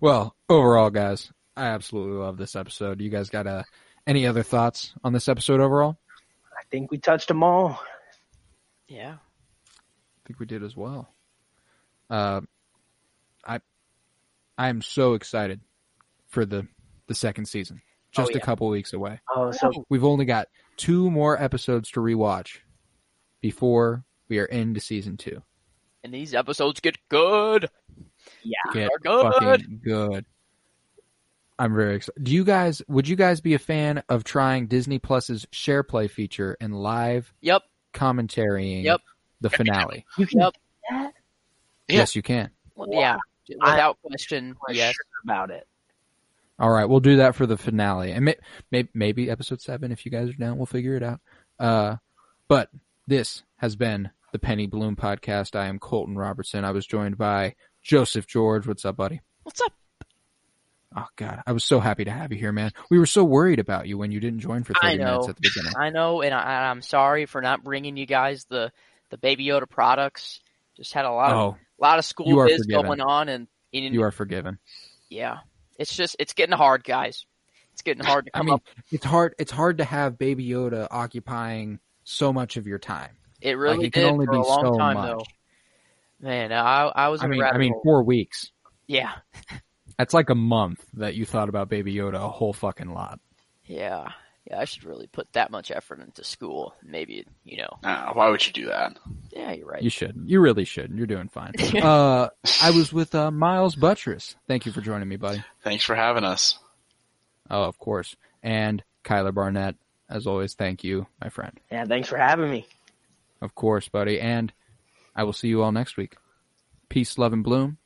Well, 0.02 0.36
overall, 0.50 0.90
guys, 0.90 1.32
I 1.56 1.68
absolutely 1.68 2.18
love 2.18 2.38
this 2.38 2.56
episode. 2.56 3.00
You 3.00 3.10
guys 3.10 3.30
got 3.30 3.46
uh, 3.46 3.64
any 4.08 4.26
other 4.28 4.44
thoughts 4.44 4.94
on 5.04 5.14
this 5.14 5.28
episode 5.30 5.60
overall? 5.60 5.98
I 6.58 6.64
think 6.72 6.92
we 6.92 6.98
touched 6.98 7.28
them 7.28 7.44
all. 7.44 7.82
Yeah. 8.88 9.16
I 9.16 10.28
think 10.28 10.40
we 10.40 10.46
did 10.46 10.64
as 10.64 10.76
well. 10.76 11.14
Uh, 12.10 12.42
I 13.46 13.60
I 14.58 14.70
am 14.70 14.82
so 14.82 15.14
excited 15.14 15.60
for 16.28 16.46
the 16.46 16.68
the 17.08 17.16
second 17.16 17.46
season. 17.46 17.82
Just 18.12 18.32
Oh, 18.34 18.38
a 18.38 18.40
couple 18.40 18.68
weeks 18.70 18.94
away. 18.94 19.20
Oh, 19.36 19.52
so 19.52 19.86
We've 19.90 20.04
only 20.04 20.26
got 20.26 20.48
two 20.78 21.10
more 21.10 21.42
episodes 21.42 21.90
to 21.92 22.00
rewatch 22.00 22.60
before 23.42 24.04
we 24.30 24.38
are 24.40 24.46
into 24.46 24.80
season 24.80 25.18
two. 25.18 25.42
And 26.04 26.14
these 26.14 26.34
episodes 26.36 26.80
get 26.80 26.98
good. 27.10 27.70
yeah. 28.44 28.58
Get 28.74 28.90
Are 28.92 29.00
good. 29.00 29.34
fucking 29.34 29.82
good. 29.84 30.26
I'm 31.64 31.74
very 31.76 31.96
excited. 31.96 32.22
Do 32.24 32.34
you 32.34 32.44
guys? 32.44 32.82
Would 32.90 33.08
you 33.08 33.16
guys 33.16 33.40
be 33.40 33.54
a 33.54 33.60
fan 33.60 34.04
of 34.10 34.26
trying 34.26 34.68
Disney 34.68 35.00
Plus's 35.00 35.48
Share 35.52 35.82
Play 35.82 36.10
feature 36.10 36.58
and 36.60 36.76
live 36.76 37.34
Yep. 37.40 37.62
commentarying 37.94 38.84
Yep. 38.84 39.00
the 39.40 39.50
finale? 39.50 40.06
You 40.18 40.28
can 40.28 40.40
Yep. 40.42 40.54
Yeah. 40.92 41.10
Yes, 41.88 42.16
you 42.18 42.22
can. 42.22 42.52
Well, 42.76 42.90
Yeah. 42.92 43.18
Without 43.48 43.98
question. 44.02 44.58
I'm 44.68 44.76
Yes. 44.76 44.94
sure 44.96 45.06
about 45.24 45.52
it. 45.52 45.66
All 46.60 46.70
right, 46.70 46.84
we'll 46.86 47.00
do 47.00 47.16
that 47.18 47.34
for 47.36 47.46
the 47.46 47.58
finale, 47.58 48.12
and 48.12 48.26
may, 48.26 48.36
may, 48.70 48.90
maybe 48.94 49.30
episode 49.30 49.62
seven 49.62 49.92
if 49.94 50.06
you 50.06 50.12
guys 50.12 50.30
are 50.30 50.34
down. 50.34 50.58
We'll 50.58 50.66
figure 50.66 50.96
it 50.98 51.04
out. 51.04 51.22
Uh, 51.60 51.96
but 52.50 52.70
this 53.08 53.44
has 53.58 53.76
been 53.78 54.12
the 54.34 54.40
Penny 54.40 54.68
Bloom 54.68 54.96
podcast. 54.98 55.56
I 55.58 55.68
am 55.68 55.80
Colton 55.80 56.18
Robertson. 56.18 56.66
I 56.66 56.72
was 56.72 56.86
joined 56.86 57.18
by 57.18 57.56
Joseph 57.82 58.28
George. 58.28 58.68
What's 58.68 58.84
up, 58.86 58.98
buddy? 58.98 59.22
What's 59.44 59.62
up? 59.62 59.72
Oh 60.96 61.08
God, 61.16 61.42
I 61.48 61.52
was 61.54 61.64
so 61.64 61.80
happy 61.80 62.06
to 62.06 62.12
have 62.12 62.32
you 62.32 62.38
here, 62.38 62.52
man. 62.52 62.72
We 62.90 63.00
were 63.00 63.06
so 63.06 63.24
worried 63.24 63.60
about 63.60 63.88
you 63.88 63.98
when 63.98 64.12
you 64.12 64.20
didn't 64.20 64.40
join 64.42 64.64
for 64.64 64.74
thirty 64.82 64.98
minutes 64.98 65.28
at 65.30 65.36
the 65.36 65.42
beginning. 65.42 65.74
I 65.78 65.90
know, 65.90 66.22
and 66.22 66.34
I, 66.34 66.70
I'm 66.70 66.82
sorry 66.82 67.26
for 67.26 67.42
not 67.42 67.64
bringing 67.64 67.98
you 67.98 68.06
guys 68.06 68.46
the 68.46 68.72
the 69.10 69.18
Baby 69.18 69.46
Yoda 69.48 69.70
products. 69.70 70.40
Just 70.78 70.94
had 70.94 71.06
a 71.06 71.12
lot 71.12 71.32
of 71.32 71.38
Oh, 71.38 71.58
lot 71.80 72.00
of 72.00 72.06
school 72.06 72.46
biz 72.46 72.58
forgiven. 72.62 72.84
going 72.86 73.02
on, 73.02 73.30
and, 73.30 73.48
and 73.74 73.94
you 73.94 74.04
are 74.04 74.12
forgiven. 74.12 74.60
yeah, 75.10 75.38
it's 75.80 75.96
just 75.96 76.16
it's 76.20 76.34
getting 76.34 76.56
hard, 76.56 76.84
guys. 76.84 77.26
It's 77.74 77.82
getting 77.82 78.06
hard 78.06 78.26
to 78.28 78.38
I 78.38 78.44
mean, 78.44 78.54
up. 78.56 78.64
it's 78.92 79.06
hard. 79.06 79.34
It's 79.40 79.52
hard 79.52 79.80
to 79.80 79.84
have 79.84 80.18
Baby 80.20 80.48
Yoda 80.48 80.88
occupying 80.92 81.80
so 82.04 82.32
much 82.32 82.58
of 82.58 82.68
your 82.68 82.78
time. 82.80 83.12
It 83.42 83.54
really 83.58 83.88
it 83.88 83.94
can 83.94 84.06
only 84.06 84.26
for 84.28 84.34
a 84.34 84.42
be 84.42 84.48
long 84.48 84.62
so 84.74 84.78
time, 84.78 84.94
much. 84.96 85.10
though. 85.10 85.24
Man, 86.28 86.52
I 86.54 86.84
I 86.96 87.08
was 87.10 87.24
I 87.24 87.28
mean, 87.28 87.44
I 87.44 87.58
mean, 87.58 87.74
four 87.84 88.04
weeks. 88.04 88.52
yeah, 88.88 89.12
That's 90.04 90.14
like 90.14 90.30
a 90.30 90.36
month 90.36 90.86
that 90.96 91.16
you 91.16 91.26
thought 91.26 91.48
about 91.48 91.70
Baby 91.70 91.96
Yoda 91.96 92.16
a 92.16 92.28
whole 92.28 92.52
fucking 92.52 92.94
lot. 92.94 93.22
yeah, 93.64 94.12
yeah. 94.46 94.60
I 94.60 94.66
should 94.66 94.84
really 94.84 95.08
put 95.08 95.32
that 95.32 95.50
much 95.50 95.72
effort 95.72 96.02
into 96.02 96.26
school. 96.26 96.76
Maybe 96.84 97.26
you 97.46 97.60
know. 97.60 97.78
Uh, 97.82 98.12
why 98.12 98.28
would 98.28 98.46
you 98.46 98.52
do 98.52 98.66
that? 98.66 99.00
Yeah, 99.32 99.54
you're 99.54 99.66
right. 99.66 99.82
You 99.82 99.90
should. 99.90 100.22
You 100.26 100.42
really 100.42 100.66
should. 100.66 100.92
You're 100.92 101.08
doing 101.08 101.30
fine. 101.30 101.54
uh, 101.82 102.28
I 102.62 102.72
was 102.72 102.92
with 102.92 103.16
uh, 103.16 103.32
Miles 103.32 103.78
Buttress. 103.78 104.36
Thank 104.46 104.66
you 104.66 104.74
for 104.74 104.82
joining 104.82 105.08
me, 105.08 105.16
buddy. 105.16 105.42
Thanks 105.64 105.86
for 105.86 105.96
having 105.96 106.26
us. 106.26 106.60
Oh, 107.50 107.64
of 107.64 107.80
course. 107.80 108.18
And 108.44 108.84
Kyler 109.06 109.34
Barnett, 109.34 109.76
as 110.10 110.28
always, 110.28 110.54
thank 110.54 110.84
you, 110.84 111.08
my 111.22 111.30
friend. 111.30 111.58
Yeah, 111.72 111.86
thanks 111.86 112.10
for 112.10 112.18
having 112.18 112.52
me. 112.52 112.68
Of 113.42 113.56
course, 113.56 113.88
buddy. 113.88 114.20
And 114.20 114.52
I 115.16 115.24
will 115.24 115.32
see 115.32 115.48
you 115.48 115.64
all 115.64 115.72
next 115.72 115.96
week. 115.96 116.18
Peace, 116.90 117.18
love, 117.18 117.32
and 117.32 117.42
bloom. 117.42 117.78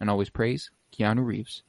And 0.00 0.10
always 0.10 0.30
praise 0.30 0.72
Keanu 1.00 1.24
Reeves. 1.24 1.62